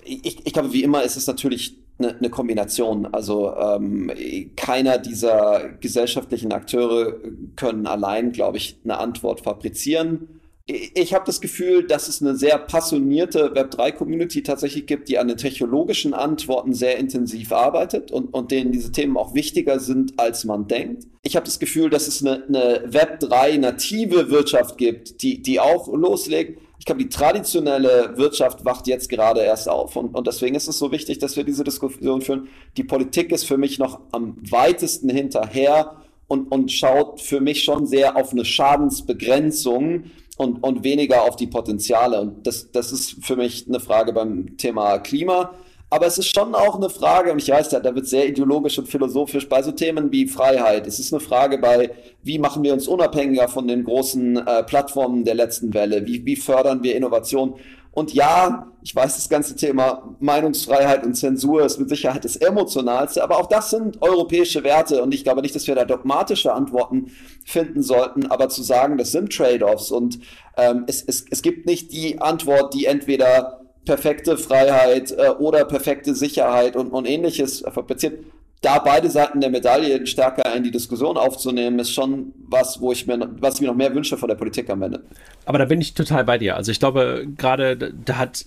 Ich, 0.03 0.45
ich 0.45 0.53
glaube, 0.53 0.73
wie 0.73 0.83
immer 0.83 1.03
ist 1.03 1.15
es 1.15 1.27
natürlich 1.27 1.77
eine, 1.99 2.15
eine 2.15 2.29
Kombination. 2.29 3.05
Also 3.05 3.55
ähm, 3.55 4.11
keiner 4.55 4.97
dieser 4.97 5.69
gesellschaftlichen 5.79 6.51
Akteure 6.51 7.17
können 7.55 7.85
allein, 7.85 8.31
glaube 8.31 8.57
ich, 8.57 8.77
eine 8.83 8.97
Antwort 8.97 9.41
fabrizieren 9.41 10.34
ich 10.67 11.13
habe 11.13 11.25
das 11.25 11.41
Gefühl, 11.41 11.85
dass 11.85 12.07
es 12.07 12.23
eine 12.23 12.35
sehr 12.35 12.57
passionierte 12.57 13.53
Web3-Community 13.53 14.41
tatsächlich 14.41 14.87
gibt, 14.87 15.09
die 15.09 15.19
an 15.19 15.27
den 15.27 15.37
technologischen 15.37 16.15
Antworten 16.15 16.73
sehr 16.73 16.97
intensiv 16.97 17.51
arbeitet 17.51 18.11
und, 18.11 18.33
und 18.33 18.49
denen 18.49 18.71
diese 18.71 18.91
Themen 18.91 19.15
auch 19.15 19.35
wichtiger 19.35 19.79
sind, 19.79 20.19
als 20.19 20.43
man 20.43 20.67
denkt. 20.67 21.05
Ich 21.21 21.35
habe 21.35 21.45
das 21.45 21.59
Gefühl, 21.59 21.91
dass 21.91 22.07
es 22.07 22.25
eine, 22.25 22.45
eine 22.45 22.87
Web3-native 22.87 24.31
Wirtschaft 24.31 24.79
gibt, 24.79 25.21
die, 25.21 25.43
die 25.43 25.59
auch 25.59 25.87
loslegt. 25.93 26.59
Ich 26.79 26.85
glaube, 26.85 27.03
die 27.03 27.09
traditionelle 27.09 28.13
Wirtschaft 28.17 28.65
wacht 28.65 28.87
jetzt 28.87 29.09
gerade 29.09 29.41
erst 29.41 29.69
auf 29.69 29.95
und, 29.95 30.15
und 30.15 30.25
deswegen 30.25 30.55
ist 30.55 30.67
es 30.67 30.79
so 30.79 30.91
wichtig, 30.91 31.19
dass 31.19 31.37
wir 31.37 31.43
diese 31.43 31.63
Diskussion 31.63 32.21
führen. 32.21 32.47
Die 32.75 32.83
Politik 32.83 33.31
ist 33.31 33.45
für 33.45 33.57
mich 33.57 33.77
noch 33.77 33.99
am 34.11 34.37
weitesten 34.49 35.09
hinterher 35.09 36.01
und, 36.27 36.51
und 36.51 36.71
schaut 36.71 37.21
für 37.21 37.39
mich 37.39 37.63
schon 37.63 37.85
sehr 37.85 38.17
auf 38.17 38.31
eine 38.31 38.45
Schadensbegrenzung 38.45 40.05
und, 40.37 40.63
und 40.63 40.83
weniger 40.83 41.23
auf 41.23 41.35
die 41.35 41.47
Potenziale. 41.47 42.21
Und 42.21 42.45
das, 42.45 42.71
das 42.71 42.91
ist 42.91 43.25
für 43.25 43.35
mich 43.35 43.67
eine 43.67 43.79
Frage 43.79 44.13
beim 44.13 44.57
Thema 44.57 44.99
Klima. 44.99 45.51
Aber 45.89 46.07
es 46.07 46.17
ist 46.17 46.33
schon 46.33 46.55
auch 46.55 46.75
eine 46.75 46.89
Frage, 46.89 47.31
und 47.31 47.41
ich 47.41 47.49
weiß, 47.49 47.69
da, 47.69 47.79
da 47.79 47.93
wird 47.93 48.07
sehr 48.07 48.27
ideologisch 48.27 48.77
und 48.79 48.87
philosophisch 48.87 49.47
bei 49.47 49.61
so 49.61 49.71
Themen 49.71 50.11
wie 50.11 50.27
Freiheit. 50.27 50.87
Es 50.87 50.99
ist 50.99 51.13
eine 51.13 51.19
Frage 51.19 51.59
bei, 51.59 51.91
wie 52.23 52.39
machen 52.39 52.63
wir 52.63 52.73
uns 52.73 52.87
unabhängiger 52.87 53.47
von 53.47 53.67
den 53.67 53.83
großen 53.83 54.45
äh, 54.45 54.63
Plattformen 54.63 55.23
der 55.23 55.35
letzten 55.35 55.73
Welle? 55.73 56.05
Wie, 56.05 56.25
wie 56.25 56.35
fördern 56.35 56.81
wir 56.83 56.95
Innovation? 56.95 57.55
Und 57.95 58.13
ja, 58.13 58.67
ich 58.83 58.93
weiß, 58.93 59.15
das 59.15 59.29
ganze 59.29 59.55
Thema 59.55 60.15
Meinungsfreiheit 60.19 61.05
und 61.05 61.15
Zensur 61.15 61.65
ist 61.65 61.79
mit 61.79 61.87
Sicherheit 61.87 62.25
das 62.25 62.35
emotionalste, 62.35 63.23
aber 63.23 63.37
auch 63.37 63.47
das 63.47 63.69
sind 63.69 64.01
europäische 64.01 64.65
Werte. 64.65 65.01
Und 65.01 65.13
ich 65.13 65.23
glaube 65.23 65.41
nicht, 65.41 65.55
dass 65.55 65.65
wir 65.65 65.75
da 65.75 65.85
dogmatische 65.85 66.51
Antworten 66.51 67.11
finden 67.45 67.81
sollten, 67.81 68.25
aber 68.25 68.49
zu 68.49 68.63
sagen, 68.63 68.97
das 68.97 69.13
sind 69.13 69.31
Trade-offs 69.31 69.91
und 69.91 70.19
ähm, 70.57 70.83
es, 70.87 71.03
es, 71.03 71.25
es 71.31 71.41
gibt 71.41 71.65
nicht 71.67 71.93
die 71.93 72.19
Antwort, 72.19 72.73
die 72.73 72.85
entweder 72.85 73.61
perfekte 73.85 74.37
Freiheit 74.37 75.11
äh, 75.11 75.29
oder 75.29 75.63
perfekte 75.63 76.15
Sicherheit 76.15 76.75
und, 76.75 76.89
und 76.89 77.05
ähnliches 77.05 77.61
fabriziert 77.61 78.19
da 78.65 78.79
beide 78.79 79.09
Seiten 79.09 79.41
der 79.41 79.51
Medaille 79.51 80.07
stärker 80.07 80.55
in 80.55 80.63
die 80.63 80.71
Diskussion 80.71 81.17
aufzunehmen, 81.17 81.77
ist 81.77 81.91
schon 81.91 82.33
was, 82.47 82.81
wo 82.81 82.91
ich 82.91 83.05
mir, 83.05 83.29
was 83.39 83.55
ich 83.55 83.61
mir 83.61 83.67
noch 83.67 83.75
mehr 83.75 83.93
wünsche 83.93 84.17
von 84.17 84.27
der 84.27 84.35
Politik 84.35 84.69
am 84.69 84.81
Ende. 84.81 85.03
Aber 85.45 85.59
da 85.59 85.65
bin 85.65 85.79
ich 85.79 85.93
total 85.93 86.23
bei 86.23 86.39
dir. 86.39 86.55
Also 86.55 86.71
ich 86.71 86.79
glaube, 86.79 87.27
gerade 87.37 87.77
da 87.77 88.17
hat 88.17 88.45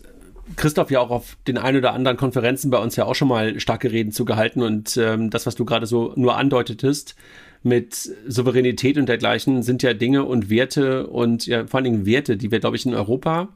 Christoph 0.57 0.91
ja 0.91 1.01
auch 1.01 1.11
auf 1.11 1.37
den 1.47 1.57
ein 1.57 1.77
oder 1.77 1.93
anderen 1.93 2.17
Konferenzen 2.17 2.71
bei 2.71 2.79
uns 2.79 2.97
ja 2.97 3.05
auch 3.05 3.15
schon 3.15 3.29
mal 3.29 3.61
starke 3.61 3.93
Reden 3.93 4.11
zugehalten 4.11 4.63
und 4.63 4.97
ähm, 4.97 5.31
das, 5.31 5.47
was 5.47 5.55
du 5.55 5.65
gerade 5.65 5.87
so 5.87 6.13
nur 6.17 6.37
andeutetest 6.37 7.15
mit 7.63 7.95
Souveränität 8.27 8.99
und 8.99 9.09
dergleichen, 9.09 9.63
sind 9.63 9.83
ja 9.83 9.95
Dinge 9.95 10.25
und 10.25 10.51
Werte 10.51 11.07
und 11.07 11.47
ja 11.47 11.67
vor 11.67 11.79
allen 11.79 11.85
Dingen 11.85 12.07
Werte, 12.07 12.37
die 12.37 12.51
wir, 12.51 12.61
glaube 12.61 12.77
ich, 12.77 12.87
in 12.87 12.95
Europa 12.95 13.49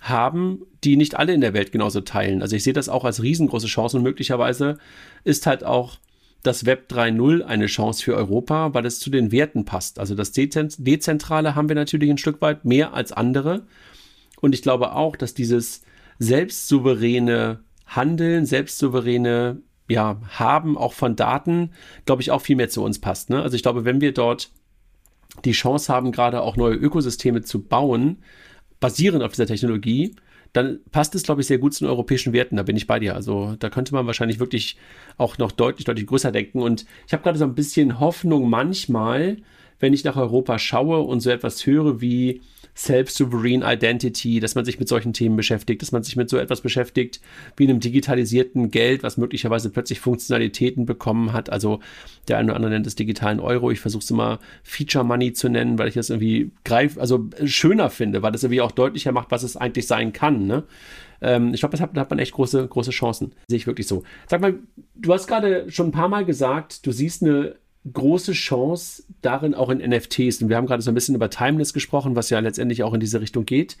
haben, 0.00 0.66
die 0.84 0.96
nicht 0.96 1.16
alle 1.16 1.32
in 1.32 1.40
der 1.40 1.54
Welt 1.54 1.72
genauso 1.72 2.02
teilen. 2.02 2.42
Also 2.42 2.56
ich 2.56 2.62
sehe 2.62 2.74
das 2.74 2.90
auch 2.90 3.04
als 3.04 3.22
riesengroße 3.22 3.66
Chance 3.66 3.96
und 3.96 4.02
möglicherweise 4.02 4.78
ist 5.24 5.46
halt 5.46 5.64
auch 5.64 5.96
das 6.46 6.66
Web 6.66 6.90
3.0 6.92 7.42
eine 7.42 7.66
Chance 7.66 8.04
für 8.04 8.14
Europa, 8.14 8.74
weil 8.74 8.86
es 8.86 9.00
zu 9.00 9.10
den 9.10 9.32
Werten 9.32 9.64
passt. 9.64 9.98
Also 9.98 10.14
das 10.14 10.32
Dezentrale 10.32 11.54
haben 11.54 11.68
wir 11.68 11.76
natürlich 11.76 12.10
ein 12.10 12.18
Stück 12.18 12.40
weit 12.40 12.64
mehr 12.64 12.94
als 12.94 13.12
andere. 13.12 13.66
Und 14.40 14.54
ich 14.54 14.62
glaube 14.62 14.92
auch, 14.92 15.16
dass 15.16 15.34
dieses 15.34 15.82
selbstsouveräne 16.18 17.60
Handeln, 17.86 18.46
selbstsouveräne 18.46 19.62
ja, 19.88 20.20
Haben 20.30 20.78
auch 20.78 20.94
von 20.94 21.16
Daten, 21.16 21.70
glaube 22.06 22.22
ich, 22.22 22.30
auch 22.30 22.40
viel 22.40 22.56
mehr 22.56 22.70
zu 22.70 22.82
uns 22.82 23.00
passt. 23.00 23.30
Ne? 23.30 23.42
Also 23.42 23.56
ich 23.56 23.62
glaube, 23.62 23.84
wenn 23.84 24.00
wir 24.00 24.12
dort 24.12 24.50
die 25.44 25.52
Chance 25.52 25.92
haben, 25.92 26.12
gerade 26.12 26.40
auch 26.40 26.56
neue 26.56 26.74
Ökosysteme 26.74 27.42
zu 27.42 27.62
bauen, 27.62 28.18
basierend 28.80 29.22
auf 29.22 29.32
dieser 29.32 29.46
Technologie, 29.46 30.14
dann 30.54 30.78
passt 30.92 31.14
es, 31.16 31.24
glaube 31.24 31.40
ich, 31.40 31.48
sehr 31.48 31.58
gut 31.58 31.74
zu 31.74 31.84
den 31.84 31.90
europäischen 31.90 32.32
Werten. 32.32 32.56
Da 32.56 32.62
bin 32.62 32.76
ich 32.76 32.86
bei 32.86 33.00
dir. 33.00 33.14
Also 33.14 33.56
da 33.58 33.68
könnte 33.70 33.92
man 33.92 34.06
wahrscheinlich 34.06 34.38
wirklich 34.38 34.76
auch 35.18 35.36
noch 35.36 35.50
deutlich, 35.50 35.84
deutlich 35.84 36.06
größer 36.06 36.30
denken. 36.30 36.62
Und 36.62 36.86
ich 37.06 37.12
habe 37.12 37.24
gerade 37.24 37.38
so 37.38 37.44
ein 37.44 37.56
bisschen 37.56 37.98
Hoffnung 37.98 38.48
manchmal, 38.48 39.38
wenn 39.80 39.92
ich 39.92 40.04
nach 40.04 40.16
Europa 40.16 40.60
schaue 40.60 41.00
und 41.00 41.20
so 41.20 41.30
etwas 41.30 41.66
höre 41.66 42.00
wie 42.00 42.40
Self-Sovereign 42.76 43.62
Identity, 43.62 44.40
dass 44.40 44.54
man 44.54 44.64
sich 44.64 44.78
mit 44.78 44.88
solchen 44.88 45.12
Themen 45.12 45.36
beschäftigt, 45.36 45.80
dass 45.82 45.92
man 45.92 46.02
sich 46.02 46.16
mit 46.16 46.28
so 46.28 46.38
etwas 46.38 46.60
beschäftigt 46.60 47.20
wie 47.56 47.64
einem 47.64 47.80
digitalisierten 47.80 48.70
Geld, 48.70 49.02
was 49.02 49.16
möglicherweise 49.16 49.70
plötzlich 49.70 50.00
Funktionalitäten 50.00 50.86
bekommen 50.86 51.32
hat. 51.32 51.50
Also 51.50 51.80
der 52.28 52.38
eine 52.38 52.48
oder 52.48 52.56
andere 52.56 52.72
nennt 52.72 52.86
es 52.86 52.96
digitalen 52.96 53.40
Euro. 53.40 53.70
Ich 53.70 53.80
versuche 53.80 54.02
es 54.02 54.10
immer 54.10 54.40
Feature 54.62 55.04
Money 55.04 55.32
zu 55.32 55.48
nennen, 55.48 55.78
weil 55.78 55.88
ich 55.88 55.94
das 55.94 56.10
irgendwie 56.10 56.50
greif, 56.64 56.98
also 56.98 57.28
schöner 57.44 57.90
finde, 57.90 58.22
weil 58.22 58.32
das 58.32 58.42
irgendwie 58.42 58.60
auch 58.60 58.72
deutlicher 58.72 59.12
macht, 59.12 59.30
was 59.30 59.42
es 59.42 59.56
eigentlich 59.56 59.86
sein 59.86 60.12
kann. 60.12 60.46
Ne? 60.46 60.64
Ähm, 61.20 61.54
ich 61.54 61.60
glaube, 61.60 61.76
da 61.76 62.00
hat 62.00 62.10
man 62.10 62.18
echt 62.18 62.32
große, 62.32 62.66
große 62.66 62.90
Chancen. 62.90 63.32
Sehe 63.48 63.56
ich 63.56 63.66
wirklich 63.66 63.86
so. 63.86 64.02
Sag 64.28 64.40
mal, 64.40 64.58
du 64.94 65.12
hast 65.12 65.26
gerade 65.26 65.70
schon 65.70 65.88
ein 65.88 65.92
paar 65.92 66.08
Mal 66.08 66.24
gesagt, 66.24 66.86
du 66.86 66.92
siehst 66.92 67.22
eine 67.22 67.56
große 67.92 68.32
Chance 68.32 69.04
darin 69.20 69.54
auch 69.54 69.68
in 69.68 69.78
NFTs. 69.78 70.40
Und 70.40 70.48
wir 70.48 70.56
haben 70.56 70.66
gerade 70.66 70.82
so 70.82 70.90
ein 70.90 70.94
bisschen 70.94 71.14
über 71.14 71.30
Timeless 71.30 71.72
gesprochen, 71.72 72.16
was 72.16 72.30
ja 72.30 72.38
letztendlich 72.38 72.82
auch 72.82 72.94
in 72.94 73.00
diese 73.00 73.20
Richtung 73.20 73.44
geht. 73.44 73.76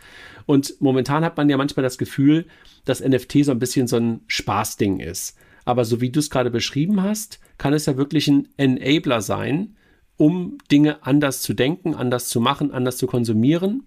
Und 0.46 0.74
momentan 0.80 1.24
hat 1.24 1.36
man 1.36 1.48
ja 1.48 1.56
manchmal 1.56 1.82
das 1.82 1.98
Gefühl, 1.98 2.46
dass 2.84 3.02
NFT 3.02 3.44
so 3.44 3.52
ein 3.52 3.58
bisschen 3.58 3.86
so 3.86 3.96
ein 3.96 4.20
Spaßding 4.26 5.00
ist. 5.00 5.36
Aber 5.64 5.84
so 5.84 6.00
wie 6.00 6.10
du 6.10 6.20
es 6.20 6.28
gerade 6.28 6.50
beschrieben 6.50 7.02
hast, 7.02 7.40
kann 7.56 7.72
es 7.72 7.86
ja 7.86 7.96
wirklich 7.96 8.28
ein 8.28 8.48
Enabler 8.58 9.22
sein, 9.22 9.76
um 10.16 10.58
Dinge 10.70 11.04
anders 11.06 11.40
zu 11.40 11.54
denken, 11.54 11.94
anders 11.94 12.28
zu 12.28 12.40
machen, 12.40 12.70
anders 12.72 12.98
zu 12.98 13.06
konsumieren. 13.06 13.84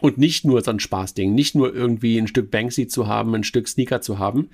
Und 0.00 0.18
nicht 0.18 0.44
nur 0.44 0.60
so 0.60 0.72
ein 0.72 0.80
Spaßding, 0.80 1.34
nicht 1.34 1.54
nur 1.54 1.72
irgendwie 1.72 2.18
ein 2.18 2.26
Stück 2.26 2.50
Banksy 2.50 2.88
zu 2.88 3.06
haben, 3.06 3.34
ein 3.34 3.44
Stück 3.44 3.68
Sneaker 3.68 4.00
zu 4.00 4.18
haben, 4.18 4.50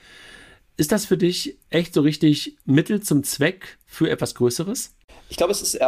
ist 0.81 0.93
das 0.93 1.05
für 1.05 1.19
dich 1.19 1.59
echt 1.69 1.93
so 1.93 2.01
richtig 2.01 2.57
Mittel 2.65 3.03
zum 3.03 3.23
Zweck 3.23 3.79
für 3.87 4.09
etwas 4.09 4.35
Größeres? 4.35 4.95
Ich 5.29 5.37
glaube, 5.37 5.53
es 5.53 5.61
ist, 5.61 5.79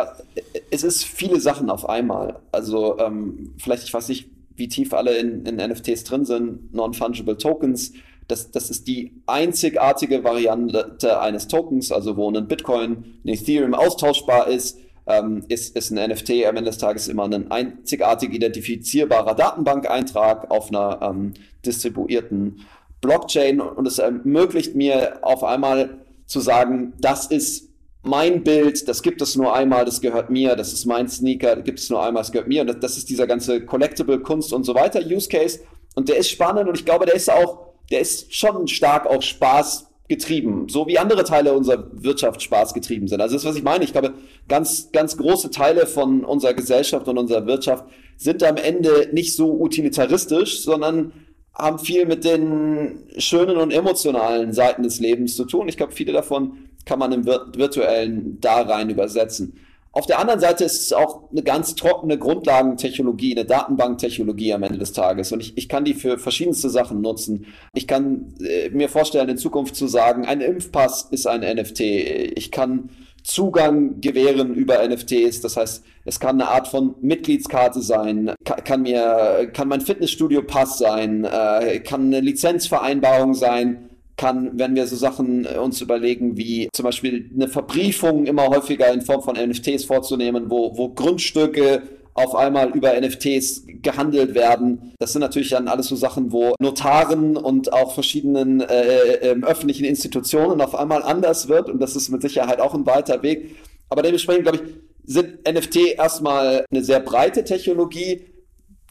es 0.70 0.84
ist 0.84 1.04
viele 1.04 1.40
Sachen 1.40 1.70
auf 1.70 1.88
einmal. 1.88 2.40
Also 2.52 2.98
ähm, 2.98 3.54
vielleicht, 3.56 3.84
ich 3.84 3.94
weiß 3.94 4.08
nicht, 4.08 4.28
wie 4.54 4.68
tief 4.68 4.92
alle 4.92 5.16
in, 5.16 5.46
in 5.46 5.56
NFTs 5.56 6.04
drin 6.04 6.26
sind, 6.26 6.74
Non-Fungible 6.74 7.38
Tokens. 7.38 7.94
Das, 8.28 8.50
das 8.50 8.68
ist 8.68 8.86
die 8.86 9.22
einzigartige 9.26 10.24
Variante 10.24 11.20
eines 11.20 11.48
Tokens, 11.48 11.90
also 11.90 12.18
wo 12.18 12.30
ein 12.30 12.46
Bitcoin, 12.46 13.18
ein 13.24 13.28
Ethereum 13.28 13.72
austauschbar 13.72 14.48
ist, 14.48 14.78
ähm, 15.06 15.42
ist, 15.48 15.74
ist 15.74 15.90
ein 15.90 16.10
NFT 16.10 16.44
am 16.44 16.56
Ende 16.56 16.70
des 16.70 16.76
Tages 16.76 17.08
immer 17.08 17.24
ein 17.24 17.50
einzigartig 17.50 18.34
identifizierbarer 18.34 19.34
Datenbankeintrag 19.34 20.50
auf 20.50 20.68
einer 20.68 21.00
ähm, 21.02 21.32
distribuierten 21.64 22.60
Blockchain 23.02 23.60
und 23.60 23.86
es 23.86 23.98
ermöglicht 23.98 24.74
mir 24.74 25.18
auf 25.20 25.44
einmal 25.44 25.98
zu 26.24 26.40
sagen, 26.40 26.94
das 26.98 27.26
ist 27.26 27.68
mein 28.02 28.42
Bild, 28.42 28.88
das 28.88 29.02
gibt 29.02 29.20
es 29.20 29.36
nur 29.36 29.54
einmal, 29.54 29.84
das 29.84 30.00
gehört 30.00 30.30
mir, 30.30 30.56
das 30.56 30.72
ist 30.72 30.86
mein 30.86 31.08
Sneaker, 31.08 31.56
das 31.56 31.64
gibt 31.64 31.78
es 31.78 31.90
nur 31.90 32.02
einmal, 32.02 32.22
das 32.22 32.32
gehört 32.32 32.48
mir. 32.48 32.62
Und 32.62 32.82
das, 32.82 32.96
ist 32.96 33.10
dieser 33.10 33.26
ganze 33.26 33.64
Collectible 33.64 34.20
Kunst 34.20 34.52
und 34.52 34.64
so 34.64 34.74
weiter 34.74 35.00
Use 35.04 35.28
Case. 35.28 35.60
Und 35.94 36.08
der 36.08 36.16
ist 36.16 36.30
spannend 36.30 36.68
und 36.68 36.78
ich 36.78 36.84
glaube, 36.84 37.04
der 37.04 37.14
ist 37.14 37.30
auch, 37.30 37.66
der 37.90 38.00
ist 38.00 38.34
schon 38.34 38.66
stark 38.66 39.06
auch 39.06 39.20
Spaß 39.20 39.88
getrieben, 40.08 40.68
so 40.68 40.86
wie 40.86 40.98
andere 40.98 41.24
Teile 41.24 41.52
unserer 41.54 41.86
Wirtschaft 41.92 42.42
Spaß 42.42 42.74
getrieben 42.74 43.08
sind. 43.08 43.20
Also 43.20 43.34
das 43.34 43.42
ist, 43.42 43.48
was 43.48 43.56
ich 43.56 43.62
meine. 43.62 43.84
Ich 43.84 43.92
glaube, 43.92 44.14
ganz, 44.48 44.90
ganz 44.92 45.16
große 45.16 45.50
Teile 45.50 45.86
von 45.86 46.24
unserer 46.24 46.54
Gesellschaft 46.54 47.06
und 47.08 47.18
unserer 47.18 47.46
Wirtschaft 47.46 47.84
sind 48.16 48.42
am 48.42 48.56
Ende 48.56 49.10
nicht 49.12 49.34
so 49.34 49.60
utilitaristisch, 49.60 50.62
sondern 50.62 51.12
haben 51.54 51.78
viel 51.78 52.06
mit 52.06 52.24
den 52.24 53.04
schönen 53.18 53.56
und 53.56 53.72
emotionalen 53.72 54.52
Seiten 54.52 54.82
des 54.82 55.00
Lebens 55.00 55.36
zu 55.36 55.44
tun. 55.44 55.68
Ich 55.68 55.76
glaube, 55.76 55.92
viele 55.92 56.12
davon 56.12 56.68
kann 56.84 56.98
man 56.98 57.12
im 57.12 57.26
virtuellen 57.26 58.40
da 58.40 58.62
rein 58.62 58.90
übersetzen. 58.90 59.58
Auf 59.94 60.06
der 60.06 60.18
anderen 60.18 60.40
Seite 60.40 60.64
ist 60.64 60.80
es 60.80 60.92
auch 60.94 61.30
eine 61.30 61.42
ganz 61.42 61.74
trockene 61.74 62.16
Grundlagentechnologie, 62.16 63.36
eine 63.36 63.44
Datenbanktechnologie 63.44 64.54
am 64.54 64.62
Ende 64.62 64.78
des 64.78 64.92
Tages. 64.92 65.32
Und 65.32 65.40
ich, 65.40 65.58
ich 65.58 65.68
kann 65.68 65.84
die 65.84 65.92
für 65.92 66.18
verschiedenste 66.18 66.70
Sachen 66.70 67.02
nutzen. 67.02 67.44
Ich 67.74 67.86
kann 67.86 68.34
äh, 68.40 68.70
mir 68.70 68.88
vorstellen, 68.88 69.28
in 69.28 69.36
Zukunft 69.36 69.76
zu 69.76 69.86
sagen, 69.86 70.24
ein 70.24 70.40
Impfpass 70.40 71.08
ist 71.10 71.26
ein 71.26 71.42
NFT. 71.42 71.80
Ich 71.80 72.50
kann 72.50 72.88
Zugang 73.22 74.00
gewähren 74.00 74.54
über 74.54 74.86
NFTs. 74.86 75.40
Das 75.40 75.56
heißt, 75.56 75.84
es 76.04 76.20
kann 76.20 76.40
eine 76.40 76.50
Art 76.50 76.68
von 76.68 76.94
Mitgliedskarte 77.00 77.80
sein, 77.80 78.32
kann, 78.64 78.82
mir, 78.82 79.50
kann 79.52 79.68
mein 79.68 79.80
Fitnessstudio-Pass 79.80 80.78
sein, 80.78 81.24
äh, 81.24 81.80
kann 81.80 82.06
eine 82.06 82.20
Lizenzvereinbarung 82.20 83.34
sein, 83.34 83.90
kann, 84.16 84.50
wenn 84.54 84.74
wir 84.74 84.86
so 84.86 84.96
Sachen 84.96 85.46
äh, 85.46 85.58
uns 85.58 85.80
überlegen, 85.80 86.36
wie 86.36 86.68
zum 86.72 86.84
Beispiel 86.84 87.30
eine 87.34 87.48
Verbriefung 87.48 88.26
immer 88.26 88.48
häufiger 88.48 88.92
in 88.92 89.02
Form 89.02 89.22
von 89.22 89.36
NFTs 89.36 89.84
vorzunehmen, 89.84 90.50
wo, 90.50 90.76
wo 90.76 90.90
Grundstücke 90.90 91.82
auf 92.14 92.34
einmal 92.34 92.70
über 92.70 92.98
NFTs 92.98 93.64
gehandelt 93.82 94.34
werden. 94.34 94.92
Das 94.98 95.12
sind 95.12 95.20
natürlich 95.20 95.50
dann 95.50 95.68
alles 95.68 95.86
so 95.86 95.96
Sachen, 95.96 96.32
wo 96.32 96.54
Notaren 96.58 97.36
und 97.36 97.72
auch 97.72 97.94
verschiedenen 97.94 98.60
äh, 98.60 98.82
äh, 98.82 99.30
ähm, 99.30 99.44
öffentlichen 99.44 99.84
Institutionen 99.84 100.60
auf 100.60 100.74
einmal 100.74 101.02
anders 101.02 101.48
wird 101.48 101.70
und 101.70 101.80
das 101.80 101.96
ist 101.96 102.10
mit 102.10 102.22
Sicherheit 102.22 102.60
auch 102.60 102.74
ein 102.74 102.86
weiter 102.86 103.22
Weg. 103.22 103.56
Aber 103.88 104.02
dementsprechend, 104.02 104.44
glaube 104.44 104.58
ich, 104.58 104.72
sind 105.04 105.48
NFT 105.50 105.96
erstmal 105.96 106.64
eine 106.70 106.84
sehr 106.84 107.00
breite 107.00 107.44
Technologie, 107.44 108.26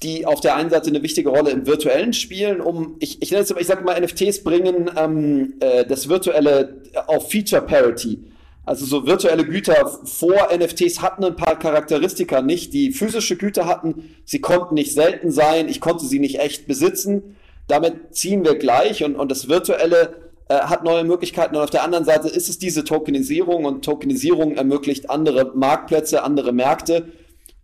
die 0.03 0.25
auf 0.25 0.41
der 0.41 0.55
einen 0.55 0.69
Seite 0.69 0.89
eine 0.89 1.03
wichtige 1.03 1.29
Rolle 1.29 1.51
im 1.51 1.67
virtuellen 1.67 2.13
spielen, 2.13 2.59
um, 2.59 2.95
ich, 2.99 3.21
ich 3.21 3.31
nenne 3.31 3.43
es 3.43 3.51
immer, 3.51 3.61
ich 3.61 3.67
sage 3.67 3.83
mal, 3.83 3.99
NFTs 4.01 4.43
bringen 4.43 4.89
ähm, 4.97 5.53
äh, 5.59 5.85
das 5.85 6.09
Virtuelle 6.09 6.81
auf 7.07 7.29
Feature 7.29 7.61
Parity. 7.61 8.19
Also 8.63 8.85
so 8.85 9.07
virtuelle 9.07 9.45
Güter 9.45 9.99
vor 10.05 10.49
NFTs 10.55 11.01
hatten 11.01 11.23
ein 11.25 11.35
paar 11.35 11.57
Charakteristika 11.57 12.41
nicht, 12.41 12.73
die 12.73 12.91
physische 12.91 13.35
Güter 13.35 13.65
hatten. 13.65 14.15
Sie 14.23 14.39
konnten 14.39 14.75
nicht 14.75 14.93
selten 14.93 15.31
sein, 15.31 15.67
ich 15.67 15.81
konnte 15.81 16.05
sie 16.05 16.19
nicht 16.19 16.39
echt 16.39 16.67
besitzen. 16.67 17.37
Damit 17.67 18.15
ziehen 18.15 18.43
wir 18.43 18.55
gleich 18.55 19.03
und, 19.03 19.15
und 19.15 19.31
das 19.31 19.47
Virtuelle 19.47 20.31
äh, 20.47 20.55
hat 20.55 20.83
neue 20.83 21.03
Möglichkeiten. 21.03 21.55
Und 21.55 21.63
auf 21.63 21.69
der 21.69 21.83
anderen 21.83 22.05
Seite 22.05 22.27
ist 22.27 22.49
es 22.49 22.59
diese 22.59 22.83
Tokenisierung 22.83 23.65
und 23.65 23.83
Tokenisierung 23.83 24.55
ermöglicht 24.55 25.09
andere 25.09 25.51
Marktplätze, 25.55 26.23
andere 26.23 26.51
Märkte. 26.51 27.07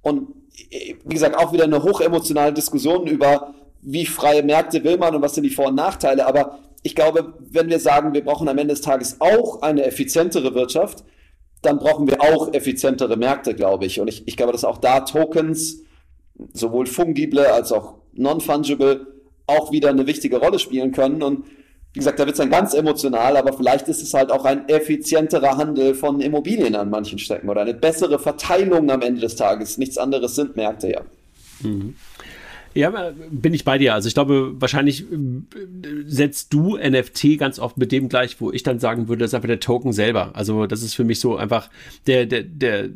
Und 0.02 0.30
äh, 0.72 0.96
wie 1.06 1.14
gesagt, 1.14 1.38
auch 1.38 1.54
wieder 1.54 1.66
eine 1.66 1.84
hochemotionale 1.84 2.54
Diskussion 2.54 3.06
über, 3.06 3.54
wie 3.82 4.06
freie 4.06 4.42
Märkte 4.42 4.84
will 4.84 4.98
man 4.98 5.16
und 5.16 5.22
was 5.22 5.36
sind 5.36 5.44
die 5.44 5.52
Vor- 5.52 5.68
und 5.68 5.76
Nachteile. 5.76 6.26
Aber 6.26 6.60
ich 6.88 6.96
glaube, 6.96 7.34
wenn 7.52 7.70
wir 7.70 7.82
sagen, 7.82 8.14
wir 8.14 8.24
brauchen 8.24 8.48
am 8.48 8.58
Ende 8.58 8.74
des 8.74 8.80
Tages 8.80 9.18
auch 9.20 9.62
eine 9.62 9.84
effizientere 9.84 10.56
Wirtschaft, 10.56 11.04
dann 11.62 11.80
brauchen 11.80 12.08
wir 12.08 12.22
auch 12.22 12.54
effizientere 12.54 13.18
Märkte, 13.18 13.54
glaube 13.54 13.86
ich. 13.86 14.00
Und 14.00 14.08
ich, 14.08 14.26
ich 14.26 14.38
glaube, 14.38 14.54
dass 14.54 14.64
auch 14.64 14.78
da 14.78 15.02
Tokens, 15.02 15.84
sowohl 16.54 16.86
fungible 16.86 17.52
als 17.52 17.74
auch 17.74 17.96
non-fungible, 18.14 19.06
auch 19.48 19.74
wieder 19.74 19.90
eine 19.90 20.08
wichtige 20.08 20.38
Rolle 20.38 20.60
spielen 20.60 20.94
können. 20.94 21.22
Und 21.22 21.44
wie 21.92 22.00
gesagt, 22.00 22.20
da 22.20 22.26
wird 22.26 22.36
es 22.36 22.40
dann 22.40 22.52
ganz 22.52 22.74
emotional, 22.74 23.36
aber 23.36 23.52
vielleicht 23.52 23.90
ist 23.90 24.02
es 24.02 24.14
halt 24.14 24.32
auch 24.32 24.46
ein 24.46 24.70
effizienterer 24.70 25.58
Handel 25.58 25.94
von 25.94 26.22
Immobilien 26.22 26.74
an 26.76 26.90
manchen 26.90 27.20
Strecken 27.20 27.50
oder 27.50 27.64
eine 27.64 27.74
bessere 27.74 28.18
Verteilung 28.18 28.90
am 28.92 29.02
Ende 29.02 29.20
des 29.20 29.36
Tages. 29.36 29.78
Nichts 29.78 29.98
anderes 29.98 30.36
sind 30.36 30.56
Märkte, 30.56 30.90
ja. 30.90 31.02
Mhm. 31.60 31.96
Ja, 32.78 33.12
bin 33.32 33.56
ich 33.56 33.66
bei 33.66 33.80
dir. 33.80 33.96
Also 33.96 34.08
ich 34.08 34.14
glaube, 34.14 34.54
wahrscheinlich 34.62 35.02
äh, 35.12 35.16
setzt 36.06 36.54
du 36.54 36.78
NFT 36.78 37.40
ganz 37.40 37.58
oft 37.58 37.78
mit 37.78 37.92
dem 37.92 38.08
gleich, 38.08 38.40
wo 38.40 38.52
ich 38.52 38.62
dann 38.62 38.78
sagen 38.78 39.08
würde, 39.08 39.22
das 39.22 39.32
ist 39.32 39.34
einfach 39.34 39.48
der 39.48 39.60
Token 39.60 39.94
selber. 39.94 40.36
Also 40.36 40.68
das 40.68 40.84
ist 40.84 40.94
für 40.94 41.04
mich 41.04 41.20
so 41.20 41.38
einfach 41.38 41.72
der, 42.06 42.28
der, 42.28 42.44
der, 42.44 42.90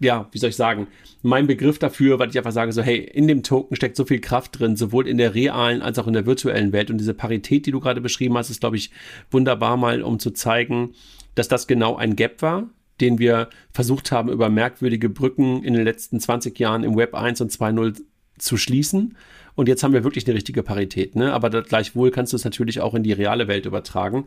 ja, 0.00 0.28
wie 0.32 0.38
soll 0.38 0.50
ich 0.50 0.56
sagen, 0.56 0.88
mein 1.22 1.46
Begriff 1.46 1.78
dafür, 1.78 2.18
weil 2.18 2.30
ich 2.30 2.38
einfach 2.38 2.50
sage, 2.50 2.72
so, 2.72 2.82
hey, 2.82 2.98
in 2.98 3.28
dem 3.28 3.44
Token 3.44 3.76
steckt 3.76 3.96
so 3.96 4.04
viel 4.04 4.18
Kraft 4.18 4.58
drin, 4.58 4.74
sowohl 4.74 5.06
in 5.06 5.18
der 5.18 5.36
realen 5.36 5.82
als 5.82 6.00
auch 6.00 6.08
in 6.08 6.12
der 6.12 6.26
virtuellen 6.26 6.72
Welt. 6.72 6.90
Und 6.90 6.98
diese 6.98 7.14
Parität, 7.14 7.66
die 7.66 7.70
du 7.70 7.78
gerade 7.78 8.00
beschrieben 8.00 8.36
hast, 8.36 8.50
ist, 8.50 8.60
glaube 8.60 8.76
ich, 8.76 8.90
wunderbar 9.30 9.76
mal, 9.76 10.02
um 10.02 10.18
zu 10.18 10.32
zeigen, 10.32 10.94
dass 11.36 11.46
das 11.46 11.68
genau 11.68 11.94
ein 11.94 12.16
Gap 12.16 12.42
war, 12.42 12.68
den 13.00 13.20
wir 13.20 13.50
versucht 13.72 14.10
haben, 14.10 14.30
über 14.30 14.48
merkwürdige 14.48 15.08
Brücken 15.08 15.62
in 15.62 15.74
den 15.74 15.84
letzten 15.84 16.18
20 16.18 16.58
Jahren 16.58 16.82
im 16.82 16.96
Web 16.96 17.14
1 17.14 17.40
und 17.40 17.52
2.0 17.52 18.00
zu 18.42 18.56
schließen. 18.56 19.16
Und 19.54 19.68
jetzt 19.68 19.82
haben 19.82 19.92
wir 19.92 20.04
wirklich 20.04 20.26
eine 20.26 20.34
richtige 20.34 20.62
Parität. 20.62 21.16
Ne? 21.16 21.32
Aber 21.32 21.50
gleichwohl 21.62 22.10
kannst 22.10 22.32
du 22.32 22.36
es 22.36 22.44
natürlich 22.44 22.80
auch 22.80 22.94
in 22.94 23.02
die 23.02 23.12
reale 23.12 23.48
Welt 23.48 23.66
übertragen. 23.66 24.26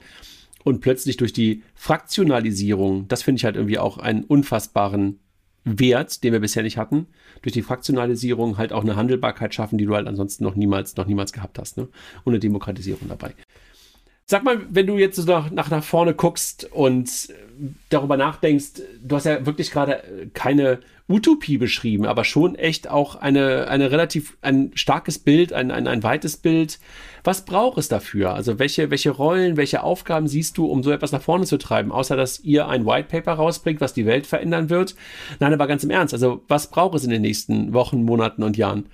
Und 0.63 0.79
plötzlich 0.79 1.17
durch 1.17 1.33
die 1.33 1.63
Fraktionalisierung, 1.75 3.07
das 3.07 3.23
finde 3.23 3.37
ich 3.37 3.45
halt 3.45 3.55
irgendwie 3.55 3.79
auch 3.79 3.97
einen 3.97 4.23
unfassbaren 4.23 5.19
Wert, 5.65 6.23
den 6.23 6.33
wir 6.33 6.39
bisher 6.39 6.63
nicht 6.63 6.77
hatten, 6.77 7.07
durch 7.41 7.53
die 7.53 7.61
Fraktionalisierung 7.61 8.57
halt 8.57 8.73
auch 8.73 8.83
eine 8.83 8.95
Handelbarkeit 8.95 9.53
schaffen, 9.53 9.77
die 9.77 9.85
du 9.85 9.95
halt 9.95 10.07
ansonsten 10.07 10.43
noch 10.43 10.55
niemals, 10.55 10.95
noch 10.95 11.05
niemals 11.05 11.33
gehabt 11.33 11.59
hast. 11.59 11.77
Ne? 11.77 11.87
Und 12.23 12.33
eine 12.33 12.39
Demokratisierung 12.39 13.07
dabei. 13.07 13.33
Sag 14.25 14.43
mal, 14.43 14.61
wenn 14.69 14.87
du 14.87 14.97
jetzt 14.97 15.17
so 15.17 15.23
nach, 15.23 15.51
nach, 15.51 15.69
nach 15.69 15.83
vorne 15.83 16.13
guckst 16.13 16.71
und 16.71 17.09
darüber 17.89 18.17
nachdenkst, 18.17 18.81
du 19.01 19.15
hast 19.15 19.25
ja 19.25 19.45
wirklich 19.45 19.71
gerade 19.71 20.03
keine 20.33 20.79
Utopie 21.09 21.57
beschrieben, 21.57 22.05
aber 22.05 22.23
schon 22.23 22.55
echt 22.55 22.89
auch 22.89 23.15
eine, 23.15 23.67
eine 23.67 23.91
relativ, 23.91 24.37
ein 24.41 24.71
starkes 24.73 25.19
Bild, 25.19 25.51
ein, 25.51 25.69
ein, 25.69 25.87
ein 25.87 26.01
weites 26.01 26.37
Bild. 26.37 26.79
Was 27.25 27.43
braucht 27.43 27.77
es 27.77 27.89
dafür? 27.89 28.33
Also 28.33 28.57
welche, 28.57 28.89
welche 28.89 29.11
Rollen, 29.11 29.57
welche 29.57 29.83
Aufgaben 29.83 30.27
siehst 30.27 30.57
du, 30.57 30.65
um 30.65 30.81
so 30.81 30.91
etwas 30.91 31.11
nach 31.11 31.21
vorne 31.21 31.45
zu 31.45 31.57
treiben, 31.57 31.91
außer 31.91 32.15
dass 32.15 32.39
ihr 32.39 32.69
ein 32.69 32.85
White 32.85 33.09
Paper 33.09 33.33
rausbringt, 33.33 33.81
was 33.81 33.93
die 33.93 34.05
Welt 34.05 34.25
verändern 34.25 34.69
wird? 34.69 34.95
Nein, 35.39 35.53
aber 35.53 35.67
ganz 35.67 35.83
im 35.83 35.89
Ernst, 35.89 36.13
also 36.13 36.41
was 36.47 36.69
braucht 36.69 36.95
es 36.95 37.03
in 37.03 37.09
den 37.09 37.21
nächsten 37.21 37.73
Wochen, 37.73 38.03
Monaten 38.03 38.43
und 38.43 38.55
Jahren? 38.55 38.85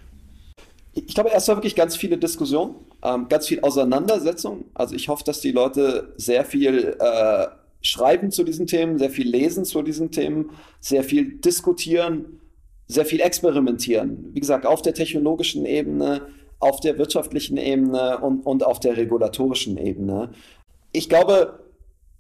Ich 0.94 1.14
glaube, 1.14 1.30
erstmal 1.30 1.58
wirklich 1.58 1.76
ganz 1.76 1.96
viele 1.96 2.18
Diskussionen, 2.18 2.76
ähm, 3.04 3.28
ganz 3.30 3.48
viel 3.48 3.62
Auseinandersetzung. 3.62 4.66
Also 4.74 4.96
ich 4.96 5.08
hoffe, 5.08 5.24
dass 5.24 5.40
die 5.40 5.52
Leute 5.52 6.14
sehr 6.18 6.46
viel 6.46 6.98
äh, 7.00 7.48
schreiben 7.82 8.32
zu 8.32 8.44
diesen 8.44 8.68
Themen, 8.68 8.98
sehr 8.98 9.10
viel 9.10 9.30
lesen 9.30 9.66
zu 9.66 9.82
diesen 9.82 10.12
Themen, 10.12 10.52
sehr 10.80 11.04
viel 11.04 11.38
diskutieren, 11.40 12.42
sehr 12.88 13.06
viel 13.06 13.22
experimentieren. 13.22 14.32
Wie 14.34 14.40
gesagt, 14.40 14.66
auf 14.66 14.82
der 14.82 14.94
technologischen 14.94 15.66
Ebene, 15.66 16.24
auf 16.60 16.80
der 16.82 16.98
wirtschaftlichen 16.98 17.58
Ebene 17.58 18.18
und, 18.20 18.46
und 18.46 18.66
auf 18.66 18.80
der 18.80 18.98
regulatorischen 18.98 19.78
Ebene. 19.78 20.32
Ich 20.92 21.08
glaube, 21.08 21.60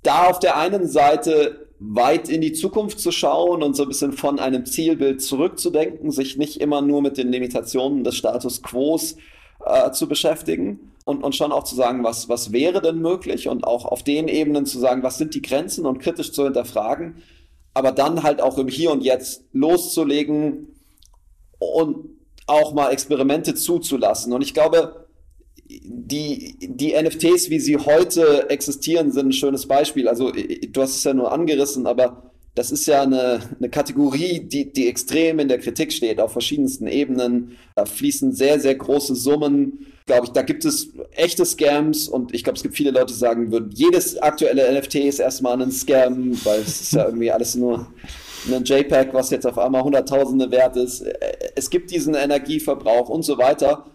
da 0.03 0.27
auf 0.27 0.39
der 0.39 0.57
einen 0.57 0.87
Seite 0.87 1.68
weit 1.79 2.27
in 2.29 2.41
die 2.41 2.53
Zukunft 2.53 2.99
zu 2.99 3.11
schauen 3.11 3.63
und 3.63 3.75
so 3.75 3.83
ein 3.83 3.89
bisschen 3.89 4.11
von 4.11 4.37
einem 4.39 4.65
Zielbild 4.65 5.21
zurückzudenken, 5.21 6.11
sich 6.11 6.37
nicht 6.37 6.59
immer 6.59 6.81
nur 6.81 7.01
mit 7.01 7.17
den 7.17 7.29
Limitationen 7.29 8.03
des 8.03 8.15
Status 8.15 8.61
quo 8.61 8.99
äh, 9.65 9.91
zu 9.91 10.07
beschäftigen 10.07 10.91
und, 11.05 11.23
und 11.23 11.35
schon 11.35 11.53
auch 11.53 11.63
zu 11.63 11.75
sagen, 11.75 12.03
was, 12.03 12.27
was 12.27 12.51
wäre 12.51 12.81
denn 12.81 12.99
möglich 12.99 13.47
und 13.47 13.63
auch 13.63 13.85
auf 13.85 14.03
den 14.03 14.27
Ebenen 14.27 14.65
zu 14.65 14.77
sagen, 14.77 15.03
was 15.03 15.17
sind 15.17 15.33
die 15.35 15.41
Grenzen 15.41 15.85
und 15.85 15.99
kritisch 15.99 16.33
zu 16.33 16.43
hinterfragen, 16.43 17.23
aber 17.73 17.93
dann 17.93 18.23
halt 18.23 18.41
auch 18.41 18.57
im 18.57 18.67
Hier 18.67 18.91
und 18.91 19.01
Jetzt 19.01 19.45
loszulegen 19.53 20.75
und 21.59 22.09
auch 22.45 22.73
mal 22.73 22.91
Experimente 22.91 23.55
zuzulassen. 23.55 24.33
Und 24.33 24.41
ich 24.41 24.53
glaube, 24.53 25.07
die, 25.69 26.55
die 26.59 26.93
NFTs, 26.93 27.49
wie 27.49 27.59
sie 27.59 27.77
heute 27.77 28.49
existieren, 28.49 29.11
sind 29.11 29.27
ein 29.27 29.33
schönes 29.33 29.67
Beispiel. 29.67 30.07
Also 30.07 30.31
du 30.31 30.81
hast 30.81 30.95
es 30.95 31.03
ja 31.03 31.13
nur 31.13 31.31
angerissen, 31.31 31.85
aber 31.85 32.31
das 32.55 32.71
ist 32.71 32.87
ja 32.87 33.03
eine, 33.03 33.39
eine 33.57 33.69
Kategorie, 33.69 34.39
die, 34.39 34.73
die 34.73 34.87
extrem 34.87 35.39
in 35.39 35.47
der 35.47 35.59
Kritik 35.59 35.93
steht, 35.93 36.19
auf 36.19 36.31
verschiedensten 36.31 36.87
Ebenen. 36.87 37.57
Da 37.75 37.85
fließen 37.85 38.33
sehr, 38.33 38.59
sehr 38.59 38.75
große 38.75 39.15
Summen. 39.15 39.85
Glaube 40.07 40.25
ich, 40.25 40.31
da 40.31 40.41
gibt 40.41 40.65
es 40.65 40.89
echte 41.11 41.45
Scams 41.45 42.09
und 42.09 42.33
ich 42.33 42.43
glaube, 42.43 42.57
es 42.57 42.63
gibt 42.63 42.75
viele 42.75 42.89
Leute, 42.89 43.13
die 43.13 43.19
sagen 43.19 43.51
würden, 43.51 43.69
jedes 43.71 44.17
aktuelle 44.17 44.77
NFT 44.77 44.95
ist 44.95 45.19
erstmal 45.19 45.61
ein 45.61 45.71
Scam, 45.71 46.33
weil 46.43 46.61
es 46.61 46.81
ist 46.81 46.93
ja 46.93 47.05
irgendwie 47.05 47.31
alles 47.31 47.53
nur 47.53 47.87
ein 48.51 48.63
JPEG, 48.63 49.13
was 49.13 49.29
jetzt 49.29 49.45
auf 49.45 49.59
einmal 49.59 49.83
Hunderttausende 49.83 50.49
wert 50.49 50.75
ist. 50.77 51.05
Es 51.55 51.69
gibt 51.69 51.91
diesen 51.91 52.15
Energieverbrauch 52.15 53.09
und 53.09 53.23
so 53.23 53.37
weiter. 53.37 53.85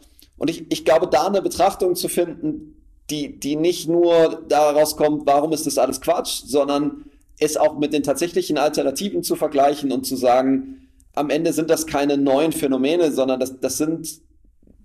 Und 0.44 0.50
ich, 0.50 0.66
ich 0.68 0.84
glaube, 0.84 1.06
da 1.06 1.26
eine 1.26 1.40
Betrachtung 1.40 1.96
zu 1.96 2.06
finden, 2.06 2.76
die, 3.08 3.40
die 3.40 3.56
nicht 3.56 3.88
nur 3.88 4.44
daraus 4.46 4.94
kommt, 4.94 5.24
warum 5.24 5.54
ist 5.54 5.66
das 5.66 5.78
alles 5.78 6.02
Quatsch, 6.02 6.42
sondern 6.44 7.06
es 7.38 7.56
auch 7.56 7.78
mit 7.78 7.94
den 7.94 8.02
tatsächlichen 8.02 8.58
Alternativen 8.58 9.22
zu 9.22 9.36
vergleichen 9.36 9.90
und 9.90 10.04
zu 10.04 10.16
sagen, 10.16 10.90
am 11.14 11.30
Ende 11.30 11.54
sind 11.54 11.70
das 11.70 11.86
keine 11.86 12.18
neuen 12.18 12.52
Phänomene, 12.52 13.10
sondern 13.10 13.40
das, 13.40 13.58
das 13.58 13.78
sind 13.78 14.20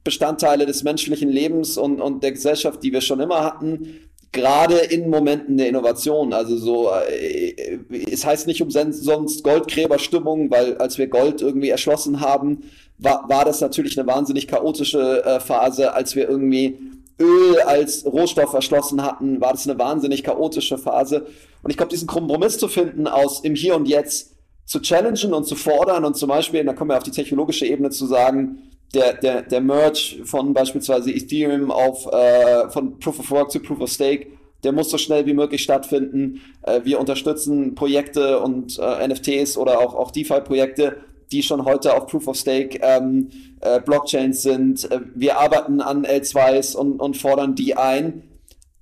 Bestandteile 0.05 0.65
des 0.65 0.83
menschlichen 0.83 1.27
Lebens 1.27 1.77
und, 1.77 1.99
und 1.99 2.23
der 2.23 2.31
Gesellschaft, 2.31 2.81
die 2.81 2.93
wir 2.93 3.01
schon 3.01 3.19
immer 3.19 3.43
hatten, 3.43 4.08
gerade 4.31 4.77
in 4.77 5.09
Momenten 5.09 5.57
der 5.57 5.69
Innovation. 5.69 6.33
Also 6.33 6.57
so, 6.57 6.91
äh, 6.91 7.79
es 8.11 8.25
heißt 8.25 8.47
nicht 8.47 8.61
umsonst 8.61 9.43
Goldgräberstimmung, 9.43 10.51
weil 10.51 10.77
als 10.77 10.97
wir 10.97 11.07
Gold 11.07 11.41
irgendwie 11.41 11.69
erschlossen 11.69 12.19
haben, 12.21 12.63
war, 12.97 13.27
war 13.27 13.45
das 13.45 13.61
natürlich 13.61 13.97
eine 13.97 14.07
wahnsinnig 14.07 14.47
chaotische 14.47 15.23
äh, 15.25 15.39
Phase. 15.39 15.93
Als 15.93 16.15
wir 16.15 16.29
irgendwie 16.29 16.77
Öl 17.19 17.59
als 17.61 18.05
Rohstoff 18.05 18.53
erschlossen 18.53 19.03
hatten, 19.03 19.41
war 19.41 19.51
das 19.51 19.67
eine 19.67 19.79
wahnsinnig 19.79 20.23
chaotische 20.23 20.77
Phase. 20.77 21.25
Und 21.63 21.71
ich 21.71 21.77
glaube, 21.77 21.91
diesen 21.91 22.07
Kompromiss 22.07 22.57
zu 22.57 22.67
finden 22.67 23.07
aus 23.07 23.41
im 23.41 23.55
Hier 23.55 23.75
und 23.75 23.87
Jetzt 23.87 24.35
zu 24.65 24.79
challengen 24.79 25.33
und 25.33 25.45
zu 25.45 25.55
fordern 25.55 26.05
und 26.05 26.15
zum 26.15 26.29
Beispiel, 26.29 26.63
da 26.63 26.73
kommen 26.73 26.91
wir 26.91 26.97
auf 26.97 27.03
die 27.03 27.11
technologische 27.11 27.65
Ebene 27.65 27.89
zu 27.89 28.05
sagen, 28.05 28.59
der, 28.93 29.13
der, 29.13 29.41
der 29.43 29.61
Merge 29.61 30.21
von 30.25 30.53
beispielsweise 30.53 31.11
Ethereum 31.11 31.71
auf 31.71 32.05
äh, 32.11 32.69
von 32.69 32.99
Proof 32.99 33.19
of 33.19 33.31
Work 33.31 33.51
zu 33.51 33.59
Proof 33.59 33.81
of 33.81 33.89
Stake, 33.89 34.27
der 34.63 34.71
muss 34.71 34.89
so 34.89 34.97
schnell 34.97 35.25
wie 35.25 35.33
möglich 35.33 35.63
stattfinden. 35.63 36.41
Äh, 36.63 36.81
wir 36.83 36.99
unterstützen 36.99 37.75
Projekte 37.75 38.39
und 38.39 38.79
äh, 38.79 39.07
NFTs 39.07 39.57
oder 39.57 39.79
auch, 39.79 39.95
auch 39.95 40.11
DeFi-Projekte, 40.11 40.97
die 41.31 41.43
schon 41.43 41.65
heute 41.65 41.95
auf 41.95 42.07
Proof 42.07 42.27
of 42.27 42.35
Stake 42.35 42.79
ähm, 42.81 43.29
äh, 43.61 43.79
Blockchains 43.79 44.41
sind. 44.41 44.89
Äh, 44.91 45.01
wir 45.13 45.39
arbeiten 45.39 45.81
an 45.81 46.05
L2s 46.05 46.75
und, 46.75 46.99
und 46.99 47.17
fordern 47.17 47.55
die 47.55 47.77
ein, 47.77 48.23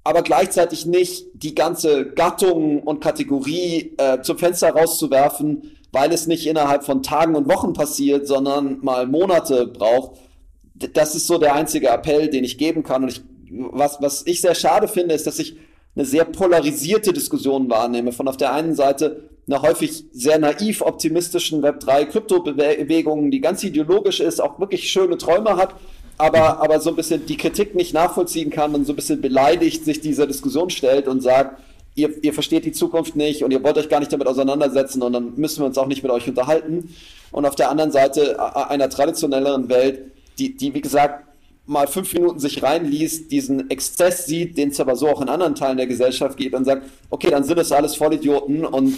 aber 0.04 0.22
gleichzeitig 0.22 0.86
nicht 0.86 1.26
die 1.34 1.54
ganze 1.54 2.06
Gattung 2.12 2.82
und 2.84 3.02
Kategorie 3.02 3.94
äh, 3.98 4.22
zum 4.22 4.38
Fenster 4.38 4.70
rauszuwerfen, 4.70 5.77
weil 5.92 6.12
es 6.12 6.28
nicht 6.28 6.46
innerhalb 6.48 6.84
von 6.84 7.04
Tagen 7.04 7.36
und 7.36 7.48
Wochen 7.50 7.74
passiert, 7.74 8.28
sondern 8.28 8.80
mal 8.82 9.08
Monate 9.08 9.68
braucht. 9.68 10.20
Das 10.74 11.16
ist 11.16 11.28
so 11.28 11.38
der 11.38 11.56
einzige 11.56 11.90
Appell, 11.90 12.30
den 12.30 12.44
ich 12.44 12.58
geben 12.58 12.84
kann. 12.84 13.04
Und 13.04 13.10
ich, 13.10 13.22
was, 13.50 14.02
was 14.02 14.26
ich 14.26 14.42
sehr 14.42 14.56
schade 14.56 14.88
finde, 14.88 15.16
ist, 15.16 15.28
dass 15.28 15.40
ich 15.40 15.58
eine 15.96 16.06
sehr 16.06 16.26
polarisierte 16.26 17.14
Diskussion 17.14 17.70
wahrnehme. 17.70 18.12
Von 18.12 18.28
auf 18.28 18.38
der 18.38 18.54
einen 18.54 18.76
Seite 18.76 19.30
einer 19.48 19.62
häufig 19.62 20.06
sehr 20.12 20.40
naiv 20.40 20.82
optimistischen 20.82 21.64
Web3-Krypto-Bewegung, 21.64 23.32
die 23.32 23.40
ganz 23.40 23.64
ideologisch 23.64 24.20
ist, 24.20 24.42
auch 24.42 24.60
wirklich 24.60 24.90
schöne 24.90 25.18
Träume 25.18 25.56
hat, 25.56 25.74
aber, 26.18 26.62
aber 26.62 26.80
so 26.80 26.90
ein 26.90 26.96
bisschen 26.96 27.26
die 27.26 27.38
Kritik 27.38 27.74
nicht 27.74 27.94
nachvollziehen 27.94 28.50
kann 28.50 28.76
und 28.76 28.86
so 28.86 28.94
ein 28.94 28.98
bisschen 28.98 29.22
beleidigt 29.22 29.86
sich 29.86 30.02
dieser 30.02 30.28
Diskussion 30.28 30.70
stellt 30.70 31.08
und 31.08 31.22
sagt, 31.22 31.62
ihr, 31.98 32.24
ihr 32.24 32.34
versteht 32.34 32.64
die 32.64 32.72
Zukunft 32.72 33.16
nicht 33.16 33.44
und 33.44 33.52
ihr 33.52 33.62
wollt 33.64 33.78
euch 33.78 33.90
gar 33.90 34.00
nicht 34.00 34.14
damit 34.14 34.28
auseinandersetzen 34.28 35.02
und 35.02 35.14
dann 35.14 35.34
müssen 35.36 35.62
wir 35.62 35.66
uns 35.66 35.78
auch 35.78 35.88
nicht 35.88 36.04
mit 36.04 36.12
euch 36.12 36.28
unterhalten. 36.28 36.96
Und 37.32 37.46
auf 37.46 37.56
der 37.56 37.70
anderen 37.70 37.92
Seite 37.92 38.40
einer 38.70 38.90
traditionelleren 38.90 39.68
Welt, 39.68 40.12
die, 40.38 40.56
die 40.56 40.74
wie 40.74 40.82
gesagt, 40.82 41.26
mal 41.66 41.88
fünf 41.88 42.14
Minuten 42.14 42.40
sich 42.40 42.64
reinliest, 42.64 43.32
diesen 43.32 43.70
Exzess 43.70 44.28
sieht, 44.28 44.58
den 44.58 44.70
es 44.70 44.80
aber 44.80 44.96
so 44.96 45.10
auch 45.10 45.22
in 45.22 45.28
anderen 45.28 45.56
Teilen 45.56 45.78
der 45.78 45.88
Gesellschaft 45.88 46.38
gibt 46.38 46.56
und 46.56 46.66
sagt, 46.66 46.84
okay, 47.10 47.32
dann 47.32 47.44
sind 47.44 47.58
es 47.58 47.72
alles 47.72 47.96
Vollidioten 47.96 48.64
und 48.64 48.96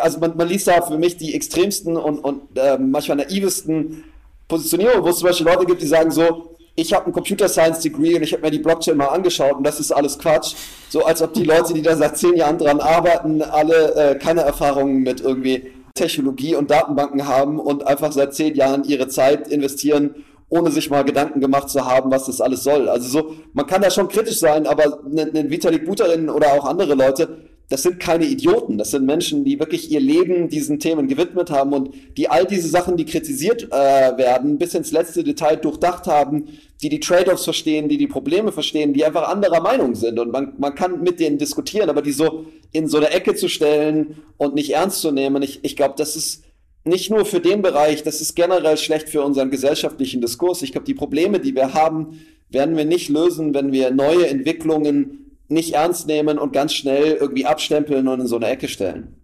also 0.00 0.18
man, 0.20 0.36
man 0.36 0.48
liest 0.48 0.68
da 0.68 0.80
für 0.80 0.96
mich 0.96 1.16
die 1.18 1.34
extremsten 1.34 1.96
und, 1.96 2.20
und 2.20 2.56
äh, 2.56 2.78
manchmal 2.78 3.18
naivesten 3.18 4.04
Positionierungen, 4.48 5.04
wo 5.04 5.08
es 5.08 5.18
zum 5.18 5.28
Beispiel 5.28 5.46
Leute 5.46 5.66
gibt, 5.66 5.82
die 5.82 5.86
sagen 5.86 6.10
so, 6.10 6.53
ich 6.76 6.92
habe 6.92 7.06
ein 7.06 7.12
Computer 7.12 7.48
Science 7.48 7.80
Degree 7.80 8.16
und 8.16 8.22
ich 8.22 8.32
habe 8.32 8.42
mir 8.42 8.50
die 8.50 8.58
Blockchain 8.58 8.96
mal 8.96 9.06
angeschaut 9.06 9.56
und 9.56 9.64
das 9.64 9.78
ist 9.78 9.92
alles 9.92 10.18
Quatsch. 10.18 10.54
So 10.88 11.04
als 11.04 11.22
ob 11.22 11.32
die 11.32 11.44
Leute, 11.44 11.72
die 11.72 11.82
da 11.82 11.96
seit 11.96 12.18
zehn 12.18 12.34
Jahren 12.34 12.58
dran 12.58 12.80
arbeiten, 12.80 13.42
alle 13.42 13.94
äh, 13.94 14.14
keine 14.18 14.42
Erfahrungen 14.42 15.02
mit 15.02 15.20
irgendwie 15.20 15.70
Technologie 15.94 16.56
und 16.56 16.70
Datenbanken 16.70 17.28
haben 17.28 17.60
und 17.60 17.86
einfach 17.86 18.10
seit 18.10 18.34
zehn 18.34 18.54
Jahren 18.56 18.82
ihre 18.84 19.06
Zeit 19.06 19.46
investieren, 19.48 20.16
ohne 20.48 20.70
sich 20.72 20.90
mal 20.90 21.04
Gedanken 21.04 21.40
gemacht 21.40 21.70
zu 21.70 21.84
haben, 21.84 22.10
was 22.10 22.26
das 22.26 22.40
alles 22.40 22.64
soll. 22.64 22.88
Also 22.88 23.08
so, 23.08 23.34
man 23.52 23.66
kann 23.66 23.82
da 23.82 23.90
schon 23.90 24.08
kritisch 24.08 24.38
sein, 24.38 24.66
aber 24.66 25.00
ein 25.04 25.50
Vitalik 25.50 25.86
Buterin 25.86 26.28
oder 26.28 26.52
auch 26.54 26.64
andere 26.64 26.94
Leute, 26.94 27.38
das 27.68 27.82
sind 27.82 27.98
keine 27.98 28.26
Idioten, 28.26 28.76
das 28.76 28.90
sind 28.90 29.06
Menschen, 29.06 29.44
die 29.44 29.58
wirklich 29.58 29.90
ihr 29.90 30.00
Leben 30.00 30.48
diesen 30.48 30.78
Themen 30.78 31.08
gewidmet 31.08 31.50
haben 31.50 31.72
und 31.72 31.90
die 32.16 32.28
all 32.28 32.44
diese 32.44 32.68
Sachen, 32.68 32.96
die 32.96 33.06
kritisiert 33.06 33.64
äh, 33.64 34.18
werden, 34.18 34.58
bis 34.58 34.74
ins 34.74 34.92
letzte 34.92 35.24
Detail 35.24 35.56
durchdacht 35.56 36.06
haben, 36.06 36.48
die 36.82 36.88
die 36.88 37.00
Trade-offs 37.00 37.44
verstehen, 37.44 37.88
die 37.88 37.96
die 37.96 38.06
Probleme 38.06 38.52
verstehen, 38.52 38.92
die 38.92 39.04
einfach 39.04 39.28
anderer 39.28 39.60
Meinung 39.60 39.94
sind 39.94 40.18
und 40.18 40.30
man, 40.30 40.54
man 40.58 40.74
kann 40.74 41.02
mit 41.02 41.20
denen 41.20 41.38
diskutieren, 41.38 41.88
aber 41.88 42.02
die 42.02 42.12
so 42.12 42.46
in 42.72 42.88
so 42.88 42.96
eine 42.98 43.10
Ecke 43.10 43.34
zu 43.34 43.48
stellen 43.48 44.22
und 44.36 44.54
nicht 44.54 44.70
ernst 44.70 45.00
zu 45.00 45.10
nehmen, 45.12 45.42
ich, 45.42 45.60
ich 45.62 45.76
glaube, 45.76 45.94
das 45.96 46.16
ist 46.16 46.44
nicht 46.84 47.10
nur 47.10 47.24
für 47.24 47.40
den 47.40 47.62
Bereich, 47.62 48.02
das 48.02 48.20
ist 48.20 48.34
generell 48.34 48.76
schlecht 48.76 49.08
für 49.08 49.22
unseren 49.22 49.50
gesellschaftlichen 49.50 50.20
Diskurs. 50.20 50.62
Ich 50.62 50.72
glaube, 50.72 50.86
die 50.86 50.94
Probleme, 50.94 51.40
die 51.40 51.54
wir 51.54 51.72
haben, 51.72 52.20
werden 52.50 52.76
wir 52.76 52.84
nicht 52.84 53.08
lösen, 53.08 53.54
wenn 53.54 53.72
wir 53.72 53.90
neue 53.90 54.26
Entwicklungen 54.26 55.38
nicht 55.48 55.74
ernst 55.74 56.06
nehmen 56.06 56.38
und 56.38 56.52
ganz 56.52 56.74
schnell 56.74 57.16
irgendwie 57.20 57.46
abstempeln 57.46 58.08
und 58.08 58.20
in 58.20 58.26
so 58.26 58.36
eine 58.36 58.48
Ecke 58.48 58.68
stellen. 58.68 59.16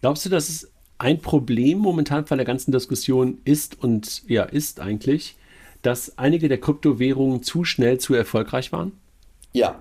Glaubst 0.00 0.24
du, 0.24 0.30
dass 0.30 0.48
es 0.48 0.70
ein 0.98 1.20
Problem 1.20 1.78
momentan 1.78 2.26
von 2.26 2.38
der 2.38 2.46
ganzen 2.46 2.72
Diskussion 2.72 3.38
ist 3.44 3.82
und 3.82 4.22
ja, 4.28 4.44
ist 4.44 4.80
eigentlich, 4.80 5.36
dass 5.86 6.18
einige 6.18 6.48
der 6.48 6.58
Kryptowährungen 6.58 7.42
zu 7.42 7.64
schnell 7.64 7.98
zu 7.98 8.14
erfolgreich 8.14 8.72
waren? 8.72 8.92
Ja. 9.52 9.78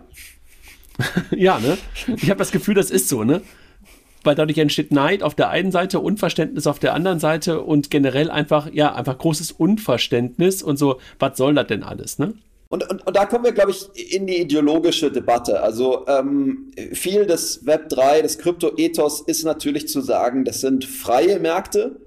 ja, 1.32 1.60
ne? 1.60 1.78
Ich 2.16 2.30
habe 2.30 2.40
das 2.40 2.52
Gefühl, 2.52 2.76
das 2.76 2.92
ist 2.92 3.10
so, 3.10 3.24
ne? 3.24 3.42
Weil 4.24 4.36
dadurch 4.36 4.58
entsteht 4.58 4.92
Neid 4.92 5.24
auf 5.24 5.36
der 5.36 5.50
einen 5.50 5.72
Seite, 5.72 6.00
Unverständnis 6.00 6.68
auf 6.68 6.80
der 6.80 6.94
anderen 6.94 7.20
Seite 7.20 7.62
und 7.62 7.90
generell 7.90 8.30
einfach, 8.30 8.72
ja, 8.72 8.94
einfach 8.94 9.18
großes 9.18 9.52
Unverständnis 9.52 10.64
und 10.64 10.78
so, 10.78 11.00
was 11.20 11.38
soll 11.38 11.56
das 11.56 11.68
denn 11.68 11.84
alles, 11.84 12.20
ne? 12.20 12.34
Und, 12.70 12.90
und, 12.90 13.06
und 13.06 13.16
da 13.16 13.26
kommen 13.26 13.44
wir, 13.44 13.52
glaube 13.52 13.70
ich, 13.70 14.14
in 14.14 14.26
die 14.26 14.38
ideologische 14.42 15.12
Debatte. 15.12 15.62
Also 15.62 16.08
ähm, 16.08 16.72
viel 16.94 17.28
des 17.28 17.68
Web 17.68 17.90
3, 17.90 18.24
des 18.24 18.40
Krypto-Ethos 18.40 19.22
ist 19.22 19.44
natürlich 19.44 19.88
zu 19.88 20.02
sagen, 20.02 20.44
das 20.44 20.62
sind 20.62 20.84
freie 20.84 21.40
Märkte 21.40 21.98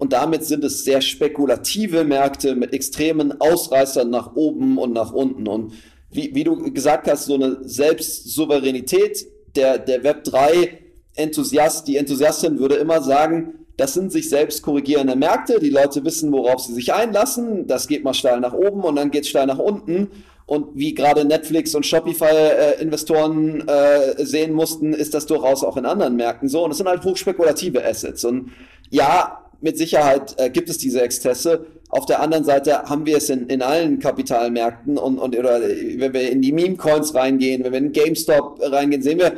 und 0.00 0.14
damit 0.14 0.44
sind 0.46 0.64
es 0.64 0.82
sehr 0.82 1.02
spekulative 1.02 2.04
Märkte 2.04 2.56
mit 2.56 2.72
extremen 2.72 3.38
Ausreißern 3.38 4.08
nach 4.08 4.34
oben 4.34 4.78
und 4.78 4.94
nach 4.94 5.12
unten. 5.12 5.46
Und 5.46 5.74
wie, 6.10 6.34
wie 6.34 6.42
du 6.42 6.72
gesagt 6.72 7.06
hast, 7.06 7.26
so 7.26 7.34
eine 7.34 7.58
Selbstsouveränität 7.60 9.26
der, 9.54 9.78
der 9.78 10.02
Web 10.02 10.24
3 10.24 10.78
Enthusiast, 11.16 11.86
die 11.86 11.98
Enthusiastin 11.98 12.58
würde 12.58 12.76
immer 12.76 13.02
sagen, 13.02 13.66
das 13.76 13.92
sind 13.92 14.10
sich 14.10 14.30
selbst 14.30 14.62
korrigierende 14.62 15.16
Märkte. 15.16 15.60
Die 15.60 15.68
Leute 15.68 16.02
wissen, 16.02 16.32
worauf 16.32 16.62
sie 16.62 16.72
sich 16.72 16.94
einlassen. 16.94 17.66
Das 17.66 17.86
geht 17.86 18.02
mal 18.02 18.14
steil 18.14 18.40
nach 18.40 18.54
oben 18.54 18.80
und 18.80 18.96
dann 18.96 19.10
geht 19.10 19.24
es 19.24 19.28
steil 19.28 19.46
nach 19.46 19.58
unten. 19.58 20.08
Und 20.46 20.68
wie 20.78 20.94
gerade 20.94 21.26
Netflix 21.26 21.74
und 21.74 21.84
Shopify-Investoren 21.84 23.68
äh, 23.68 24.24
sehen 24.24 24.54
mussten, 24.54 24.94
ist 24.94 25.12
das 25.12 25.26
durchaus 25.26 25.62
auch 25.62 25.76
in 25.76 25.84
anderen 25.84 26.16
Märkten 26.16 26.48
so. 26.48 26.64
Und 26.64 26.70
es 26.70 26.78
sind 26.78 26.88
halt 26.88 27.04
hochspekulative 27.04 27.84
Assets. 27.84 28.24
Und 28.24 28.52
ja, 28.88 29.49
mit 29.60 29.78
Sicherheit 29.78 30.34
äh, 30.38 30.50
gibt 30.50 30.68
es 30.70 30.78
diese 30.78 31.02
Exzesse. 31.02 31.66
Auf 31.88 32.06
der 32.06 32.20
anderen 32.20 32.44
Seite 32.44 32.84
haben 32.84 33.04
wir 33.06 33.16
es 33.16 33.28
in, 33.30 33.48
in 33.48 33.62
allen 33.62 33.98
Kapitalmärkten 33.98 34.96
und, 34.96 35.18
und 35.18 35.36
oder 35.36 35.60
wenn 35.60 36.12
wir 36.12 36.30
in 36.30 36.40
die 36.40 36.52
Meme-Coins 36.52 37.14
reingehen, 37.14 37.64
wenn 37.64 37.72
wir 37.72 37.78
in 37.78 37.92
GameStop 37.92 38.60
reingehen, 38.62 39.02
sehen 39.02 39.18
wir, 39.18 39.32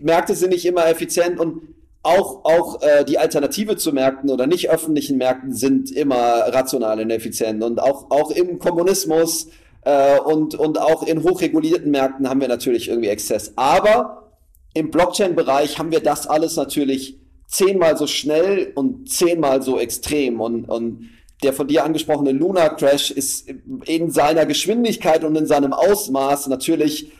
Märkte 0.00 0.34
sind 0.34 0.50
nicht 0.50 0.66
immer 0.66 0.88
effizient 0.88 1.38
und 1.38 1.62
auch, 2.02 2.44
auch 2.44 2.82
äh, 2.82 3.04
die 3.04 3.18
Alternative 3.18 3.76
zu 3.76 3.92
Märkten 3.92 4.30
oder 4.30 4.46
nicht 4.46 4.70
öffentlichen 4.70 5.18
Märkten 5.18 5.52
sind 5.52 5.90
immer 5.90 6.16
rational 6.48 6.98
und 7.00 7.10
effizient. 7.10 7.62
Und 7.62 7.78
auch, 7.78 8.10
auch 8.10 8.30
im 8.30 8.58
Kommunismus 8.58 9.48
äh, 9.82 10.18
und, 10.18 10.54
und 10.54 10.80
auch 10.80 11.02
in 11.02 11.22
hochregulierten 11.22 11.90
Märkten 11.90 12.28
haben 12.28 12.40
wir 12.40 12.48
natürlich 12.48 12.88
irgendwie 12.88 13.08
Exzess. 13.08 13.52
Aber 13.56 14.32
im 14.72 14.90
Blockchain-Bereich 14.90 15.78
haben 15.78 15.90
wir 15.90 16.00
das 16.00 16.26
alles 16.26 16.56
natürlich 16.56 17.18
zehnmal 17.50 17.96
so 17.96 18.06
schnell 18.06 18.72
und 18.74 19.10
zehnmal 19.10 19.62
so 19.62 19.78
extrem. 19.78 20.40
Und, 20.40 20.68
und 20.68 21.10
der 21.42 21.52
von 21.52 21.68
dir 21.68 21.84
angesprochene 21.84 22.32
Luna 22.32 22.68
Crash 22.68 23.10
ist 23.10 23.48
in 23.86 24.10
seiner 24.10 24.46
Geschwindigkeit 24.46 25.24
und 25.24 25.36
in 25.36 25.46
seinem 25.46 25.72
Ausmaß 25.72 26.48
natürlich 26.48 27.12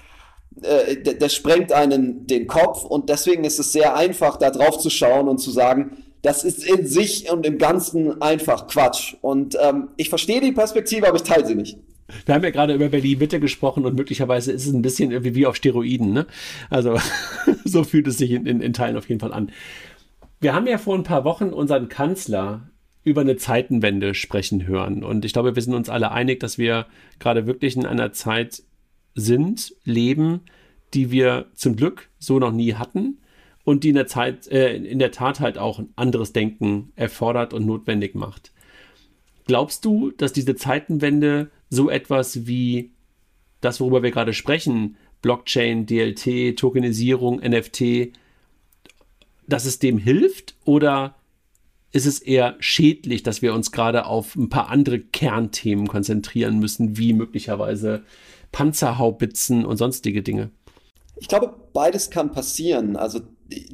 äh, 0.63 1.15
das 1.19 1.35
sprengt 1.35 1.73
einen 1.73 2.27
den 2.27 2.47
Kopf 2.47 2.85
und 2.85 3.09
deswegen 3.09 3.45
ist 3.45 3.59
es 3.59 3.73
sehr 3.73 3.97
einfach, 3.97 4.37
da 4.37 4.51
drauf 4.51 4.79
zu 4.79 4.91
schauen 4.91 5.29
und 5.29 5.39
zu 5.39 5.51
sagen, 5.51 5.97
das 6.23 6.45
ist 6.45 6.65
in 6.65 6.87
sich 6.87 7.31
und 7.31 7.47
im 7.47 7.57
Ganzen 7.59 8.21
einfach 8.21 8.67
Quatsch. 8.67 9.15
Und 9.23 9.57
ähm, 9.61 9.89
ich 9.97 10.11
verstehe 10.11 10.41
die 10.41 10.53
Perspektive, 10.53 11.09
aber 11.09 11.17
ich 11.17 11.23
teile 11.23 11.47
sie 11.47 11.55
nicht. 11.55 11.79
Wir 12.27 12.35
haben 12.35 12.43
ja 12.43 12.51
gerade 12.51 12.75
über 12.75 12.89
Berlin-Mitte 12.89 13.41
gesprochen 13.41 13.87
und 13.87 13.95
möglicherweise 13.95 14.53
ist 14.53 14.67
es 14.67 14.73
ein 14.73 14.83
bisschen 14.83 15.13
irgendwie 15.13 15.35
wie 15.35 15.47
auf 15.47 15.57
Steroiden. 15.57 16.13
Ne? 16.13 16.27
Also 16.69 16.99
so 17.65 17.85
fühlt 17.85 18.09
es 18.09 18.19
sich 18.19 18.33
in, 18.33 18.47
in, 18.47 18.61
in 18.61 18.73
Teilen 18.73 18.97
auf 18.97 19.09
jeden 19.09 19.21
Fall 19.21 19.33
an. 19.33 19.51
Wir 20.41 20.55
haben 20.55 20.67
ja 20.67 20.79
vor 20.79 20.95
ein 20.95 21.03
paar 21.03 21.25
Wochen 21.25 21.51
unseren 21.51 21.89
Kanzler 21.89 22.71
über 23.05 23.21
eine 23.21 23.37
Zeitenwende 23.37 24.15
sprechen 24.15 24.67
hören. 24.67 25.05
Und 25.05 25.25
ich 25.25 25.35
glaube, 25.35 25.55
wir 25.55 25.63
sind 25.63 25.75
uns 25.75 25.91
alle 25.91 26.13
einig, 26.13 26.41
dass 26.41 26.57
wir 26.57 26.87
gerade 27.19 27.47
wirklich 27.47 27.77
in 27.77 27.87
einer 27.87 28.13
Zeit 28.13 28.63
sind, 29.15 29.75
leben, 29.85 30.41
die 30.95 31.11
wir 31.11 31.47
zum 31.55 31.77
Glück 31.77 32.09
so 32.19 32.39
noch 32.39 32.53
nie 32.53 32.75
hatten 32.75 33.19
und 33.65 33.85
die 33.85 33.91
in 33.91 33.95
der 33.95 34.07
Zeit, 34.07 34.49
äh, 34.49 34.77
in 34.77 34.99
der 34.99 35.13
Tat 35.13 35.41
halt 35.41 35.59
auch 35.59 35.79
ein 35.79 35.91
anderes 35.97 36.33
Denken 36.33 36.93
erfordert 36.97 37.53
und 37.53 37.67
notwendig 37.67 38.15
macht. 38.15 38.53
Glaubst 39.47 39.85
du, 39.85 40.11
dass 40.11 40.33
diese 40.33 40.57
Zeitenwende 40.57 41.51
so 41.69 41.91
etwas 41.91 42.47
wie 42.47 42.93
das, 43.61 43.81
worüber 43.81 44.03
wir 44.03 44.11
gerade 44.11 44.33
sprechen, 44.33 44.97
Blockchain, 45.23 45.87
DLT, 45.87 46.59
Tokenisierung, 46.59 47.41
NFT, 47.41 48.13
dass 49.53 49.65
es 49.65 49.79
dem 49.79 49.99
hilft 49.99 50.55
oder 50.65 51.15
ist 51.93 52.07
es 52.07 52.21
eher 52.21 52.57
schädlich, 52.61 53.23
dass 53.23 53.43
wir 53.43 53.53
uns 53.53 53.73
gerade 53.73 54.07
auf 54.07 54.37
ein 54.37 54.49
paar 54.49 54.69
andere 54.69 55.01
Kernthemen 55.01 55.89
konzentrieren 55.89 56.59
müssen, 56.59 56.97
wie 56.97 57.13
möglicherweise 57.13 58.05
Panzerhaubitzen 58.53 59.65
und 59.65 59.77
sonstige 59.77 60.23
Dinge? 60.23 60.51
Ich 61.17 61.29
glaube, 61.29 61.55
beides 61.73 62.11
kann 62.11 62.33
passieren. 62.33 62.97
Also 62.97 63.21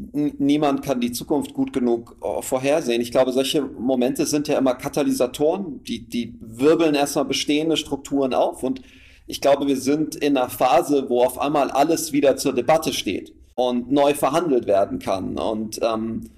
niemand 0.03 0.83
kann 0.83 1.01
die 1.01 1.13
Zukunft 1.13 1.53
gut 1.53 1.75
genug 1.75 2.17
oh, 2.23 2.41
vorhersehen. 2.41 3.03
Ich 3.03 3.13
glaube, 3.13 3.33
solche 3.33 3.63
Momente 3.63 4.25
sind 4.25 4.49
ja 4.49 4.57
immer 4.59 4.75
Katalysatoren, 4.75 5.83
die, 5.85 6.09
die 6.09 6.35
wirbeln 6.41 6.95
erstmal 6.95 7.27
bestehende 7.27 7.77
Strukturen 7.77 8.33
auf. 8.33 8.63
Und 8.63 8.81
ich 9.27 9.43
glaube, 9.43 9.67
wir 9.67 9.77
sind 9.77 10.17
in 10.17 10.39
einer 10.39 10.49
Phase, 10.49 11.11
wo 11.11 11.23
auf 11.23 11.39
einmal 11.39 11.71
alles 11.71 12.13
wieder 12.13 12.37
zur 12.37 12.55
Debatte 12.55 12.95
steht 12.95 13.36
und 13.57 13.91
neu 13.91 14.15
verhandelt 14.15 14.69
werden 14.69 15.01
kann. 15.01 15.37
Und 15.37 15.81
ähm, 15.83 16.31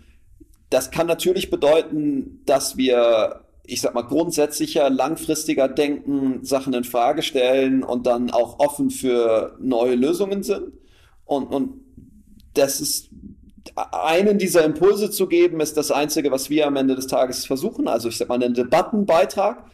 das 0.71 0.91
kann 0.91 1.07
natürlich 1.07 1.51
bedeuten, 1.51 2.41
dass 2.47 2.79
wir 2.79 3.45
ich 3.69 3.83
sag 3.83 3.95
mal, 3.95 4.03
grundsätzlicher, 4.03 4.89
langfristiger 4.89 5.69
denken, 5.69 6.43
Sachen 6.43 6.73
in 6.73 6.85
Frage 6.85 7.23
stellen 7.23 7.85
und 7.85 8.07
dann 8.07 8.31
auch 8.31 8.61
offen 8.61 8.89
für 8.89 9.57
neue 9.61 9.95
Lösungen 9.95 10.43
sind. 10.43 10.73
Und, 11.27 11.49
und 11.49 11.75
das 12.55 12.81
ist 12.81 13.11
einen 13.93 14.39
dieser 14.39 14.65
Impulse 14.65 15.11
zu 15.11 15.27
geben, 15.29 15.61
ist 15.61 15.77
das 15.77 15.91
Einzige, 15.91 16.31
was 16.31 16.49
wir 16.49 16.67
am 16.67 16.77
Ende 16.77 16.97
des 16.97 17.09
Tages 17.09 17.45
versuchen. 17.45 17.89
Also 17.89 18.09
ich 18.09 18.17
sag 18.17 18.31
mal, 18.31 18.43
einen 18.43 18.55
Debattenbeitrag. 18.55 19.67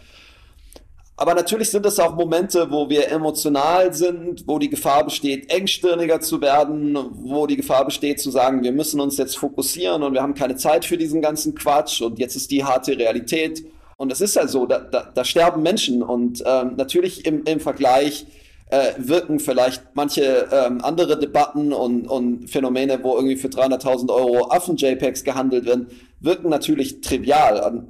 Aber 1.17 1.35
natürlich 1.35 1.71
sind 1.71 1.87
es 1.87 2.01
auch 2.01 2.17
Momente, 2.17 2.71
wo 2.71 2.89
wir 2.89 3.09
emotional 3.09 3.95
sind, 3.95 4.49
wo 4.49 4.59
die 4.59 4.69
Gefahr 4.69 5.05
besteht, 5.05 5.49
engstirniger 5.49 6.21
zu 6.21 6.41
werden, 6.41 6.99
wo 7.13 7.47
die 7.47 7.57
Gefahr 7.57 7.85
besteht 7.85 8.19
zu 8.21 8.33
sagen, 8.33 8.65
wir 8.65 8.73
müssen 8.73 9.01
uns 9.01 9.17
jetzt 9.17 9.39
fokussieren 9.39 10.03
und 10.03 10.13
wir 10.13 10.23
haben 10.23 10.35
keine 10.35 10.57
Zeit 10.57 10.85
für 10.85 10.99
diesen 10.99 11.23
ganzen 11.23 11.55
Quatsch 11.55 12.03
und 12.03 12.19
jetzt 12.19 12.35
ist 12.35 12.51
die 12.51 12.65
harte 12.65 12.99
Realität. 12.99 13.65
Und 13.97 14.11
es 14.11 14.21
ist 14.21 14.35
halt 14.35 14.51
so, 14.51 14.67
da, 14.67 14.81
da, 14.81 15.13
da 15.15 15.25
sterben 15.25 15.63
Menschen 15.63 16.03
und 16.03 16.43
ähm, 16.45 16.73
natürlich 16.77 17.25
im, 17.27 17.45
im 17.45 17.61
Vergleich 17.61 18.27
äh, 18.71 18.95
wirken 18.99 19.39
vielleicht 19.39 19.83
manche 19.95 20.49
ähm, 20.51 20.81
andere 20.83 21.17
Debatten 21.17 21.73
und, 21.73 22.09
und 22.09 22.51
Phänomene, 22.51 22.99
wo 23.05 23.15
irgendwie 23.15 23.37
für 23.37 23.47
300.000 23.47 24.13
Euro 24.13 24.51
Affen-JPEGs 24.51 25.23
gehandelt 25.23 25.65
werden, 25.65 25.87
wirken 26.19 26.49
natürlich 26.49 27.03
trivial. 27.03 27.87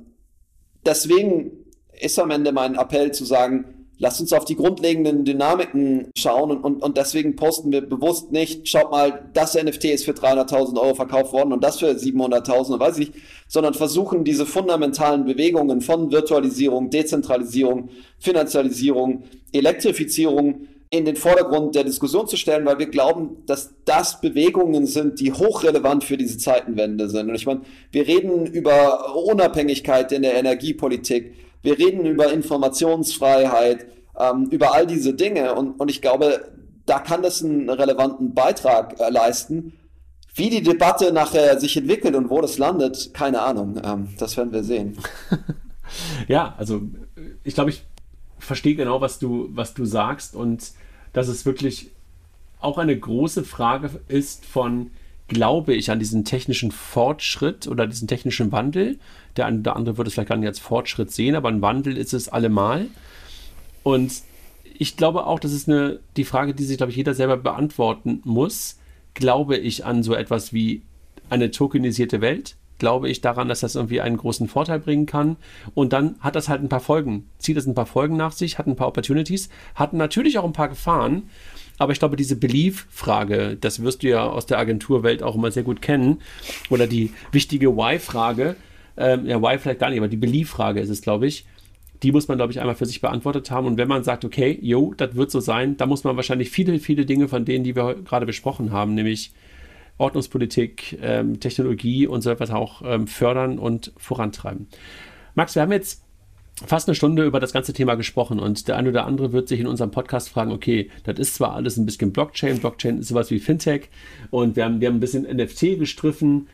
Deswegen 0.84 1.63
ist 2.04 2.18
am 2.18 2.30
Ende 2.30 2.52
mein 2.52 2.74
Appell 2.74 3.12
zu 3.12 3.24
sagen, 3.24 3.64
lasst 3.98 4.20
uns 4.20 4.32
auf 4.32 4.44
die 4.44 4.56
grundlegenden 4.56 5.24
Dynamiken 5.24 6.10
schauen 6.16 6.50
und, 6.50 6.64
und, 6.64 6.82
und 6.82 6.96
deswegen 6.96 7.36
posten 7.36 7.72
wir 7.72 7.80
bewusst 7.80 8.32
nicht, 8.32 8.68
schaut 8.68 8.90
mal, 8.90 9.30
das 9.32 9.54
NFT 9.54 9.84
ist 9.86 10.04
für 10.04 10.12
300.000 10.12 10.78
Euro 10.80 10.94
verkauft 10.94 11.32
worden 11.32 11.52
und 11.52 11.62
das 11.62 11.78
für 11.78 11.86
700.000, 11.86 12.78
weiß 12.78 12.98
ich, 12.98 13.12
sondern 13.48 13.74
versuchen 13.74 14.24
diese 14.24 14.46
fundamentalen 14.46 15.24
Bewegungen 15.24 15.80
von 15.80 16.10
Virtualisierung, 16.10 16.90
Dezentralisierung, 16.90 17.88
Finanzialisierung, 18.18 19.24
Elektrifizierung 19.52 20.68
in 20.90 21.04
den 21.04 21.16
Vordergrund 21.16 21.74
der 21.74 21.84
Diskussion 21.84 22.28
zu 22.28 22.36
stellen, 22.36 22.66
weil 22.66 22.78
wir 22.78 22.86
glauben, 22.86 23.38
dass 23.46 23.74
das 23.84 24.20
Bewegungen 24.20 24.86
sind, 24.86 25.18
die 25.18 25.32
hochrelevant 25.32 26.04
für 26.04 26.16
diese 26.16 26.38
Zeitenwende 26.38 27.08
sind. 27.08 27.28
Und 27.28 27.34
ich 27.34 27.46
meine, 27.46 27.62
wir 27.90 28.06
reden 28.06 28.46
über 28.46 29.16
Unabhängigkeit 29.16 30.12
in 30.12 30.22
der 30.22 30.34
Energiepolitik, 30.34 31.32
wir 31.64 31.78
reden 31.78 32.04
über 32.04 32.30
Informationsfreiheit, 32.30 33.86
ähm, 34.18 34.48
über 34.50 34.74
all 34.74 34.86
diese 34.86 35.14
Dinge. 35.14 35.54
Und, 35.54 35.80
und 35.80 35.90
ich 35.90 36.02
glaube, 36.02 36.52
da 36.86 36.98
kann 36.98 37.22
das 37.22 37.42
einen 37.42 37.70
relevanten 37.70 38.34
Beitrag 38.34 39.00
äh, 39.00 39.10
leisten. 39.10 39.72
Wie 40.34 40.50
die 40.50 40.62
Debatte 40.62 41.12
nachher 41.12 41.58
sich 41.58 41.76
entwickelt 41.76 42.14
und 42.14 42.28
wo 42.28 42.40
das 42.40 42.58
landet, 42.58 43.14
keine 43.14 43.40
Ahnung. 43.40 43.80
Ähm, 43.82 44.08
das 44.18 44.36
werden 44.36 44.52
wir 44.52 44.62
sehen. 44.62 44.98
ja, 46.28 46.54
also 46.58 46.82
ich 47.44 47.54
glaube, 47.54 47.70
ich 47.70 47.82
verstehe 48.38 48.74
genau, 48.74 49.00
was 49.00 49.18
du, 49.18 49.48
was 49.52 49.72
du 49.72 49.86
sagst 49.86 50.36
und 50.36 50.72
dass 51.14 51.28
es 51.28 51.46
wirklich 51.46 51.92
auch 52.60 52.76
eine 52.76 52.98
große 52.98 53.44
Frage 53.44 53.90
ist 54.08 54.44
von, 54.44 54.90
glaube 55.28 55.74
ich 55.74 55.90
an 55.90 55.98
diesen 55.98 56.24
technischen 56.24 56.70
Fortschritt 56.70 57.66
oder 57.66 57.86
diesen 57.86 58.08
technischen 58.08 58.52
Wandel. 58.52 58.98
Der 59.36 59.46
eine 59.46 59.60
oder 59.60 59.76
andere 59.76 59.96
würde 59.96 60.08
es 60.08 60.14
vielleicht 60.14 60.28
gar 60.28 60.36
nicht 60.36 60.48
als 60.48 60.58
Fortschritt 60.58 61.10
sehen, 61.10 61.34
aber 61.34 61.48
ein 61.48 61.62
Wandel 61.62 61.96
ist 61.96 62.14
es 62.14 62.28
allemal. 62.28 62.86
Und 63.82 64.12
ich 64.76 64.96
glaube 64.96 65.26
auch, 65.26 65.38
das 65.38 65.52
ist 65.52 65.68
eine, 65.68 66.00
die 66.16 66.24
Frage, 66.24 66.54
die 66.54 66.64
sich, 66.64 66.76
glaube 66.76 66.90
ich, 66.90 66.96
jeder 66.96 67.14
selber 67.14 67.36
beantworten 67.36 68.20
muss. 68.24 68.78
Glaube 69.14 69.56
ich 69.56 69.84
an 69.84 70.02
so 70.02 70.14
etwas 70.14 70.52
wie 70.52 70.82
eine 71.30 71.50
tokenisierte 71.50 72.20
Welt? 72.20 72.56
Glaube 72.78 73.08
ich 73.08 73.20
daran, 73.20 73.48
dass 73.48 73.60
das 73.60 73.76
irgendwie 73.76 74.00
einen 74.00 74.16
großen 74.16 74.48
Vorteil 74.48 74.80
bringen 74.80 75.06
kann? 75.06 75.36
Und 75.74 75.92
dann 75.92 76.16
hat 76.18 76.34
das 76.34 76.48
halt 76.48 76.62
ein 76.62 76.68
paar 76.68 76.80
Folgen. 76.80 77.30
Zieht 77.38 77.56
es 77.56 77.66
ein 77.66 77.74
paar 77.74 77.86
Folgen 77.86 78.16
nach 78.16 78.32
sich, 78.32 78.58
hat 78.58 78.66
ein 78.66 78.74
paar 78.74 78.88
Opportunities, 78.88 79.48
hat 79.76 79.92
natürlich 79.92 80.38
auch 80.38 80.44
ein 80.44 80.52
paar 80.52 80.68
Gefahren. 80.68 81.30
Aber 81.78 81.92
ich 81.92 81.98
glaube, 81.98 82.16
diese 82.16 82.36
Belief-Frage, 82.36 83.56
das 83.60 83.82
wirst 83.82 84.02
du 84.02 84.08
ja 84.08 84.24
aus 84.24 84.46
der 84.46 84.58
Agenturwelt 84.58 85.22
auch 85.22 85.34
immer 85.34 85.50
sehr 85.50 85.62
gut 85.62 85.82
kennen, 85.82 86.20
oder 86.68 86.86
die 86.86 87.12
wichtige 87.32 87.76
Why-Frage, 87.76 88.56
ähm, 88.96 89.26
ja, 89.26 89.40
Why 89.40 89.58
vielleicht 89.58 89.80
gar 89.80 89.90
nicht, 89.90 89.98
aber 89.98 90.08
die 90.08 90.16
Belief-Frage 90.16 90.80
ist 90.80 90.90
es, 90.90 91.02
glaube 91.02 91.26
ich, 91.26 91.46
die 92.02 92.12
muss 92.12 92.28
man, 92.28 92.36
glaube 92.36 92.52
ich, 92.52 92.60
einmal 92.60 92.74
für 92.74 92.86
sich 92.86 93.00
beantwortet 93.00 93.50
haben. 93.50 93.66
Und 93.66 93.78
wenn 93.78 93.88
man 93.88 94.04
sagt, 94.04 94.24
okay, 94.24 94.58
jo, 94.60 94.92
das 94.96 95.14
wird 95.14 95.30
so 95.30 95.40
sein, 95.40 95.76
dann 95.76 95.88
muss 95.88 96.04
man 96.04 96.16
wahrscheinlich 96.16 96.50
viele, 96.50 96.78
viele 96.78 97.06
Dinge 97.06 97.28
von 97.28 97.44
denen, 97.44 97.64
die 97.64 97.76
wir 97.76 97.94
gerade 97.94 98.26
besprochen 98.26 98.72
haben, 98.72 98.94
nämlich 98.94 99.32
Ordnungspolitik, 99.96 100.98
ähm, 101.00 101.40
Technologie 101.40 102.06
und 102.06 102.22
so 102.22 102.30
etwas 102.30 102.50
auch 102.50 102.82
ähm, 102.84 103.06
fördern 103.06 103.58
und 103.58 103.92
vorantreiben. 103.96 104.66
Max, 105.34 105.54
wir 105.54 105.62
haben 105.62 105.72
jetzt 105.72 106.02
fast 106.66 106.88
eine 106.88 106.94
Stunde 106.94 107.24
über 107.24 107.40
das 107.40 107.52
ganze 107.52 107.72
Thema 107.72 107.94
gesprochen 107.94 108.38
und 108.38 108.68
der 108.68 108.76
eine 108.76 108.90
oder 108.90 109.06
andere 109.06 109.32
wird 109.32 109.48
sich 109.48 109.60
in 109.60 109.66
unserem 109.66 109.90
Podcast 109.90 110.28
fragen, 110.28 110.52
okay, 110.52 110.90
das 111.04 111.18
ist 111.18 111.34
zwar 111.34 111.54
alles 111.54 111.76
ein 111.76 111.86
bisschen 111.86 112.12
Blockchain, 112.12 112.58
Blockchain 112.58 112.98
ist 112.98 113.08
sowas 113.08 113.30
wie 113.30 113.40
Fintech 113.40 113.88
und 114.30 114.56
wir 114.56 114.64
haben, 114.64 114.80
wir 114.80 114.88
haben 114.88 114.96
ein 114.96 115.00
bisschen 115.00 115.24
NFT 115.24 115.78
gestriffen. 115.78 116.48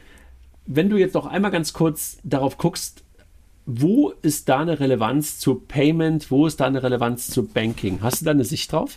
Wenn 0.73 0.89
du 0.89 0.97
jetzt 0.97 1.15
noch 1.15 1.27
einmal 1.27 1.51
ganz 1.51 1.73
kurz 1.73 2.19
darauf 2.23 2.57
guckst, 2.57 3.03
wo 3.67 4.11
ist 4.23 4.49
da 4.49 4.61
eine 4.61 4.79
Relevanz 4.79 5.41
zu 5.41 5.57
Payment, 5.57 6.31
wo 6.31 6.47
ist 6.47 6.61
da 6.61 6.67
eine 6.67 6.81
Relevanz 6.81 7.29
zu 7.29 7.45
Banking? 7.45 8.01
Hast 8.03 8.21
du 8.21 8.27
da 8.27 8.31
eine 8.31 8.45
Sicht 8.45 8.71
drauf? 8.71 8.97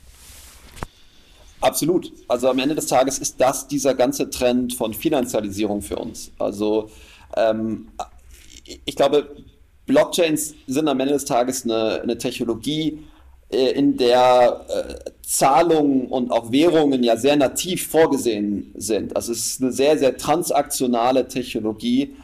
Absolut. 1.61 2.11
Also 2.28 2.47
am 2.47 2.59
Ende 2.59 2.76
des 2.76 2.86
Tages 2.86 3.17
ist 3.17 3.41
das 3.41 3.67
dieser 3.67 3.95
ganze 3.95 4.30
Trend 4.30 4.76
von 4.76 4.93
Finanzialisierung 4.93 5.82
für 5.82 5.95
uns. 5.95 6.32
Also 6.38 6.91
ähm, 7.36 7.88
ich 8.86 8.95
glaube, 8.95 9.36
Blockchains 9.88 10.53
sind 10.67 10.88
am 10.88 10.99
Ende 10.99 11.15
des 11.15 11.26
Tages 11.26 11.63
eine, 11.63 12.01
eine 12.03 12.19
Technologie, 12.19 12.99
in 13.50 13.98
der 13.98 14.66
äh, 14.68 15.12
Zahlungen 15.22 16.08
und 16.08 16.32
auch 16.32 16.52
Währungen 16.52 17.04
ja 17.04 17.18
sehr 17.18 17.36
nativ 17.36 17.88
vorgesehen 17.88 18.72
sind. 18.76 19.16
Also 19.16 19.32
es 19.32 19.46
ist 19.46 19.62
eine 19.62 19.72
sehr, 19.72 19.98
sehr 19.98 20.18
transaktionale 20.18 21.28
Technologie. 21.28 22.16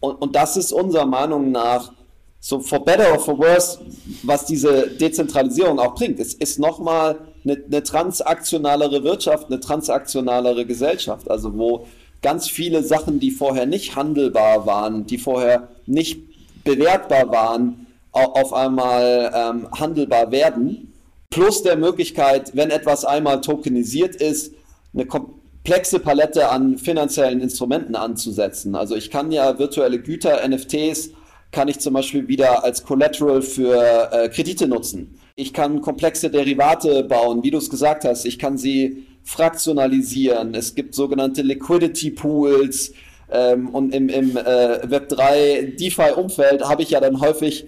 Und, 0.00 0.14
und 0.14 0.36
das 0.36 0.56
ist 0.56 0.72
unserer 0.72 1.06
Meinung 1.06 1.50
nach 1.50 1.92
so 2.40 2.58
for 2.58 2.84
better 2.84 3.12
or 3.12 3.20
for 3.20 3.38
worse, 3.38 3.78
was 4.24 4.44
diese 4.46 4.88
Dezentralisierung 4.88 5.78
auch 5.78 5.94
bringt. 5.94 6.18
Es 6.18 6.34
ist 6.34 6.58
nochmal 6.58 7.20
eine, 7.44 7.62
eine 7.64 7.82
transaktionalere 7.82 9.04
Wirtschaft, 9.04 9.46
eine 9.46 9.60
transaktionalere 9.60 10.66
Gesellschaft, 10.66 11.30
also 11.30 11.56
wo 11.56 11.86
ganz 12.20 12.48
viele 12.48 12.82
Sachen, 12.82 13.20
die 13.20 13.30
vorher 13.30 13.66
nicht 13.66 13.94
handelbar 13.94 14.66
waren, 14.66 15.06
die 15.06 15.18
vorher 15.18 15.68
nicht 15.86 16.20
bewertbar 16.64 17.30
waren, 17.30 17.81
auf 18.12 18.52
einmal 18.52 19.32
ähm, 19.34 19.68
handelbar 19.78 20.30
werden. 20.30 20.92
Plus 21.30 21.62
der 21.62 21.76
Möglichkeit, 21.76 22.54
wenn 22.54 22.70
etwas 22.70 23.04
einmal 23.04 23.40
tokenisiert 23.40 24.16
ist, 24.16 24.54
eine 24.92 25.06
komplexe 25.06 25.98
Palette 25.98 26.50
an 26.50 26.76
finanziellen 26.76 27.40
Instrumenten 27.40 27.96
anzusetzen. 27.96 28.74
Also 28.74 28.96
ich 28.96 29.10
kann 29.10 29.32
ja 29.32 29.58
virtuelle 29.58 29.98
Güter, 29.98 30.46
NFTs, 30.46 31.10
kann 31.50 31.68
ich 31.68 31.78
zum 31.78 31.94
Beispiel 31.94 32.28
wieder 32.28 32.64
als 32.64 32.84
Collateral 32.84 33.42
für 33.42 34.10
äh, 34.12 34.28
Kredite 34.28 34.66
nutzen. 34.66 35.18
Ich 35.36 35.52
kann 35.52 35.80
komplexe 35.80 36.30
Derivate 36.30 37.04
bauen, 37.04 37.42
wie 37.42 37.50
du 37.50 37.58
es 37.58 37.70
gesagt 37.70 38.04
hast. 38.04 38.24
Ich 38.24 38.38
kann 38.38 38.58
sie 38.58 39.06
fraktionalisieren. 39.22 40.54
Es 40.54 40.74
gibt 40.74 40.94
sogenannte 40.94 41.42
Liquidity 41.42 42.10
Pools. 42.10 42.92
Ähm, 43.30 43.68
und 43.70 43.94
im, 43.94 44.08
im 44.08 44.36
äh, 44.36 44.80
Web3 44.86 45.76
DeFi-Umfeld 45.76 46.68
habe 46.68 46.82
ich 46.82 46.90
ja 46.90 47.00
dann 47.00 47.20
häufig 47.20 47.66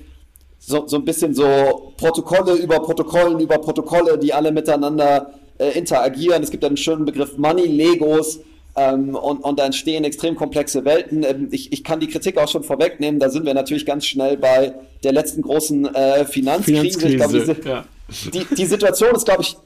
so, 0.66 0.86
so 0.86 0.96
ein 0.96 1.04
bisschen 1.04 1.34
so 1.34 1.92
Protokolle 1.96 2.54
über 2.54 2.80
Protokollen 2.80 3.40
über 3.40 3.58
Protokolle, 3.58 4.18
die 4.18 4.32
alle 4.32 4.50
miteinander 4.50 5.34
äh, 5.58 5.78
interagieren. 5.78 6.42
Es 6.42 6.50
gibt 6.50 6.64
einen 6.64 6.76
schönen 6.76 7.04
Begriff 7.04 7.36
Money 7.36 7.66
Legos. 7.66 8.40
Ähm, 8.76 9.14
und, 9.14 9.38
und 9.44 9.58
da 9.60 9.66
entstehen 9.66 10.02
extrem 10.02 10.34
komplexe 10.34 10.84
Welten. 10.84 11.22
Ähm, 11.22 11.48
ich, 11.52 11.72
ich 11.72 11.84
kann 11.84 12.00
die 12.00 12.08
Kritik 12.08 12.38
auch 12.38 12.48
schon 12.48 12.64
vorwegnehmen. 12.64 13.20
Da 13.20 13.28
sind 13.30 13.46
wir 13.46 13.54
natürlich 13.54 13.86
ganz 13.86 14.04
schnell 14.04 14.36
bei 14.36 14.74
der 15.04 15.12
letzten 15.12 15.42
großen 15.42 15.94
äh, 15.94 16.24
Finanzkrise. 16.24 16.80
Finanzkrise 16.80 17.08
ich 17.08 17.16
glaube, 17.16 17.38
diese, 17.38 17.68
ja. 17.68 17.84
die, 18.32 18.54
die 18.56 18.66
Situation 18.66 19.14
ist, 19.14 19.26
glaube 19.26 19.42
ich, 19.42 19.56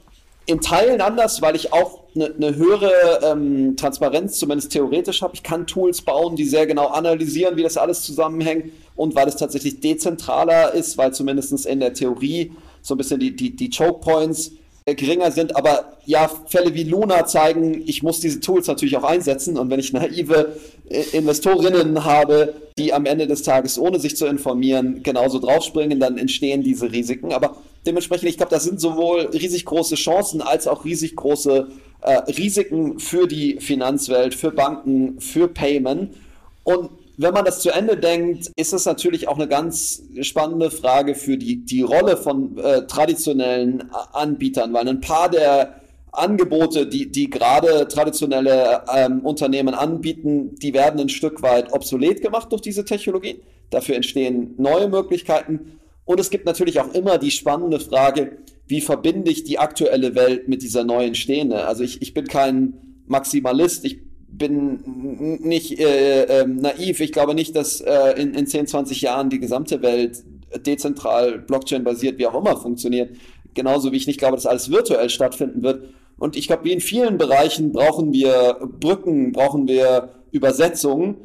in 0.49 0.61
Teilen 0.61 0.99
anders, 0.99 1.41
weil 1.41 1.55
ich 1.55 1.73
auch 1.73 1.99
eine, 2.15 2.33
eine 2.33 2.55
höhere 2.55 3.19
ähm, 3.23 3.77
Transparenz, 3.77 4.39
zumindest 4.39 4.71
theoretisch 4.71 5.21
habe. 5.21 5.35
Ich 5.35 5.43
kann 5.43 5.67
Tools 5.67 6.01
bauen, 6.01 6.35
die 6.35 6.45
sehr 6.45 6.65
genau 6.65 6.87
analysieren, 6.87 7.55
wie 7.55 7.63
das 7.63 7.77
alles 7.77 8.01
zusammenhängt 8.01 8.71
und 8.95 9.13
weil 9.13 9.27
es 9.27 9.35
tatsächlich 9.35 9.79
dezentraler 9.79 10.73
ist, 10.73 10.97
weil 10.97 11.13
zumindest 11.13 11.65
in 11.65 11.79
der 11.79 11.93
Theorie 11.93 12.51
so 12.81 12.95
ein 12.95 12.97
bisschen 12.97 13.19
die, 13.19 13.35
die, 13.35 13.55
die 13.55 13.69
Choke 13.69 13.99
Points 13.99 14.51
äh, 14.85 14.95
geringer 14.95 15.31
sind. 15.31 15.55
Aber 15.55 15.97
ja, 16.05 16.29
Fälle 16.47 16.73
wie 16.73 16.83
Luna 16.83 17.27
zeigen, 17.27 17.83
ich 17.85 18.01
muss 18.01 18.19
diese 18.19 18.39
Tools 18.39 18.65
natürlich 18.65 18.97
auch 18.97 19.03
einsetzen. 19.03 19.55
Und 19.57 19.69
wenn 19.69 19.79
ich 19.79 19.93
naive 19.93 20.55
äh, 20.89 21.03
Investorinnen 21.13 22.05
habe, 22.05 22.55
die 22.77 22.91
am 22.91 23.05
Ende 23.05 23.27
des 23.27 23.43
Tages, 23.43 23.77
ohne 23.77 23.99
sich 23.99 24.17
zu 24.17 24.25
informieren, 24.25 25.03
genauso 25.03 25.37
draufspringen, 25.37 25.99
dann 25.99 26.17
entstehen 26.17 26.63
diese 26.63 26.91
Risiken. 26.91 27.33
Aber 27.33 27.57
dementsprechend, 27.85 28.29
ich 28.29 28.37
glaube, 28.37 28.51
das 28.51 28.63
sind 28.63 28.79
sowohl 28.79 29.29
riesig 29.33 29.65
große 29.65 29.95
Chancen 29.95 30.41
als 30.41 30.67
auch 30.67 30.85
riesig 30.85 31.15
große 31.15 31.69
äh, 32.01 32.11
Risiken 32.31 32.99
für 32.99 33.27
die 33.27 33.59
Finanzwelt, 33.59 34.33
für 34.33 34.51
Banken, 34.51 35.19
für 35.19 35.47
Payment. 35.47 36.15
Und 36.63 36.89
wenn 37.17 37.33
man 37.33 37.43
das 37.43 37.59
zu 37.59 37.71
Ende 37.71 37.97
denkt, 37.97 38.49
ist 38.55 38.71
es 38.71 38.85
natürlich 38.85 39.27
auch 39.27 39.35
eine 39.35 39.47
ganz 39.47 40.03
spannende 40.21 40.71
Frage 40.71 41.15
für 41.15 41.37
die, 41.37 41.57
die 41.57 41.81
Rolle 41.81 42.15
von 42.15 42.57
äh, 42.57 42.87
traditionellen 42.87 43.89
Anbietern, 44.13 44.71
weil 44.71 44.87
ein 44.87 45.01
paar 45.01 45.29
der 45.29 45.81
Angebote, 46.11 46.87
die, 46.87 47.11
die 47.11 47.29
gerade 47.29 47.87
traditionelle 47.87 48.83
ähm, 48.95 49.19
Unternehmen 49.19 49.73
anbieten, 49.73 50.55
die 50.55 50.73
werden 50.73 50.99
ein 50.99 51.09
Stück 51.09 51.41
weit 51.41 51.73
obsolet 51.73 52.21
gemacht 52.21 52.51
durch 52.51 52.61
diese 52.61 52.85
Technologie. 52.85 53.41
Dafür 53.69 53.95
entstehen 53.95 54.55
neue 54.57 54.87
Möglichkeiten. 54.87 55.79
Und 56.09 56.19
es 56.19 56.31
gibt 56.31 56.47
natürlich 56.47 56.79
auch 56.79 56.91
immer 56.95 57.19
die 57.19 57.29
spannende 57.29 57.79
Frage, 57.79 58.39
wie 58.65 58.81
verbinde 58.81 59.29
ich 59.29 59.43
die 59.43 59.59
aktuelle 59.59 60.15
Welt 60.15 60.47
mit 60.47 60.63
dieser 60.63 60.83
neuen 60.83 61.13
stehende? 61.13 61.67
Also 61.67 61.83
ich, 61.83 62.01
ich 62.01 62.15
bin 62.15 62.25
kein 62.25 62.73
Maximalist, 63.05 63.85
ich 63.85 63.99
bin 64.27 65.37
nicht 65.43 65.79
äh, 65.79 66.23
äh, 66.23 66.47
naiv. 66.47 66.99
Ich 66.99 67.11
glaube 67.11 67.35
nicht, 67.35 67.55
dass 67.55 67.79
äh, 67.81 68.19
in, 68.19 68.33
in 68.33 68.47
10, 68.47 68.65
20 68.65 69.01
Jahren 69.01 69.29
die 69.29 69.39
gesamte 69.39 69.83
Welt 69.83 70.23
dezentral, 70.65 71.37
Blockchain-basiert, 71.37 72.17
wie 72.17 72.25
auch 72.25 72.41
immer 72.41 72.57
funktioniert. 72.57 73.15
Genauso 73.53 73.91
wie 73.91 73.97
ich 73.97 74.07
nicht 74.07 74.17
glaube, 74.17 74.35
dass 74.35 74.47
alles 74.47 74.71
virtuell 74.71 75.11
stattfinden 75.11 75.61
wird. 75.61 75.93
Und 76.17 76.35
ich 76.35 76.47
glaube, 76.47 76.63
wie 76.63 76.73
in 76.73 76.81
vielen 76.81 77.19
Bereichen 77.19 77.71
brauchen 77.71 78.13
wir 78.13 78.57
Brücken, 78.79 79.31
brauchen 79.31 79.67
wir 79.67 80.09
Übersetzungen. 80.31 81.17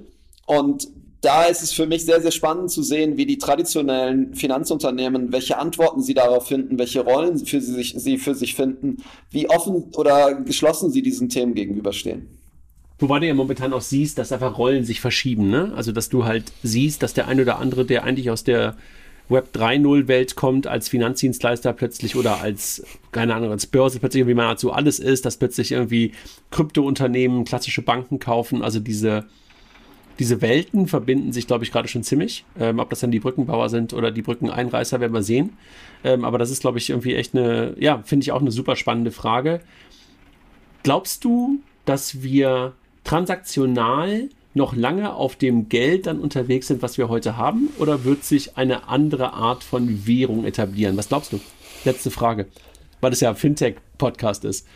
Und 0.45 0.89
da 1.25 1.45
ist 1.45 1.63
es 1.63 1.73
für 1.73 1.87
mich 1.87 2.05
sehr, 2.05 2.21
sehr 2.21 2.31
spannend 2.31 2.71
zu 2.71 2.83
sehen, 2.83 3.17
wie 3.17 3.27
die 3.27 3.39
traditionellen 3.39 4.35
Finanzunternehmen, 4.35 5.33
welche 5.33 5.59
Antworten 5.59 6.03
sie 6.03 6.15
darauf 6.15 6.49
finden, 6.49 6.79
welche 6.79 7.01
Rollen 7.01 7.39
für 7.45 7.61
sie, 7.61 7.73
sich, 7.73 7.95
sie 7.97 8.19
für 8.19 8.35
sich 8.35 8.55
finden, 8.55 8.99
wie 9.31 9.49
offen 9.49 9.85
oder 9.97 10.35
geschlossen 10.35 10.91
sie 10.91 11.03
diesen 11.03 11.29
Themen 11.29 11.55
gegenüberstehen. 11.55 12.29
Wobei 12.99 13.19
du 13.19 13.27
ja 13.27 13.35
momentan 13.35 13.73
auch 13.73 13.81
siehst, 13.81 14.19
dass 14.19 14.33
einfach 14.33 14.57
Rollen 14.57 14.85
sich 14.85 15.01
verschieben, 15.01 15.51
ne? 15.51 15.73
Also, 15.75 15.93
dass 15.93 16.09
du 16.09 16.25
halt 16.25 16.53
siehst, 16.63 17.03
dass 17.03 17.13
der 17.13 17.27
eine 17.27 17.43
oder 17.43 17.59
andere, 17.59 17.85
der 17.85 18.05
eigentlich 18.05 18.31
aus 18.31 18.45
der 18.45 18.77
Web 19.29 19.49
3.0 19.55 20.07
Welt 20.07 20.37
kommt, 20.37 20.67
als 20.67 20.89
Finanzdienstleister 20.89 21.73
plötzlich 21.73 22.15
oder 22.15 22.41
als, 22.41 22.85
keine 23.11 23.35
Ahnung, 23.35 23.51
als 23.51 23.67
Börse 23.67 23.99
plötzlich 23.99 24.21
irgendwie 24.21 24.35
mal 24.35 24.49
dazu 24.51 24.73
alles 24.73 24.99
ist, 24.99 25.25
dass 25.25 25.39
plötzlich 25.39 25.73
irgendwie 25.73 26.13
Kryptounternehmen, 26.51 27.45
klassische 27.45 27.83
Banken 27.83 28.19
kaufen, 28.19 28.63
also 28.63 28.81
diese, 28.81 29.25
diese 30.19 30.41
Welten 30.41 30.87
verbinden 30.87 31.33
sich, 31.33 31.47
glaube 31.47 31.65
ich, 31.65 31.73
gerade 31.73 31.89
schon 31.89 32.03
ziemlich. 32.03 32.45
Ähm, 32.59 32.79
ob 32.79 32.91
das 32.91 33.01
dann 33.01 33.11
die 33.11 33.21
Brückenbauer 33.21 33.69
sind 33.69 33.93
oder 33.93 34.11
die 34.11 34.23
Brückeneinreißer, 34.23 35.01
werden 35.01 35.13
wir 35.13 35.23
sehen. 35.23 35.55
Ähm, 36.05 36.25
aber 36.25 36.39
das 36.39 36.51
ist, 36.51 36.61
glaube 36.61 36.79
ich, 36.79 36.91
irgendwie 36.91 37.15
echt 37.15 37.35
eine, 37.35 37.75
ja, 37.79 38.03
finde 38.05 38.25
ich 38.25 38.33
auch 38.33 38.41
eine 38.41 38.53
super 38.53 38.77
spannende 38.77 39.11
Frage. 39.11 39.61
Glaubst 40.83 41.25
du, 41.25 41.61
dass 41.85 42.23
wir 42.23 42.75
transaktional 43.05 44.29
noch 44.55 44.77
lange 44.77 45.15
auf 45.15 45.35
dem 45.37 45.69
Geld 45.69 46.07
dann 46.07 46.21
unterwegs 46.21 46.69
sind, 46.69 46.81
was 46.81 46.97
wir 46.97 47.09
heute 47.09 47.37
haben? 47.37 47.71
Oder 47.79 48.05
wird 48.05 48.25
sich 48.25 48.57
eine 48.57 48.89
andere 48.89 49.33
Art 49.33 49.65
von 49.65 50.07
Währung 50.07 50.45
etablieren? 50.45 50.97
Was 50.97 51.09
glaubst 51.09 51.33
du? 51.33 51.41
Letzte 51.85 52.11
Frage, 52.11 52.47
weil 53.01 53.13
es 53.13 53.21
ja 53.21 53.35
Fintech-Podcast 53.35 54.45
ist. 54.45 54.67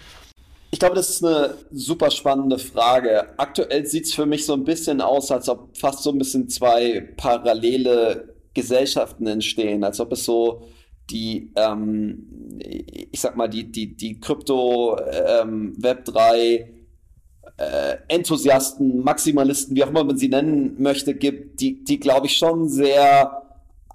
Ich 0.70 0.78
glaube, 0.78 0.94
das 0.94 1.08
ist 1.08 1.24
eine 1.24 1.54
super 1.70 2.10
spannende 2.10 2.58
Frage. 2.58 3.38
Aktuell 3.38 3.86
sieht 3.86 4.04
es 4.04 4.14
für 4.14 4.26
mich 4.26 4.44
so 4.44 4.52
ein 4.52 4.64
bisschen 4.64 5.00
aus, 5.00 5.30
als 5.30 5.48
ob 5.48 5.76
fast 5.76 6.02
so 6.02 6.10
ein 6.10 6.18
bisschen 6.18 6.48
zwei 6.48 7.00
parallele 7.16 8.34
Gesellschaften 8.52 9.26
entstehen, 9.26 9.82
als 9.82 9.98
ob 9.98 10.12
es 10.12 10.24
so 10.24 10.62
die, 11.10 11.52
ähm, 11.56 12.58
ich 12.60 13.20
sag 13.20 13.36
mal, 13.36 13.48
die, 13.48 13.72
die, 13.72 13.96
die 13.96 14.20
Krypto, 14.20 14.98
ähm, 15.00 15.74
Web 15.78 16.04
3, 16.04 16.74
äh, 17.56 17.96
Enthusiasten, 18.08 19.02
Maximalisten, 19.02 19.74
wie 19.74 19.84
auch 19.84 19.88
immer 19.88 20.04
man 20.04 20.18
sie 20.18 20.28
nennen 20.28 20.76
möchte, 20.78 21.14
gibt, 21.14 21.60
die, 21.60 21.82
die 21.82 21.98
glaube 21.98 22.26
ich 22.26 22.36
schon 22.36 22.68
sehr 22.68 23.42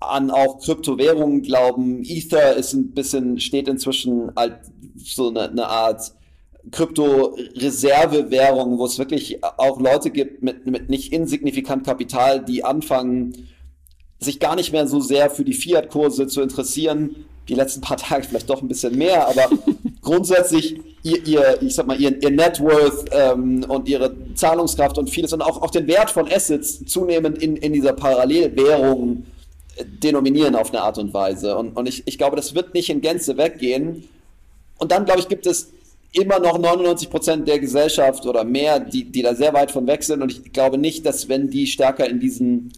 an 0.02 0.32
auch 0.32 0.60
Kryptowährungen 0.60 1.44
glauben. 1.44 2.04
Ether 2.04 2.56
ist 2.56 2.74
ein 2.74 2.94
bisschen, 2.94 3.40
steht 3.40 3.68
inzwischen 3.68 4.32
halt 4.36 4.56
so 4.98 5.30
eine, 5.30 5.50
eine 5.50 5.68
Art 5.68 6.14
Krypto-Reservewährung, 6.72 8.80
wo 8.80 8.86
es 8.86 8.98
wirklich 8.98 9.44
auch 9.44 9.80
Leute 9.80 10.12
gibt 10.12 10.44
mit, 10.44 10.66
mit 10.66 10.90
nicht 10.90 11.12
insignifikant 11.12 11.86
Kapital, 11.86 12.44
die 12.44 12.64
anfangen, 12.64 13.50
sich 14.20 14.40
gar 14.40 14.56
nicht 14.56 14.72
mehr 14.72 14.88
so 14.88 15.02
sehr 15.02 15.30
für 15.30 15.44
die 15.44 15.54
Fiat-Kurse 15.54 16.28
zu 16.28 16.42
interessieren. 16.42 17.26
Die 17.50 17.56
letzten 17.56 17.82
paar 17.82 17.98
Tage 17.98 18.24
vielleicht 18.24 18.50
doch 18.50 18.62
ein 18.62 18.68
bisschen 18.68 18.98
mehr, 18.98 19.28
aber 19.28 19.50
grundsätzlich 20.02 20.80
ihr, 21.04 21.28
ihr, 21.28 21.62
ich 21.62 21.76
sag 21.76 21.86
mal, 21.86 22.00
ihr, 22.00 22.22
ihr 22.22 22.32
Net 22.32 22.62
Worth 22.62 23.06
ähm, 23.12 23.66
und 23.68 23.90
ihre 23.90 24.16
Zahlungskraft 24.36 24.98
und 24.98 25.10
vieles 25.10 25.34
und 25.34 25.42
auch, 25.42 25.62
auch 25.62 25.72
den 25.72 25.88
Wert 25.88 26.10
von 26.10 26.32
Assets 26.32 26.86
zunehmend 26.86 27.40
in, 27.40 27.58
in 27.58 27.74
dieser 27.74 27.94
Parallelwährung 27.94 29.26
äh, 29.76 29.84
denominieren 29.86 30.56
auf 30.56 30.70
eine 30.70 30.82
Art 30.82 30.98
und 30.98 31.14
Weise. 31.14 31.58
Und, 31.58 31.76
und 31.76 31.90
ich, 31.90 32.04
ich 32.06 32.18
glaube, 32.18 32.38
das 32.38 32.56
wird 32.56 32.74
nicht 32.74 32.90
in 32.90 33.02
Gänze 33.02 33.38
weggehen. 33.38 34.08
Und 34.78 34.94
dann, 34.94 35.04
glaube 35.04 35.20
ich, 35.20 35.28
gibt 35.28 35.46
es 35.46 35.74
immer 36.14 36.40
noch 36.40 36.58
99 36.58 37.10
Prozent 37.10 37.48
der 37.48 37.60
Gesellschaft 37.60 38.26
oder 38.26 38.44
mehr, 38.44 38.80
die, 38.80 39.04
die 39.04 39.22
da 39.22 39.36
sehr 39.36 39.54
weit 39.54 39.72
von 39.72 39.86
weg 39.88 40.04
sind. 40.04 40.22
Und 40.22 40.32
ich 40.32 40.54
glaube 40.54 40.78
nicht, 40.78 41.06
dass 41.06 41.28
wenn 41.28 41.50
die 41.50 41.68
stärker 41.68 42.08
in 42.08 42.20
diesen 42.20 42.72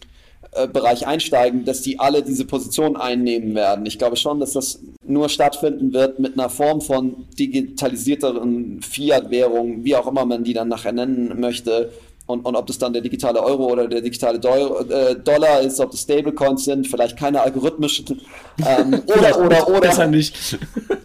äh, 0.52 0.66
Bereich 0.66 1.06
einsteigen, 1.06 1.64
dass 1.64 1.82
die 1.82 1.98
alle 2.00 2.22
diese 2.22 2.46
Position 2.46 2.96
einnehmen 2.96 3.54
werden. 3.54 3.84
Ich 3.84 3.98
glaube 3.98 4.16
schon, 4.16 4.40
dass 4.40 4.52
das 4.52 4.80
nur 5.06 5.28
stattfinden 5.28 5.92
wird 5.92 6.18
mit 6.18 6.32
einer 6.32 6.48
Form 6.48 6.80
von 6.80 7.26
digitalisierteren 7.38 8.80
Fiat-Währungen, 8.80 9.84
wie 9.84 9.96
auch 9.96 10.06
immer 10.06 10.24
man 10.24 10.44
die 10.44 10.54
dann 10.54 10.68
nachher 10.68 10.92
nennen 10.92 11.38
möchte. 11.38 11.92
Und, 12.24 12.44
und 12.44 12.56
ob 12.56 12.66
das 12.66 12.78
dann 12.78 12.92
der 12.92 13.02
digitale 13.02 13.42
Euro 13.42 13.70
oder 13.70 13.86
der 13.86 14.00
digitale 14.00 14.40
Deu 14.40 14.80
äh, 14.88 15.14
Dollar 15.14 15.60
ist, 15.60 15.78
ob 15.78 15.90
das 15.90 16.00
Stablecoins 16.00 16.64
sind, 16.64 16.86
vielleicht 16.88 17.16
keine 17.18 17.42
algorithmischen 17.42 18.20
ähm, 18.66 19.02
oder 19.06 19.38
oder 19.38 19.68
oder 19.68 19.80
besser 19.80 20.08
nicht. 20.08 20.58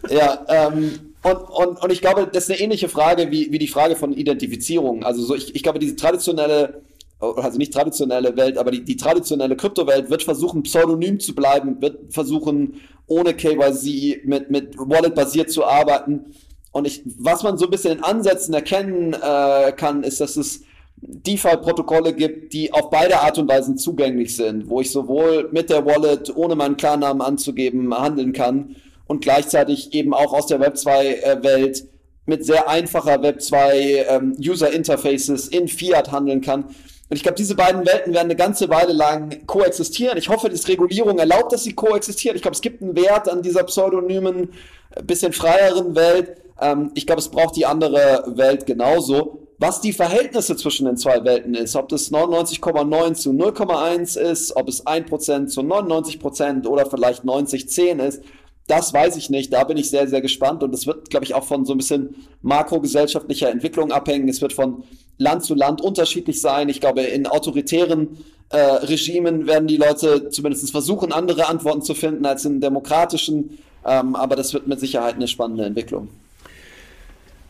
ja, 0.09 0.43
ähm, 0.47 1.10
und, 1.23 1.35
und, 1.35 1.83
und 1.83 1.91
ich 1.91 2.01
glaube, 2.01 2.27
das 2.31 2.45
ist 2.45 2.51
eine 2.51 2.59
ähnliche 2.59 2.89
Frage 2.89 3.31
wie, 3.31 3.51
wie 3.51 3.59
die 3.59 3.67
Frage 3.67 3.95
von 3.95 4.13
Identifizierung. 4.13 5.03
Also 5.03 5.23
so, 5.23 5.35
ich, 5.35 5.55
ich 5.55 5.63
glaube, 5.63 5.79
diese 5.79 5.95
traditionelle 5.95 6.81
also 7.21 7.57
nicht 7.57 7.73
traditionelle 7.73 8.35
Welt, 8.35 8.57
aber 8.57 8.71
die, 8.71 8.83
die 8.83 8.97
traditionelle 8.97 9.55
Kryptowelt 9.55 10.09
wird 10.09 10.23
versuchen, 10.23 10.63
pseudonym 10.63 11.19
zu 11.19 11.35
bleiben, 11.35 11.81
wird 11.81 12.11
versuchen, 12.11 12.81
ohne 13.05 13.33
KYC 13.33 14.21
mit, 14.25 14.49
mit 14.49 14.77
Wallet 14.77 15.13
basiert 15.13 15.51
zu 15.51 15.63
arbeiten. 15.63 16.33
Und 16.71 16.87
ich, 16.87 17.03
was 17.19 17.43
man 17.43 17.57
so 17.57 17.65
ein 17.65 17.71
bisschen 17.71 17.97
in 17.97 18.03
Ansätzen 18.03 18.53
erkennen 18.53 19.13
äh, 19.13 19.71
kann, 19.73 20.03
ist, 20.03 20.21
dass 20.21 20.37
es 20.37 20.63
DeFi-Protokolle 20.97 22.13
gibt, 22.13 22.53
die 22.53 22.73
auf 22.73 22.89
beide 22.89 23.19
Art 23.19 23.37
und 23.37 23.49
Weisen 23.49 23.77
zugänglich 23.77 24.35
sind, 24.35 24.69
wo 24.69 24.81
ich 24.81 24.91
sowohl 24.91 25.49
mit 25.51 25.69
der 25.69 25.85
Wallet, 25.85 26.35
ohne 26.35 26.55
meinen 26.55 26.77
Klarnamen 26.77 27.21
anzugeben, 27.21 27.93
handeln 27.93 28.33
kann 28.33 28.75
und 29.11 29.19
gleichzeitig 29.21 29.93
eben 29.93 30.13
auch 30.13 30.31
aus 30.31 30.47
der 30.47 30.61
Web 30.61 30.75
2-Welt 30.75 31.83
mit 32.25 32.45
sehr 32.45 32.69
einfacher 32.69 33.21
Web 33.21 33.41
2 33.41 34.05
ähm, 34.07 34.37
User 34.39 34.71
Interfaces 34.71 35.49
in 35.49 35.67
Fiat 35.67 36.13
handeln 36.13 36.39
kann. 36.39 36.63
Und 36.63 37.17
ich 37.17 37.21
glaube, 37.21 37.35
diese 37.35 37.55
beiden 37.55 37.85
Welten 37.85 38.13
werden 38.13 38.27
eine 38.27 38.37
ganze 38.37 38.69
Weile 38.69 38.93
lang 38.93 39.45
koexistieren. 39.47 40.17
Ich 40.17 40.29
hoffe, 40.29 40.49
dass 40.49 40.65
Regulierung 40.69 41.19
erlaubt, 41.19 41.51
dass 41.51 41.65
sie 41.65 41.73
koexistieren. 41.73 42.37
Ich 42.37 42.41
glaube, 42.41 42.55
es 42.55 42.61
gibt 42.61 42.81
einen 42.81 42.95
Wert 42.95 43.27
an 43.27 43.41
dieser 43.41 43.63
pseudonymen, 43.63 44.53
äh, 44.95 45.03
bisschen 45.03 45.33
freieren 45.33 45.93
Welt. 45.93 46.37
Ähm, 46.61 46.91
ich 46.93 47.05
glaube, 47.05 47.19
es 47.19 47.27
braucht 47.27 47.57
die 47.57 47.65
andere 47.65 48.23
Welt 48.37 48.65
genauso. 48.65 49.45
Was 49.57 49.81
die 49.81 49.91
Verhältnisse 49.91 50.55
zwischen 50.55 50.85
den 50.85 50.95
zwei 50.95 51.25
Welten 51.25 51.53
ist, 51.53 51.75
ob 51.75 51.89
das 51.89 52.11
99,9 52.13 53.13
zu 53.15 53.31
0,1 53.31 54.17
ist, 54.17 54.55
ob 54.55 54.69
es 54.69 54.85
1% 54.85 55.47
zu 55.47 55.59
99% 55.61 56.65
oder 56.65 56.85
vielleicht 56.85 57.25
90-10 57.25 57.99
ist, 57.99 58.23
das 58.71 58.93
weiß 58.93 59.17
ich 59.17 59.29
nicht. 59.29 59.51
Da 59.51 59.65
bin 59.65 59.75
ich 59.75 59.89
sehr, 59.89 60.07
sehr 60.07 60.21
gespannt. 60.21 60.63
Und 60.63 60.73
es 60.73 60.87
wird, 60.87 61.09
glaube 61.09 61.25
ich, 61.25 61.33
auch 61.33 61.43
von 61.43 61.65
so 61.65 61.73
ein 61.73 61.77
bisschen 61.77 62.15
makrogesellschaftlicher 62.41 63.51
Entwicklung 63.51 63.91
abhängen. 63.91 64.29
Es 64.29 64.41
wird 64.41 64.53
von 64.53 64.83
Land 65.17 65.43
zu 65.43 65.55
Land 65.55 65.81
unterschiedlich 65.81 66.39
sein. 66.39 66.69
Ich 66.69 66.79
glaube, 66.79 67.01
in 67.01 67.27
autoritären 67.27 68.23
äh, 68.49 68.57
Regimen 68.57 69.45
werden 69.45 69.67
die 69.67 69.75
Leute 69.75 70.29
zumindest 70.29 70.71
versuchen, 70.71 71.11
andere 71.11 71.49
Antworten 71.49 71.81
zu 71.81 71.93
finden 71.93 72.25
als 72.25 72.45
in 72.45 72.61
demokratischen. 72.61 73.57
Ähm, 73.85 74.15
aber 74.15 74.37
das 74.37 74.53
wird 74.53 74.67
mit 74.67 74.79
Sicherheit 74.79 75.15
eine 75.15 75.27
spannende 75.27 75.65
Entwicklung. 75.65 76.07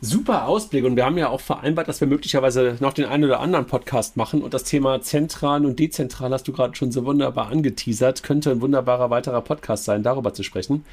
Super 0.04 0.48
Ausblick 0.48 0.84
und 0.84 0.96
wir 0.96 1.06
haben 1.06 1.20
ja 1.20 1.30
auch 1.30 1.42
vereinbart, 1.42 1.88
dass 1.88 2.02
wir 2.02 2.08
möglicherweise 2.08 2.76
noch 2.80 2.94
den 2.94 3.06
einen 3.06 3.26
oder 3.26 3.40
anderen 3.40 3.68
Podcast 3.68 4.18
machen 4.18 4.42
und 4.42 4.52
das 4.52 4.64
Thema 4.64 5.00
zentral 5.02 5.64
und 5.64 5.78
dezentral 5.78 6.32
hast 6.32 6.48
du 6.48 6.52
gerade 6.52 6.76
schon 6.76 6.92
so 6.92 7.06
wunderbar 7.06 7.50
angeteasert. 7.50 8.24
Könnte 8.24 8.50
ein 8.50 8.62
wunderbarer 8.62 9.12
weiterer 9.12 9.42
Podcast 9.42 9.84
sein, 9.84 10.02
darüber 10.02 10.34
zu 10.34 10.42
sprechen. 10.42 10.86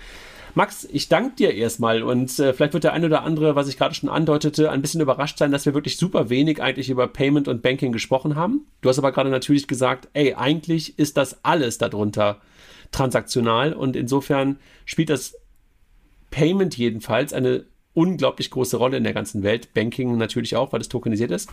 Max, 0.54 0.86
ich 0.92 1.09
danke 1.09 1.36
dir 1.36 1.54
erstmal 1.54 2.02
und 2.02 2.38
äh, 2.38 2.52
vielleicht 2.52 2.74
wird 2.74 2.84
der 2.84 2.92
eine 2.92 3.06
oder 3.06 3.22
andere, 3.22 3.56
was 3.56 3.68
ich 3.68 3.78
gerade 3.78 3.94
schon 3.94 4.11
andeutete, 4.11 4.70
ein 4.70 4.82
bisschen 4.82 5.00
überrascht 5.00 5.38
sein, 5.38 5.52
dass 5.52 5.64
wir 5.64 5.72
wirklich 5.72 5.96
super 5.96 6.28
wenig 6.28 6.61
eigentlich 6.61 6.90
über 6.90 7.09
Payment 7.09 7.48
und 7.48 7.62
Banking 7.62 7.92
gesprochen 7.92 8.36
haben. 8.36 8.66
Du 8.82 8.90
hast 8.90 8.98
aber 8.98 9.12
gerade 9.12 9.30
natürlich 9.30 9.66
gesagt, 9.66 10.09
ey, 10.12 10.34
eigentlich 10.34 10.98
ist 10.98 11.16
das 11.16 11.42
alles 11.46 11.78
darunter 11.78 12.42
transaktional 12.92 13.72
und 13.72 13.96
insofern 13.96 14.59
spielt 14.84 15.09
das 15.09 15.34
Payment 16.30 16.76
jedenfalls 16.76 17.32
eine 17.32 17.64
unglaublich 17.99 18.51
große 18.51 18.76
Rolle 18.76 18.96
in 18.96 19.03
der 19.03 19.12
ganzen 19.12 19.42
Welt. 19.42 19.74
Banking 19.74 20.16
natürlich 20.16 20.55
auch, 20.55 20.72
weil 20.72 20.80
es 20.80 20.88
tokenisiert 20.88 21.32
ist. 21.32 21.51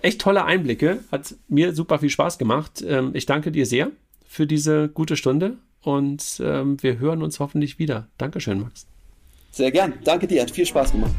Echt 0.00 0.20
tolle 0.20 0.44
Einblicke, 0.44 1.00
hat 1.12 1.34
mir 1.48 1.74
super 1.74 1.98
viel 1.98 2.10
Spaß 2.10 2.38
gemacht. 2.38 2.82
Ähm, 2.86 3.10
ich 3.12 3.26
danke 3.26 3.52
dir 3.52 3.66
sehr 3.66 3.90
für 4.26 4.46
diese 4.46 4.88
gute 4.88 5.16
Stunde 5.16 5.58
und 5.82 6.40
ähm, 6.42 6.82
wir 6.82 6.98
hören 6.98 7.22
uns 7.22 7.40
hoffentlich 7.40 7.78
wieder. 7.78 8.08
Dankeschön, 8.16 8.60
Max. 8.60 8.86
Sehr 9.50 9.70
gern. 9.70 9.94
Danke 10.02 10.26
dir, 10.26 10.42
hat 10.42 10.50
viel 10.50 10.66
Spaß 10.66 10.92
gemacht. 10.92 11.12